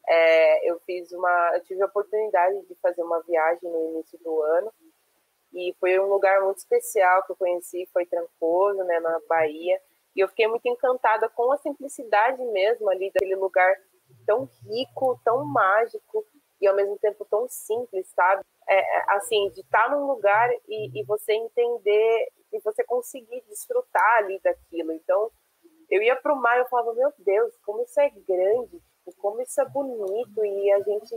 É, 0.06 0.70
eu 0.70 0.80
fiz 0.80 1.12
uma, 1.12 1.52
eu 1.54 1.62
tive 1.64 1.82
a 1.82 1.86
oportunidade 1.86 2.62
de 2.66 2.74
fazer 2.76 3.02
uma 3.02 3.20
viagem 3.22 3.70
no 3.70 3.90
início 3.90 4.18
do 4.18 4.42
ano 4.42 4.72
e 5.52 5.74
foi 5.78 5.98
um 6.00 6.08
lugar 6.08 6.42
muito 6.42 6.58
especial 6.58 7.22
que 7.24 7.32
eu 7.32 7.36
conheci, 7.36 7.88
foi 7.92 8.04
Trancoso, 8.04 8.82
né, 8.84 8.98
na 9.00 9.20
Bahia, 9.28 9.80
e 10.14 10.20
eu 10.20 10.28
fiquei 10.28 10.48
muito 10.48 10.66
encantada 10.66 11.28
com 11.28 11.52
a 11.52 11.56
simplicidade 11.58 12.44
mesmo 12.46 12.90
ali 12.90 13.10
daquele 13.12 13.36
lugar 13.36 13.74
tão 14.26 14.48
rico, 14.68 15.18
tão 15.24 15.44
mágico 15.44 16.24
e 16.64 16.66
ao 16.66 16.74
mesmo 16.74 16.98
tempo 16.98 17.26
tão 17.30 17.46
simples, 17.48 18.08
sabe? 18.14 18.42
É, 18.66 18.78
é 18.78 19.04
assim, 19.08 19.50
de 19.50 19.60
estar 19.60 19.90
num 19.90 20.06
lugar 20.06 20.50
e, 20.66 21.00
e 21.00 21.04
você 21.04 21.34
entender 21.34 22.28
e 22.52 22.60
você 22.60 22.82
conseguir 22.84 23.42
desfrutar 23.48 24.18
ali 24.18 24.40
daquilo. 24.42 24.92
Então, 24.92 25.30
eu 25.90 26.02
ia 26.02 26.16
para 26.16 26.32
o 26.32 26.40
mar 26.40 26.56
e 26.56 26.60
eu 26.60 26.66
falava, 26.66 26.94
meu 26.94 27.12
Deus, 27.18 27.54
como 27.64 27.82
isso 27.82 28.00
é 28.00 28.08
grande, 28.10 28.80
tipo, 29.04 29.16
como 29.18 29.40
isso 29.42 29.60
é 29.60 29.68
bonito 29.68 30.44
e 30.44 30.72
a 30.72 30.80
gente 30.80 31.16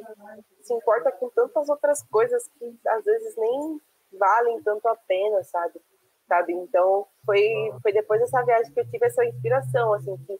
se 0.61 0.73
importa 0.73 1.11
com 1.11 1.29
tantas 1.29 1.69
outras 1.69 2.03
coisas 2.03 2.47
que 2.59 2.77
às 2.87 3.05
vezes 3.05 3.35
nem 3.37 3.81
valem 4.19 4.61
tanto 4.63 4.87
a 4.87 4.95
pena, 4.95 5.43
sabe? 5.43 5.81
Sabe? 6.27 6.53
Então, 6.53 7.07
foi, 7.25 7.71
foi 7.81 7.93
depois 7.93 8.19
dessa 8.19 8.43
viagem 8.43 8.73
que 8.73 8.79
eu 8.81 8.89
tive 8.89 9.05
essa 9.05 9.23
inspiração, 9.23 9.93
assim, 9.93 10.17
que, 10.25 10.37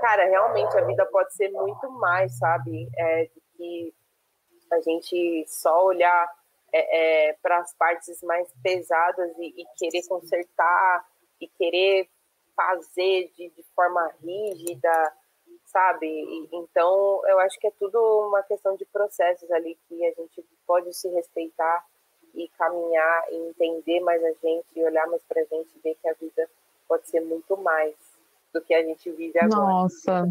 cara, 0.00 0.24
realmente 0.24 0.76
a 0.76 0.84
vida 0.84 1.06
pode 1.06 1.32
ser 1.34 1.48
muito 1.50 1.88
mais, 1.92 2.36
sabe? 2.38 2.88
É, 2.96 3.24
de 3.26 3.42
que 3.56 3.94
a 4.72 4.80
gente 4.80 5.44
só 5.46 5.84
olhar 5.84 6.28
é, 6.72 7.28
é, 7.28 7.32
para 7.42 7.58
as 7.58 7.74
partes 7.74 8.22
mais 8.22 8.50
pesadas 8.62 9.30
e, 9.38 9.62
e, 9.62 9.66
querer 9.76 10.06
consertar 10.08 11.06
e 11.40 11.46
querer 11.46 12.08
fazer 12.56 13.30
de, 13.36 13.50
de 13.50 13.62
forma 13.74 14.10
rígida, 14.22 15.12
sabe? 15.66 16.06
E, 16.06 16.48
então, 16.52 17.22
eu 17.26 17.38
acho 17.40 17.58
que 17.60 17.66
é 17.66 17.72
tudo 17.78 17.98
uma 18.28 18.42
questão 18.42 18.74
de 18.76 18.86
processos 18.86 19.50
ali 19.50 19.78
que 19.88 20.04
a 20.06 20.12
gente 20.12 20.44
pode 20.66 20.94
se 20.94 21.08
respeitar 21.08 21.84
e 22.34 22.48
caminhar 22.56 23.24
e 23.30 23.36
entender 23.36 24.00
mais 24.00 24.24
a 24.24 24.32
gente 24.32 24.66
e 24.74 24.82
olhar 24.82 25.06
mais 25.06 25.22
para 25.24 25.42
a 25.42 25.44
gente 25.44 25.68
e 25.76 25.80
ver 25.80 25.94
que 26.00 26.08
a 26.08 26.14
vida 26.14 26.48
pode 26.88 27.08
ser 27.08 27.20
muito 27.20 27.56
mais 27.58 27.94
do 28.52 28.60
que 28.62 28.72
a 28.74 28.82
gente 28.82 29.10
vive 29.10 29.38
agora. 29.38 29.60
Nossa, 29.60 30.24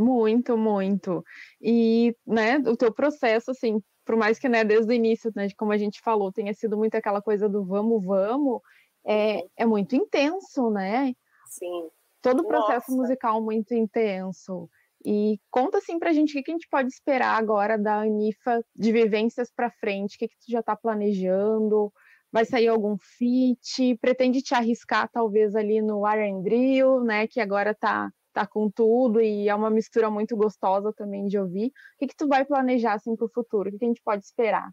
muito, 0.00 0.56
muito. 0.56 1.24
E, 1.60 2.16
né, 2.26 2.58
o 2.58 2.76
teu 2.76 2.92
processo, 2.92 3.50
assim, 3.50 3.80
por 4.04 4.16
mais 4.16 4.38
que, 4.38 4.48
né, 4.48 4.64
desde 4.64 4.90
o 4.90 4.94
início, 4.94 5.30
né, 5.36 5.48
como 5.56 5.72
a 5.72 5.78
gente 5.78 6.00
falou, 6.00 6.32
tenha 6.32 6.52
sido 6.54 6.76
muito 6.76 6.94
aquela 6.96 7.22
coisa 7.22 7.48
do 7.48 7.64
vamos, 7.64 8.04
vamos, 8.04 8.60
é, 9.06 9.44
é 9.56 9.66
muito 9.66 9.94
intenso, 9.94 10.70
né? 10.70 11.14
Sim. 11.46 11.88
Todo 12.22 12.40
o 12.40 12.46
processo 12.46 12.90
Nossa. 12.90 13.02
musical 13.02 13.42
muito 13.42 13.74
intenso. 13.74 14.68
E 15.04 15.38
conta 15.50 15.78
assim 15.78 15.98
pra 15.98 16.12
gente 16.12 16.38
o 16.38 16.42
que 16.42 16.50
a 16.50 16.54
gente 16.54 16.68
pode 16.68 16.88
esperar 16.88 17.36
agora 17.36 17.78
da 17.78 18.02
Anifa 18.02 18.62
de 18.76 18.92
vivências 18.92 19.50
para 19.50 19.70
frente, 19.70 20.16
o 20.16 20.18
que, 20.18 20.28
que 20.28 20.36
tu 20.38 20.50
já 20.50 20.60
está 20.60 20.76
planejando, 20.76 21.90
vai 22.30 22.44
sair 22.44 22.68
algum 22.68 22.96
feat, 22.98 23.96
pretende 24.00 24.42
te 24.42 24.54
arriscar 24.54 25.08
talvez 25.10 25.56
ali 25.56 25.80
no 25.80 26.06
R&B, 26.06 26.82
né, 27.04 27.26
que 27.26 27.40
agora 27.40 27.74
tá 27.74 28.10
tá 28.40 28.46
com 28.46 28.70
tudo 28.70 29.20
e 29.20 29.48
é 29.48 29.54
uma 29.54 29.70
mistura 29.70 30.10
muito 30.10 30.34
gostosa 30.36 30.92
também 30.92 31.26
de 31.26 31.38
ouvir. 31.38 31.66
O 31.66 31.98
que 31.98 32.06
que 32.06 32.16
tu 32.16 32.26
vai 32.26 32.44
planejar 32.44 32.94
assim 32.94 33.14
para 33.14 33.26
o 33.26 33.30
futuro? 33.30 33.68
O 33.68 33.72
que, 33.72 33.78
que 33.78 33.84
a 33.84 33.88
gente 33.88 34.02
pode 34.02 34.24
esperar? 34.24 34.70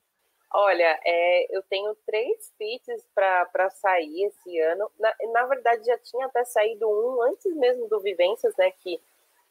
Olha, 0.54 0.98
é, 1.06 1.58
eu 1.58 1.62
tenho 1.64 1.94
três 2.06 2.54
feats 2.58 3.06
para 3.14 3.70
sair 3.70 4.24
esse 4.24 4.60
ano. 4.60 4.90
Na, 4.98 5.14
na 5.34 5.46
verdade, 5.46 5.86
já 5.86 5.98
tinha 5.98 6.26
até 6.28 6.46
saído 6.46 6.88
um 6.88 7.22
antes 7.24 7.54
mesmo 7.56 7.90
do 7.90 8.00
Vivências, 8.00 8.56
né? 8.58 8.72
Que 8.72 9.00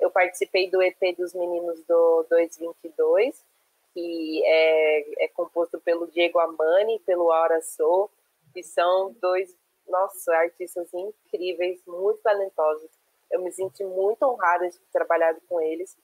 eu 0.01 0.11
participei 0.11 0.71
do 0.71 0.81
EP 0.81 1.15
dos 1.19 1.35
Meninos 1.35 1.85
do 1.85 2.27
222, 2.31 3.45
que 3.93 4.43
é, 4.47 5.25
é 5.25 5.29
composto 5.29 5.79
pelo 5.81 6.07
Diego 6.07 6.39
Amani 6.39 6.97
e 6.97 7.01
pelo 7.01 7.31
Aura 7.31 7.61
Sou, 7.61 8.11
que 8.55 8.63
são 8.63 9.15
dois, 9.21 9.55
nossa, 9.87 10.35
artistas 10.35 10.89
incríveis, 10.95 11.83
muito 11.87 12.21
talentosos. 12.23 12.91
Eu 13.31 13.43
me 13.43 13.53
senti 13.53 13.85
muito 13.85 14.23
honrada 14.23 14.69
de 14.69 14.79
ter 14.79 14.91
trabalhado 14.93 15.41
com 15.49 15.61
eles. 15.61 15.97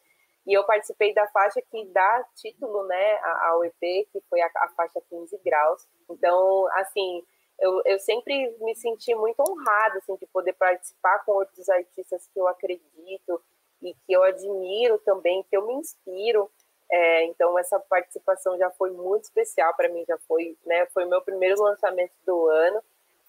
E 0.47 0.53
eu 0.57 0.65
participei 0.65 1.15
da 1.15 1.27
faixa 1.29 1.63
que 1.63 1.85
dá 1.87 2.25
título 2.35 2.85
né, 2.85 3.19
ao 3.43 3.65
EP, 3.65 4.09
que 4.13 4.21
foi 4.29 4.41
a, 4.41 4.51
a 4.57 4.69
faixa 4.77 5.01
15 5.09 5.39
graus. 5.45 5.87
Então, 6.11 6.67
assim, 6.73 7.25
eu, 7.61 7.81
eu 7.85 7.99
sempre 8.01 8.57
me 8.61 8.75
senti 8.75 9.15
muito 9.15 9.41
honrada 9.41 9.99
assim, 9.99 10.17
de 10.17 10.27
poder 10.27 10.53
participar 10.55 11.25
com 11.25 11.33
outros 11.33 11.69
artistas 11.69 12.29
que 12.33 12.41
eu 12.41 12.49
acredito, 12.49 13.41
e 13.83 13.95
que 13.95 14.13
eu 14.13 14.23
admiro 14.23 14.99
também, 14.99 15.43
que 15.43 15.57
eu 15.57 15.67
me 15.67 15.75
inspiro. 15.75 16.51
É, 16.91 17.25
então 17.25 17.59
essa 17.59 17.81
participação 17.81 18.57
já 18.59 18.71
foi 18.71 18.91
muito 18.91 19.25
especial 19.25 19.75
para 19.75 19.89
mim, 19.89 20.05
já 20.07 20.19
foi, 20.29 20.57
né, 20.65 20.87
foi 20.87 21.05
o 21.05 21.09
meu 21.09 21.23
primeiro 21.23 21.61
lançamento 21.63 22.13
do 22.25 22.47
ano. 22.49 22.83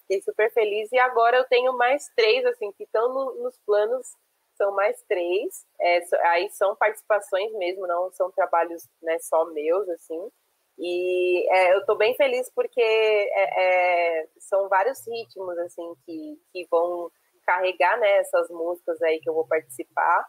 Fiquei 0.04 0.22
super 0.22 0.51
feliz 0.51 0.91
e 0.91 0.99
agora 0.99 1.38
eu 1.38 1.45
tenho 1.45 1.74
mais 1.78 2.10
três 2.16 2.45
assim 2.45 2.72
que 2.74 2.84
estão 2.84 3.14
no, 3.14 3.43
nos 3.43 3.58
planos, 3.66 4.08
são 4.58 4.72
mais 4.76 5.01
três. 5.04 5.66
É, 5.80 6.04
aí 6.28 6.49
são 6.51 6.76
participações 6.76 7.51
mesmo, 7.54 7.88
não 7.88 8.12
são 8.12 8.32
trabalhos 8.32 8.88
né, 9.01 9.18
só 9.20 9.45
meus 9.45 9.88
assim. 9.89 10.30
E 10.78 11.47
é, 11.51 11.74
eu 11.74 11.80
estou 11.80 11.95
bem 11.95 12.16
feliz 12.16 12.49
porque 12.54 12.82
é, 12.82 14.22
é, 14.22 14.28
são 14.39 14.68
vários 14.68 15.06
ritmos 15.08 15.58
assim 15.60 15.93
que, 16.06 16.39
que 16.51 16.68
vão 16.70 17.12
carregar 17.45 17.97
né, 17.99 18.18
essas 18.18 18.49
músicas 18.49 19.01
aí 19.01 19.20
que 19.20 19.30
eu 19.30 19.34
vou 19.34 19.47
participar. 19.47 20.28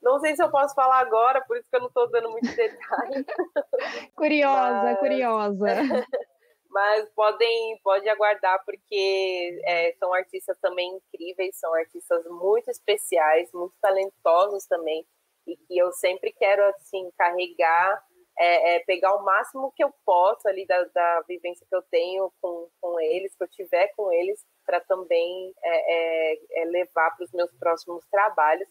Não 0.00 0.20
sei 0.20 0.36
se 0.36 0.42
eu 0.42 0.50
posso 0.50 0.74
falar 0.74 1.00
agora, 1.00 1.40
por 1.40 1.56
isso 1.56 1.68
que 1.68 1.76
eu 1.76 1.80
não 1.80 1.88
estou 1.88 2.08
dando 2.08 2.30
muito 2.30 2.54
detalhe. 2.54 3.26
curiosa, 4.14 4.82
Mas... 4.82 4.98
curiosa. 5.00 5.66
Mas 6.70 7.08
podem 7.10 7.78
pode 7.82 8.08
aguardar, 8.08 8.62
porque 8.64 9.60
é, 9.64 9.92
são 9.98 10.12
artistas 10.12 10.58
também 10.58 10.96
incríveis, 10.96 11.56
são 11.58 11.72
artistas 11.74 12.24
muito 12.26 12.70
especiais, 12.70 13.50
muito 13.52 13.74
talentosos 13.80 14.66
também, 14.66 15.06
e 15.46 15.56
que 15.56 15.78
eu 15.78 15.90
sempre 15.92 16.32
quero 16.32 16.62
assim 16.64 17.10
carregar, 17.16 18.04
é, 18.38 18.76
é, 18.76 18.80
pegar 18.80 19.14
o 19.14 19.24
máximo 19.24 19.72
que 19.74 19.82
eu 19.82 19.92
posso 20.04 20.46
ali 20.46 20.66
da, 20.66 20.84
da 20.84 21.22
vivência 21.22 21.66
que 21.68 21.74
eu 21.74 21.82
tenho 21.90 22.30
com, 22.40 22.68
com 22.80 23.00
eles, 23.00 23.34
que 23.34 23.42
eu 23.42 23.48
tiver 23.48 23.88
com 23.96 24.12
eles, 24.12 24.44
para 24.66 24.80
também 24.80 25.54
é, 25.62 26.32
é, 26.34 26.62
é, 26.62 26.64
levar 26.66 27.16
para 27.16 27.24
os 27.24 27.32
meus 27.32 27.50
próximos 27.54 28.04
trabalhos 28.10 28.68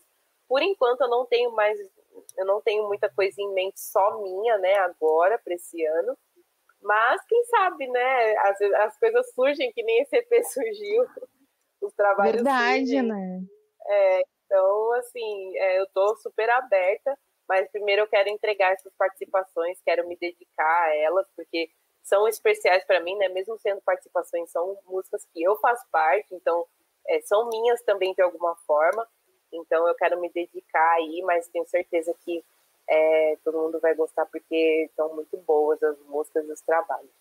por 0.48 0.62
enquanto 0.62 1.02
eu 1.02 1.10
não 1.10 1.26
tenho 1.26 1.52
mais, 1.52 1.78
eu 2.38 2.45
não 2.45 2.62
tenho 2.62 2.88
muita 2.88 3.10
coisa 3.10 3.36
em 3.41 3.54
mente 3.54 3.80
só 3.80 4.22
minha, 4.22 4.58
né, 4.58 4.76
agora 4.76 5.38
para 5.38 5.54
esse 5.54 5.84
ano. 5.86 6.18
Mas 6.82 7.21
quem 7.25 7.43
sabe, 7.45 7.88
né? 7.88 8.38
As, 8.38 8.61
as 8.61 8.99
coisas 8.99 9.34
surgem 9.34 9.71
que 9.71 9.84
nem 9.84 10.01
esse 10.01 10.15
EP 10.17 10.43
surgiu. 10.45 11.05
Os 11.82 11.93
trabalhos 11.93 12.36
Verdade, 12.36 12.86
surgem. 12.86 13.03
né? 13.03 13.41
É, 13.88 14.21
então, 14.45 14.93
assim, 14.93 15.57
é, 15.57 15.80
eu 15.80 15.84
estou 15.84 16.15
super 16.17 16.49
aberta, 16.49 17.17
mas 17.47 17.69
primeiro 17.71 18.01
eu 18.03 18.07
quero 18.07 18.30
entregar 18.30 18.73
essas 18.73 18.93
participações, 18.95 19.80
quero 19.84 20.07
me 20.07 20.17
dedicar 20.17 20.84
a 20.84 20.95
elas, 20.95 21.28
porque 21.36 21.69
são 22.03 22.28
especiais 22.28 22.84
para 22.86 23.01
mim, 23.01 23.15
né? 23.17 23.30
Mesmo 23.30 23.57
sendo 23.59 23.82
participações, 23.82 24.49
são 24.49 24.78
músicas 24.86 25.25
que 25.34 25.43
eu 25.43 25.55
faço 25.57 25.86
parte, 25.91 26.34
então 26.34 26.65
é, 27.07 27.21
são 27.21 27.49
minhas 27.49 27.82
também 27.84 28.13
de 28.13 28.21
alguma 28.21 28.55
forma. 28.65 29.07
Então 29.51 29.88
eu 29.88 29.95
quero 29.95 30.19
me 30.19 30.30
dedicar 30.32 30.93
aí, 30.95 31.21
mas 31.23 31.47
tenho 31.49 31.65
certeza 31.67 32.13
que 32.23 32.43
é, 32.89 33.38
todo 33.43 33.57
mundo 33.57 33.79
vai 33.79 33.93
gostar 33.95 34.25
porque 34.25 34.89
são 34.95 35.13
muito 35.15 35.38
boas 35.45 35.81
as 35.83 35.97
músicas 36.07 36.47
e 36.47 36.51
os 36.51 36.61
trabalhos. 36.61 37.11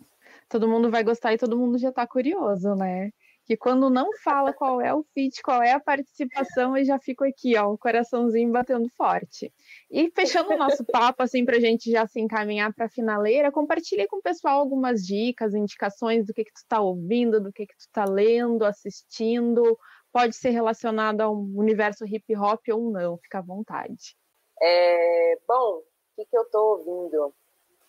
Todo 0.49 0.69
mundo 0.69 0.91
vai 0.91 1.03
gostar 1.03 1.33
e 1.33 1.39
todo 1.39 1.59
mundo 1.59 1.79
já 1.79 1.89
está 1.89 2.07
curioso, 2.07 2.75
né? 2.75 3.11
Que 3.45 3.57
quando 3.57 3.89
não 3.89 4.11
fala 4.25 4.53
qual 4.53 4.81
é 4.81 4.93
o 4.93 5.05
feat, 5.15 5.41
qual 5.41 5.63
é 5.63 5.73
a 5.73 5.81
participação, 5.81 6.77
eu 6.77 6.85
já 6.85 6.99
fico 6.99 7.25
aqui, 7.25 7.57
ó, 7.57 7.73
o 7.73 7.79
coraçãozinho 7.79 8.51
batendo 8.51 8.89
forte. 8.97 9.53
E 9.89 10.11
fechando 10.11 10.53
o 10.53 10.57
nosso 10.57 10.85
papo, 10.85 11.23
assim, 11.23 11.45
para 11.45 11.61
gente 11.61 11.91
já 11.91 12.07
se 12.09 12.21
encaminhar 12.21 12.73
para 12.75 12.87
a 12.87 12.91
finaleira, 12.91 13.53
compartilhe 13.53 14.07
com 14.09 14.17
o 14.17 14.23
pessoal 14.23 14.59
algumas 14.59 15.05
dicas, 15.05 15.55
indicações 15.55 16.27
do 16.27 16.35
que, 16.35 16.45
que 16.45 16.53
tu 16.53 16.59
está 16.59 16.81
ouvindo, 16.81 17.41
do 17.41 17.53
que, 17.53 17.67
que 17.67 17.77
tu 17.77 17.83
está 17.83 18.05
lendo, 18.05 18.65
assistindo, 18.65 19.79
pode 20.13 20.35
ser 20.35 20.51
relacionado 20.51 21.21
ao 21.21 21.37
universo 21.37 22.05
hip 22.05 22.37
hop 22.37 22.61
ou 22.73 22.91
não, 22.91 23.17
fica 23.19 23.39
à 23.39 23.43
vontade. 23.43 24.17
É, 24.61 25.39
bom, 25.47 25.79
o 25.79 25.85
que, 26.17 26.25
que 26.25 26.37
eu 26.37 26.45
tô 26.47 26.77
ouvindo? 26.77 27.33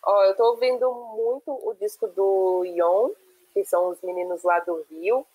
Ó, 0.03 0.23
eu 0.25 0.35
tô 0.35 0.51
ouvindo 0.51 0.91
muito 1.15 1.51
o 1.51 1.73
disco 1.73 2.07
do 2.07 2.63
Yon, 2.65 3.11
que 3.53 3.65
são 3.65 3.89
os 3.89 4.01
meninos 4.01 4.43
lá 4.43 4.59
do 4.59 4.85
Rio, 4.89 5.25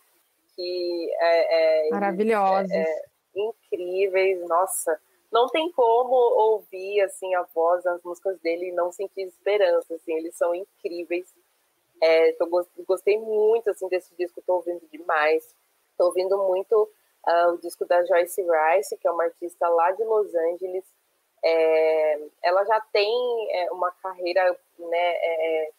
que 0.54 1.10
é, 1.18 1.86
é 1.86 1.90
maravilhosos, 1.90 2.70
é, 2.70 2.82
é, 2.82 3.04
incríveis, 3.34 4.40
nossa, 4.46 5.00
não 5.32 5.48
tem 5.48 5.72
como 5.72 6.14
ouvir 6.14 7.00
assim 7.00 7.34
a 7.34 7.42
voz, 7.42 7.86
as 7.86 8.02
músicas 8.02 8.38
dele 8.40 8.68
e 8.68 8.72
não 8.72 8.92
sentir 8.92 9.22
esperança, 9.22 9.94
assim, 9.94 10.12
eles 10.12 10.36
são 10.36 10.54
incríveis. 10.54 11.34
É, 12.02 12.32
tô, 12.32 12.46
gostei 12.86 13.18
muito 13.18 13.70
assim 13.70 13.88
desse 13.88 14.14
disco, 14.14 14.42
tô 14.46 14.56
ouvindo 14.56 14.86
demais. 14.90 15.54
Estou 15.92 16.08
ouvindo 16.08 16.36
muito 16.36 16.82
uh, 17.26 17.52
o 17.54 17.58
disco 17.58 17.86
da 17.86 18.04
Joyce 18.04 18.42
Rice, 18.42 18.98
que 18.98 19.08
é 19.08 19.10
uma 19.10 19.24
artista 19.24 19.68
lá 19.68 19.92
de 19.92 20.04
Los 20.04 20.34
Angeles. 20.34 20.84
É, 21.44 22.28
ela 22.42 22.64
já 22.64 22.80
tem 22.92 23.10
é, 23.50 23.72
uma 23.72 23.90
carreira 23.90 24.56
né, 24.78 25.12
é, 25.14 25.72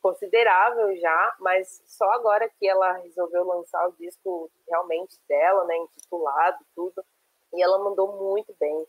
considerável 0.00 0.96
já, 0.96 1.36
mas 1.38 1.82
só 1.86 2.10
agora 2.12 2.48
que 2.48 2.68
ela 2.68 2.92
resolveu 2.98 3.44
lançar 3.44 3.88
o 3.88 3.92
disco 3.92 4.50
realmente 4.68 5.16
dela, 5.28 5.64
né, 5.64 5.76
intitulado 5.76 6.58
tudo, 6.74 7.04
e 7.52 7.62
ela 7.62 7.78
mandou 7.78 8.12
muito 8.12 8.54
bem. 8.58 8.86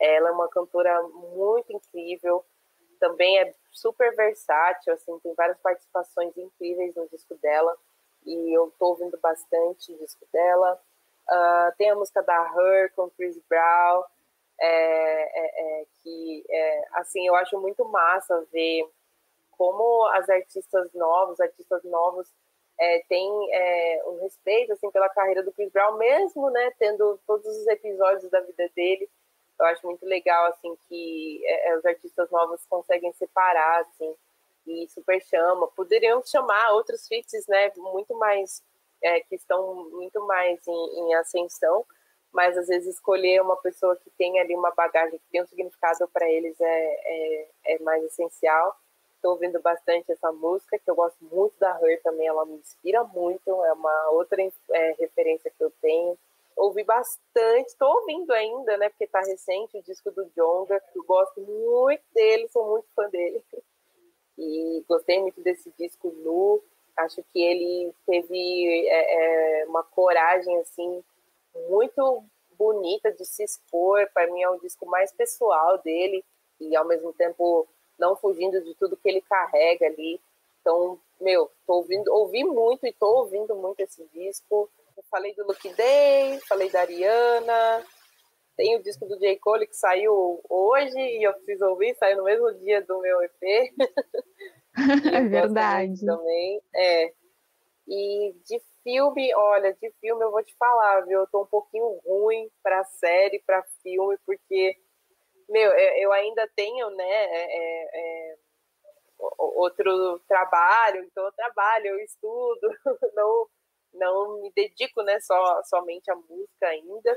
Ela 0.00 0.28
é 0.28 0.32
uma 0.32 0.48
cantora 0.48 1.02
muito 1.02 1.72
incrível, 1.72 2.44
também 2.98 3.38
é 3.38 3.54
super 3.72 4.14
versátil, 4.14 4.92
assim, 4.92 5.18
tem 5.20 5.34
várias 5.34 5.58
participações 5.58 6.36
incríveis 6.36 6.94
no 6.94 7.08
disco 7.08 7.34
dela, 7.36 7.76
e 8.24 8.56
eu 8.56 8.72
tô 8.78 8.86
ouvindo 8.86 9.18
bastante 9.20 9.92
o 9.92 9.98
disco 9.98 10.26
dela. 10.32 10.80
Uh, 11.28 11.76
tem 11.76 11.90
a 11.90 11.96
música 11.96 12.22
da 12.22 12.52
Her 12.54 12.92
com 12.94 13.10
Chris 13.10 13.38
Brown, 13.48 14.04
é, 14.60 15.40
é, 15.40 15.80
é, 15.80 15.86
que, 16.02 16.44
é, 16.48 16.84
assim, 16.94 17.26
eu 17.26 17.34
acho 17.34 17.60
muito 17.60 17.84
massa 17.86 18.46
ver 18.52 18.88
como 19.50 20.06
as 20.08 20.28
artistas 20.28 20.92
novas, 20.92 21.40
artistas 21.40 21.82
novos, 21.84 22.28
é, 22.78 23.04
têm 23.08 23.30
um 24.06 24.18
respeito, 24.22 24.72
assim, 24.72 24.90
pela 24.90 25.08
carreira 25.08 25.44
do 25.44 25.52
Chris 25.52 25.70
Brown, 25.70 25.96
mesmo, 25.96 26.50
né, 26.50 26.72
tendo 26.78 27.20
todos 27.24 27.46
os 27.46 27.66
episódios 27.68 28.28
da 28.30 28.40
vida 28.40 28.68
dele. 28.74 29.08
Eu 29.60 29.66
acho 29.66 29.86
muito 29.86 30.04
legal, 30.04 30.46
assim, 30.46 30.76
que 30.88 31.40
os 31.78 31.84
artistas 31.86 32.28
novos 32.32 32.66
conseguem 32.66 33.12
separar, 33.12 33.82
assim, 33.82 34.16
e 34.66 34.88
super 34.88 35.22
chama. 35.22 35.68
Poderiam 35.68 36.20
chamar 36.24 36.72
outros 36.72 37.06
feats, 37.06 37.46
né, 37.46 37.70
muito 37.76 38.18
mais 38.18 38.60
é, 39.04 39.20
que 39.20 39.34
estão 39.36 39.90
muito 39.90 40.26
mais 40.26 40.66
em, 40.66 41.00
em, 41.00 41.14
ascensão, 41.14 41.84
mas 42.34 42.58
às 42.58 42.66
vezes 42.66 42.96
escolher 42.96 43.40
uma 43.40 43.56
pessoa 43.56 43.94
que 43.94 44.10
tem 44.18 44.40
ali 44.40 44.56
uma 44.56 44.72
bagagem, 44.72 45.20
que 45.20 45.30
tem 45.30 45.40
um 45.40 45.46
significado 45.46 46.08
para 46.08 46.28
eles 46.28 46.60
é, 46.60 46.66
é, 46.66 47.48
é, 47.66 47.78
mais 47.78 48.02
essencial. 48.02 48.76
Estou 49.14 49.32
ouvindo 49.32 49.62
bastante 49.62 50.10
essa 50.10 50.32
música, 50.32 50.76
que 50.76 50.90
eu 50.90 50.96
gosto 50.96 51.16
muito 51.32 51.54
da 51.60 51.78
Her 51.80 52.02
também, 52.02 52.26
ela 52.26 52.44
me 52.44 52.56
inspira 52.56 53.04
muito, 53.04 53.48
é 53.64 53.72
uma 53.72 54.10
outra 54.10 54.42
é, 54.42 54.96
referência 54.98 55.50
que 55.56 55.62
eu 55.62 55.70
tenho. 55.80 56.18
Ouvi 56.56 56.82
bastante, 56.82 57.68
estou 57.68 57.88
ouvindo 58.00 58.32
ainda, 58.32 58.76
né, 58.78 58.88
porque 58.88 59.04
está 59.04 59.20
recente 59.20 59.78
o 59.78 59.82
disco 59.82 60.10
do 60.10 60.24
Jonga, 60.36 60.80
que 60.80 60.98
eu 60.98 61.04
gosto 61.04 61.40
muito 61.40 62.02
dele, 62.12 62.48
sou 62.48 62.68
muito 62.68 62.88
fã 62.96 63.08
dele. 63.08 63.42
E 64.36 64.84
gostei 64.88 65.20
muito 65.20 65.40
desse 65.42 65.72
disco 65.78 66.08
nu. 66.08 66.60
Acho 66.96 67.22
que 67.32 67.40
ele 67.40 67.94
teve 68.04 68.88
é, 68.88 69.60
é, 69.60 69.66
uma 69.66 69.84
coragem 69.84 70.58
assim 70.58 71.04
muito 71.68 72.24
bonita 72.58 73.12
de 73.12 73.24
se 73.24 73.42
expor. 73.42 74.08
Para 74.12 74.30
mim 74.30 74.42
é 74.42 74.48
o 74.48 74.60
disco 74.60 74.86
mais 74.86 75.12
pessoal 75.12 75.78
dele 75.78 76.24
e 76.60 76.74
ao 76.76 76.84
mesmo 76.84 77.12
tempo 77.12 77.66
não 77.98 78.16
fugindo 78.16 78.60
de 78.62 78.74
tudo 78.74 78.96
que 78.96 79.08
ele 79.08 79.20
carrega 79.20 79.86
ali. 79.86 80.20
Então, 80.60 80.98
meu, 81.20 81.50
tô 81.66 81.74
ouvindo, 81.74 82.12
ouvi 82.12 82.44
muito 82.44 82.86
e 82.86 82.92
tô 82.92 83.06
ouvindo 83.18 83.54
muito 83.54 83.80
esse 83.80 84.04
disco. 84.12 84.70
Eu 84.96 85.02
falei 85.10 85.34
do 85.34 85.46
Luke 85.46 85.68
Day, 85.74 86.40
falei 86.48 86.70
da 86.70 86.80
Ariana, 86.80 87.84
tem 88.56 88.76
o 88.76 88.82
disco 88.82 89.04
do 89.06 89.18
J. 89.18 89.36
Cole 89.36 89.66
que 89.66 89.76
saiu 89.76 90.40
hoje 90.48 90.98
e 90.98 91.24
eu 91.24 91.34
preciso 91.34 91.66
ouvir, 91.66 91.94
saiu 91.96 92.18
no 92.18 92.24
mesmo 92.24 92.52
dia 92.54 92.80
do 92.82 93.00
meu 93.00 93.20
EP. 93.22 93.74
é 95.12 95.20
verdade. 95.22 96.04
Também. 96.04 96.60
É. 96.74 97.12
E 97.86 98.34
de 98.46 98.60
filme, 98.84 99.34
olha, 99.34 99.74
de 99.74 99.90
filme 100.00 100.24
eu 100.24 100.32
vou 100.32 100.44
te 100.44 100.54
falar, 100.56 101.02
viu? 101.02 101.20
Eu 101.20 101.28
tô 101.28 101.42
um 101.42 101.46
pouquinho 101.46 102.00
ruim 102.06 102.50
para 102.62 102.84
série, 102.84 103.42
para 103.46 103.64
filme, 103.82 104.18
porque, 104.26 104.76
meu, 105.48 105.72
eu 105.72 106.12
ainda 106.12 106.48
tenho, 106.56 106.90
né, 106.90 107.04
é, 107.04 107.58
é, 107.58 108.32
é 108.32 108.36
outro 109.38 110.20
trabalho, 110.28 111.04
então 111.04 111.24
eu 111.24 111.32
trabalho, 111.32 111.86
eu 111.88 111.98
estudo, 112.00 112.68
não, 113.14 113.48
não 113.94 114.42
me 114.42 114.52
dedico, 114.54 115.02
né, 115.02 115.20
só, 115.20 115.62
somente 115.64 116.10
à 116.10 116.16
música 116.16 116.68
ainda. 116.68 117.16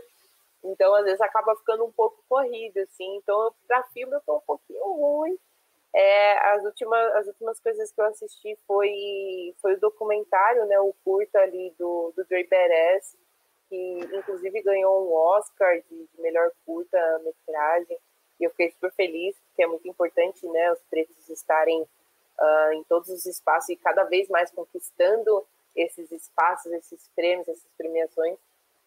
Então, 0.64 0.94
às 0.96 1.06
vezes, 1.06 1.22
acaba 1.22 1.56
ficando 1.58 1.86
um 1.86 1.92
pouco 1.92 2.24
corrido, 2.30 2.78
assim. 2.80 3.18
Então, 3.18 3.54
para 3.68 3.84
filme, 3.94 4.16
eu 4.16 4.22
tô 4.22 4.38
um 4.38 4.42
pouquinho 4.42 4.84
ruim. 4.84 5.38
É, 6.00 6.38
as, 6.54 6.64
últimas, 6.64 7.16
as 7.16 7.26
últimas 7.26 7.60
coisas 7.60 7.92
que 7.92 8.00
eu 8.00 8.06
assisti 8.06 8.56
foi, 8.68 9.56
foi 9.60 9.74
o 9.74 9.80
documentário, 9.80 10.64
né, 10.68 10.80
o 10.80 10.94
curta 11.04 11.40
ali 11.40 11.74
do, 11.80 12.14
do 12.16 12.24
Dre 12.26 12.44
Beres, 12.44 13.18
que 13.68 14.00
inclusive 14.14 14.62
ganhou 14.62 15.08
um 15.08 15.12
Oscar 15.12 15.82
de, 15.90 16.08
de 16.08 16.22
melhor 16.22 16.52
curta-metragem. 16.68 17.98
E 18.40 18.44
eu 18.44 18.52
fiquei 18.52 18.70
super 18.70 18.92
feliz, 18.92 19.36
porque 19.48 19.64
é 19.64 19.68
muito 19.68 19.88
importante 19.88 20.48
né, 20.48 20.72
os 20.72 20.80
pretos 20.84 21.30
estarem 21.30 21.82
uh, 21.82 22.74
em 22.74 22.84
todos 22.84 23.10
os 23.10 23.26
espaços 23.26 23.70
e 23.70 23.76
cada 23.76 24.04
vez 24.04 24.30
mais 24.30 24.52
conquistando 24.52 25.44
esses 25.76 26.12
espaços, 26.12 26.72
esses 26.74 27.10
prêmios, 27.16 27.48
essas 27.48 27.72
premiações. 27.76 28.38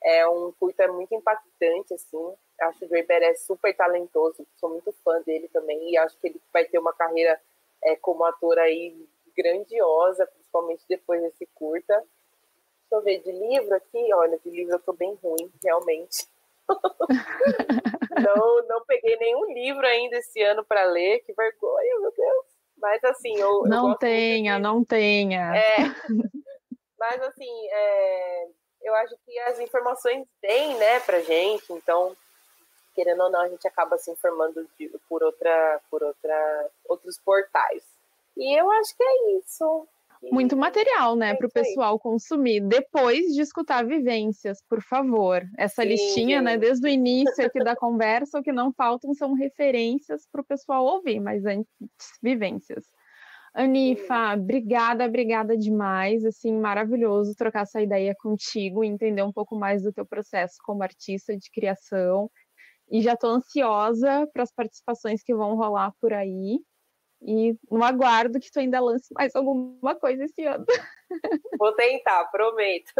É 0.00 0.28
um 0.28 0.52
curta 0.52 0.86
muito 0.92 1.12
impactante, 1.12 1.92
assim. 1.92 2.34
Acho 2.60 2.84
o 2.84 2.88
Dre 2.88 3.06
é 3.08 3.34
super 3.34 3.74
talentoso, 3.74 4.46
sou 4.56 4.70
muito 4.70 4.92
fã 5.04 5.20
dele 5.22 5.48
também, 5.48 5.90
e 5.90 5.96
acho 5.96 6.18
que 6.18 6.28
ele 6.28 6.40
vai 6.52 6.64
ter 6.64 6.78
uma 6.78 6.92
carreira 6.92 7.40
é, 7.82 7.96
como 7.96 8.24
ator 8.24 8.58
aí 8.58 8.94
grandiosa, 9.36 10.26
principalmente 10.26 10.84
depois 10.88 11.22
desse 11.22 11.46
curta. 11.54 11.94
Deixa 11.94 12.92
eu 12.92 13.02
ver, 13.02 13.20
de 13.20 13.32
livro 13.32 13.74
aqui, 13.74 14.12
olha, 14.12 14.38
de 14.38 14.50
livro 14.50 14.74
eu 14.74 14.80
tô 14.80 14.92
bem 14.92 15.18
ruim, 15.22 15.50
realmente. 15.64 16.26
não, 18.22 18.66
não 18.68 18.84
peguei 18.84 19.16
nenhum 19.16 19.52
livro 19.52 19.86
ainda 19.86 20.16
esse 20.16 20.42
ano 20.42 20.64
para 20.64 20.84
ler, 20.84 21.20
que 21.20 21.32
vergonha, 21.32 22.00
meu 22.00 22.12
Deus. 22.12 22.46
Mas 22.76 23.04
assim, 23.04 23.38
eu. 23.38 23.62
Não 23.64 23.90
eu 23.90 23.94
tenha, 23.96 24.56
de... 24.56 24.62
não 24.62 24.84
tenha. 24.84 25.54
É, 25.54 25.76
mas 26.98 27.22
assim, 27.22 27.68
é, 27.70 28.48
eu 28.82 28.94
acho 28.96 29.16
que 29.24 29.38
as 29.40 29.60
informações 29.60 30.26
vêm, 30.42 30.76
né, 30.76 31.00
pra 31.00 31.20
gente, 31.20 31.72
então, 31.72 32.16
querendo 32.94 33.22
ou 33.22 33.30
não, 33.30 33.40
a 33.40 33.48
gente 33.48 33.66
acaba 33.66 33.98
se 33.98 34.10
informando 34.10 34.68
de, 34.78 34.88
por 35.08 35.22
outra, 35.22 35.80
por 35.90 36.02
outra, 36.02 36.70
outros 36.88 37.18
portais. 37.18 37.82
E 38.36 38.58
eu 38.58 38.70
acho 38.70 38.96
que 38.96 39.02
é 39.02 39.38
isso. 39.38 39.86
Muito 40.30 40.54
material, 40.54 41.16
né, 41.16 41.30
é 41.30 41.34
para 41.34 41.46
o 41.46 41.50
pessoal 41.50 41.98
consumir. 41.98 42.60
Depois 42.60 43.34
de 43.34 43.40
escutar 43.40 43.86
vivências, 43.86 44.62
por 44.68 44.82
favor. 44.82 45.42
Essa 45.56 45.82
Sim, 45.82 45.88
listinha, 45.88 46.42
né, 46.42 46.58
desde 46.58 46.86
o 46.86 46.90
início 46.90 47.44
aqui 47.44 47.58
da 47.64 47.74
conversa, 47.74 48.38
o 48.38 48.42
que 48.42 48.52
não 48.52 48.70
faltam 48.70 49.14
são 49.14 49.32
referências 49.32 50.28
para 50.30 50.42
o 50.42 50.44
pessoal 50.44 50.84
ouvir, 50.84 51.20
mas 51.20 51.46
antes, 51.46 51.72
vivências. 52.22 52.84
Anifa, 53.54 54.34
obrigada, 54.34 55.04
obrigada 55.06 55.56
demais. 55.56 56.24
Assim, 56.24 56.52
maravilhoso 56.52 57.34
trocar 57.34 57.62
essa 57.62 57.80
ideia 57.80 58.14
contigo 58.14 58.84
e 58.84 58.88
entender 58.88 59.22
um 59.22 59.32
pouco 59.32 59.56
mais 59.56 59.82
do 59.82 59.92
teu 59.92 60.06
processo 60.06 60.56
como 60.64 60.82
artista 60.82 61.36
de 61.36 61.50
criação. 61.50 62.30
E 62.90 63.00
já 63.02 63.12
estou 63.12 63.30
ansiosa 63.30 64.28
para 64.32 64.42
as 64.42 64.52
participações 64.52 65.22
que 65.22 65.34
vão 65.34 65.54
rolar 65.54 65.92
por 66.00 66.12
aí. 66.12 66.60
E 67.22 67.54
no 67.70 67.84
aguardo 67.84 68.40
que 68.40 68.50
tu 68.50 68.58
ainda 68.60 68.80
lance 68.80 69.12
mais 69.12 69.36
alguma 69.36 69.94
coisa 69.94 70.24
esse 70.24 70.42
ano. 70.44 70.64
Vou 71.60 71.72
tentar, 71.74 72.24
prometo. 72.30 72.92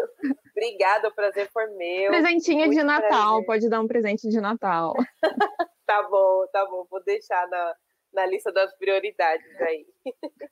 Obrigada, 0.50 1.08
o 1.08 1.14
prazer 1.14 1.48
foi 1.50 1.66
meu. 1.68 2.10
Presentinho 2.10 2.66
Muito 2.66 2.76
de 2.76 2.82
Natal, 2.82 3.30
prazer. 3.30 3.46
pode 3.46 3.68
dar 3.70 3.80
um 3.80 3.88
presente 3.88 4.28
de 4.28 4.40
Natal. 4.40 4.94
tá 5.86 6.02
bom, 6.02 6.46
tá 6.52 6.66
bom, 6.66 6.86
vou 6.90 7.02
deixar 7.02 7.48
na, 7.48 7.74
na 8.12 8.26
lista 8.26 8.52
das 8.52 8.74
prioridades 8.76 9.60
aí. 9.60 9.86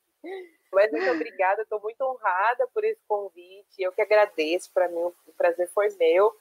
Mas 0.72 0.90
muito 0.90 1.10
obrigada, 1.10 1.62
estou 1.62 1.80
muito 1.80 2.00
honrada 2.02 2.66
por 2.72 2.84
esse 2.84 3.00
convite. 3.06 3.74
Eu 3.78 3.92
que 3.92 4.00
agradeço, 4.00 4.70
para 4.72 4.88
mim 4.88 4.96
o 4.96 5.32
prazer 5.36 5.68
foi 5.74 5.88
meu. 5.98 6.32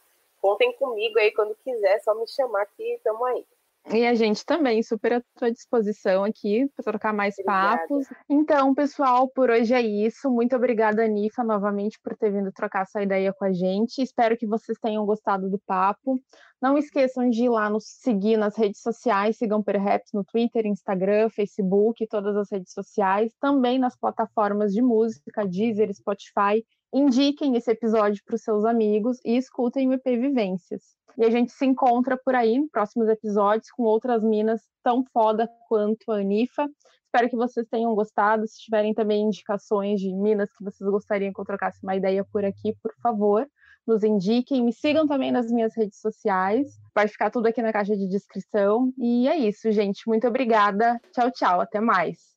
Contem 0.42 0.74
comigo 0.78 1.18
aí 1.20 1.32
quando 1.34 1.56
quiser, 1.64 2.00
só 2.02 2.14
me 2.16 2.28
chamar 2.28 2.66
que 2.68 2.84
estamos 2.96 3.22
aí. 3.28 3.46
E 3.90 4.06
a 4.06 4.14
gente 4.14 4.46
também, 4.46 4.84
super 4.84 5.14
à 5.14 5.24
sua 5.40 5.50
disposição 5.50 6.26
aqui 6.26 6.70
para 6.76 6.84
trocar 6.84 7.14
mais 7.14 7.36
obrigada. 7.36 7.78
papos. 7.80 8.08
Então, 8.30 8.76
pessoal, 8.76 9.30
por 9.30 9.50
hoje 9.50 9.74
é 9.74 9.82
isso. 9.82 10.30
Muito 10.30 10.56
obrigada, 10.58 11.06
Anifa, 11.06 11.42
novamente 11.42 11.98
por 12.04 12.18
ter 12.18 12.32
vindo 12.32 12.52
trocar 12.52 12.82
essa 12.82 13.02
ideia 13.02 13.32
com 13.32 13.46
a 13.46 13.54
gente. 13.54 14.02
Espero 14.02 14.36
que 14.36 14.46
vocês 14.46 14.78
tenham 14.82 15.06
gostado 15.06 15.50
do 15.50 15.58
papo. 15.60 16.20
Não 16.62 16.78
esqueçam 16.78 17.30
de 17.30 17.46
ir 17.46 17.50
lá 17.50 17.70
nos 17.70 17.86
seguir 17.86 18.36
nas 18.36 18.58
redes 18.58 18.82
sociais, 18.82 19.38
sigam 19.38 19.64
Perhaps 19.64 20.12
no 20.14 20.24
Twitter, 20.26 20.66
Instagram, 20.66 21.30
Facebook, 21.30 22.06
todas 22.08 22.36
as 22.36 22.52
redes 22.52 22.74
sociais, 22.74 23.32
também 23.40 23.80
nas 23.80 23.96
plataformas 23.96 24.74
de 24.74 24.82
música, 24.82 25.48
Deezer, 25.48 25.94
Spotify. 25.94 26.62
Indiquem 26.94 27.56
esse 27.56 27.70
episódio 27.70 28.24
para 28.26 28.36
os 28.36 28.42
seus 28.42 28.64
amigos 28.64 29.20
e 29.26 29.36
escutem 29.36 29.90
o 29.90 29.94
EP 29.94 30.06
Vivências. 30.06 30.96
E 31.18 31.26
a 31.26 31.30
gente 31.30 31.52
se 31.52 31.66
encontra 31.66 32.16
por 32.18 32.36
aí 32.36 32.54
em 32.54 32.68
próximos 32.68 33.10
episódios 33.10 33.72
com 33.72 33.84
outras 33.84 34.24
minas 34.24 34.62
tão 34.84 35.04
foda 35.12 35.50
quanto 35.68 36.12
a 36.12 36.20
Anifa. 36.20 36.68
Espero 37.06 37.30
que 37.30 37.36
vocês 37.36 37.68
tenham 37.68 37.96
gostado. 37.96 38.48
Se 38.48 38.60
tiverem 38.60 38.94
também 38.94 39.24
indicações 39.24 40.00
de 40.00 40.14
minas 40.14 40.52
que 40.56 40.64
vocês 40.64 40.90
gostariam 40.90 41.34
que 41.34 41.42
eu 41.42 41.46
trocasse 41.46 41.80
uma 41.84 41.96
ideia 41.96 42.24
por 42.24 42.46
aqui, 42.46 42.76
por 42.82 42.94
favor, 43.02 43.48
nos 43.88 44.04
indiquem, 44.04 44.64
me 44.64 44.72
sigam 44.72 45.08
também 45.08 45.32
nas 45.32 45.52
minhas 45.52 45.76
redes 45.76 46.00
sociais. 46.00 46.78
Vai 46.94 47.08
ficar 47.08 47.32
tudo 47.32 47.48
aqui 47.48 47.62
na 47.62 47.74
caixa 47.74 47.98
de 47.98 48.08
descrição. 48.08 48.94
E 48.98 49.28
é 49.28 49.36
isso, 49.38 49.72
gente. 49.72 50.08
Muito 50.08 50.28
obrigada. 50.28 51.00
Tchau, 51.14 51.32
tchau. 51.32 51.62
Até 51.62 51.80
mais. 51.80 52.37